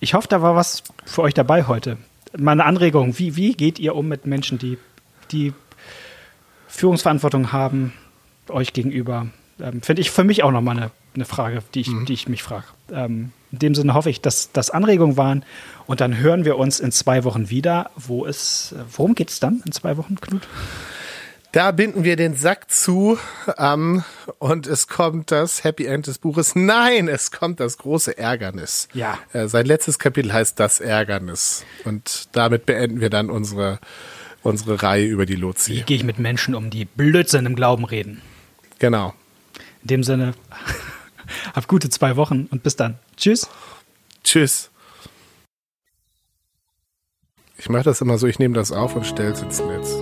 Ich 0.00 0.14
hoffe, 0.14 0.28
da 0.28 0.42
war 0.42 0.54
was 0.54 0.82
für 1.04 1.22
euch 1.22 1.34
dabei 1.34 1.64
heute 1.64 1.98
Meine 2.36 2.64
Anregung, 2.64 3.18
wie, 3.18 3.36
wie 3.36 3.54
geht 3.54 3.78
ihr 3.78 3.94
um 3.94 4.08
mit 4.08 4.26
Menschen, 4.26 4.58
die, 4.58 4.78
die 5.30 5.52
Führungsverantwortung 6.66 7.52
haben, 7.52 7.92
euch 8.48 8.72
gegenüber? 8.72 9.28
Ähm, 9.60 9.82
Finde 9.82 10.02
ich 10.02 10.10
für 10.10 10.24
mich 10.24 10.42
auch 10.42 10.50
nochmal 10.50 10.76
eine, 10.76 10.90
eine 11.14 11.24
Frage, 11.24 11.62
die 11.74 11.80
ich, 11.80 11.88
mhm. 11.88 12.06
die 12.06 12.12
ich 12.12 12.28
mich 12.28 12.42
frage. 12.42 12.66
Ähm, 12.92 13.32
in 13.50 13.58
dem 13.58 13.74
Sinne 13.74 13.94
hoffe 13.94 14.10
ich, 14.10 14.20
dass 14.20 14.52
das 14.52 14.70
Anregungen 14.70 15.16
waren. 15.16 15.44
Und 15.86 16.00
dann 16.00 16.18
hören 16.18 16.44
wir 16.44 16.58
uns 16.58 16.80
in 16.80 16.92
zwei 16.92 17.24
Wochen 17.24 17.50
wieder. 17.50 17.90
Wo 17.96 18.24
ist, 18.24 18.74
worum 18.94 19.14
geht 19.14 19.30
es 19.30 19.40
dann 19.40 19.62
in 19.64 19.72
zwei 19.72 19.96
Wochen, 19.96 20.16
Knut? 20.20 20.46
Da 21.52 21.70
binden 21.70 22.04
wir 22.04 22.16
den 22.16 22.34
Sack 22.34 22.70
zu 22.70 23.18
ähm, 23.56 24.04
und 24.38 24.66
es 24.66 24.86
kommt 24.86 25.30
das 25.30 25.64
Happy 25.64 25.86
End 25.86 26.06
des 26.06 26.18
Buches. 26.18 26.54
Nein, 26.54 27.08
es 27.08 27.30
kommt 27.30 27.58
das 27.58 27.78
große 27.78 28.18
Ärgernis. 28.18 28.88
Ja. 28.92 29.18
Äh, 29.32 29.48
sein 29.48 29.64
letztes 29.64 29.98
Kapitel 29.98 30.32
heißt 30.32 30.60
Das 30.60 30.78
Ärgernis. 30.78 31.64
Und 31.84 32.28
damit 32.32 32.66
beenden 32.66 33.00
wir 33.00 33.08
dann 33.08 33.30
unsere, 33.30 33.78
unsere 34.42 34.82
Reihe 34.82 35.06
über 35.06 35.24
die 35.24 35.36
Lozi. 35.36 35.72
Wie 35.72 35.82
gehe 35.82 35.96
ich 35.96 36.04
mit 36.04 36.18
Menschen 36.18 36.54
um, 36.54 36.68
die 36.68 36.84
Blödsinn 36.84 37.46
im 37.46 37.56
Glauben 37.56 37.86
reden? 37.86 38.20
Genau. 38.78 39.14
In 39.82 39.88
dem 39.88 40.04
Sinne, 40.04 40.34
hab 41.54 41.66
gute 41.66 41.88
zwei 41.88 42.16
Wochen 42.16 42.46
und 42.50 42.62
bis 42.62 42.76
dann. 42.76 42.98
Tschüss. 43.16 43.48
Tschüss. 44.22 44.70
Ich 47.56 47.70
mache 47.70 47.84
das 47.84 48.02
immer 48.02 48.18
so, 48.18 48.26
ich 48.26 48.38
nehme 48.38 48.54
das 48.54 48.70
auf 48.70 48.94
und 48.94 49.06
stelle 49.06 49.32
es 49.32 49.40
ins 49.40 49.60
Netz. 49.60 49.96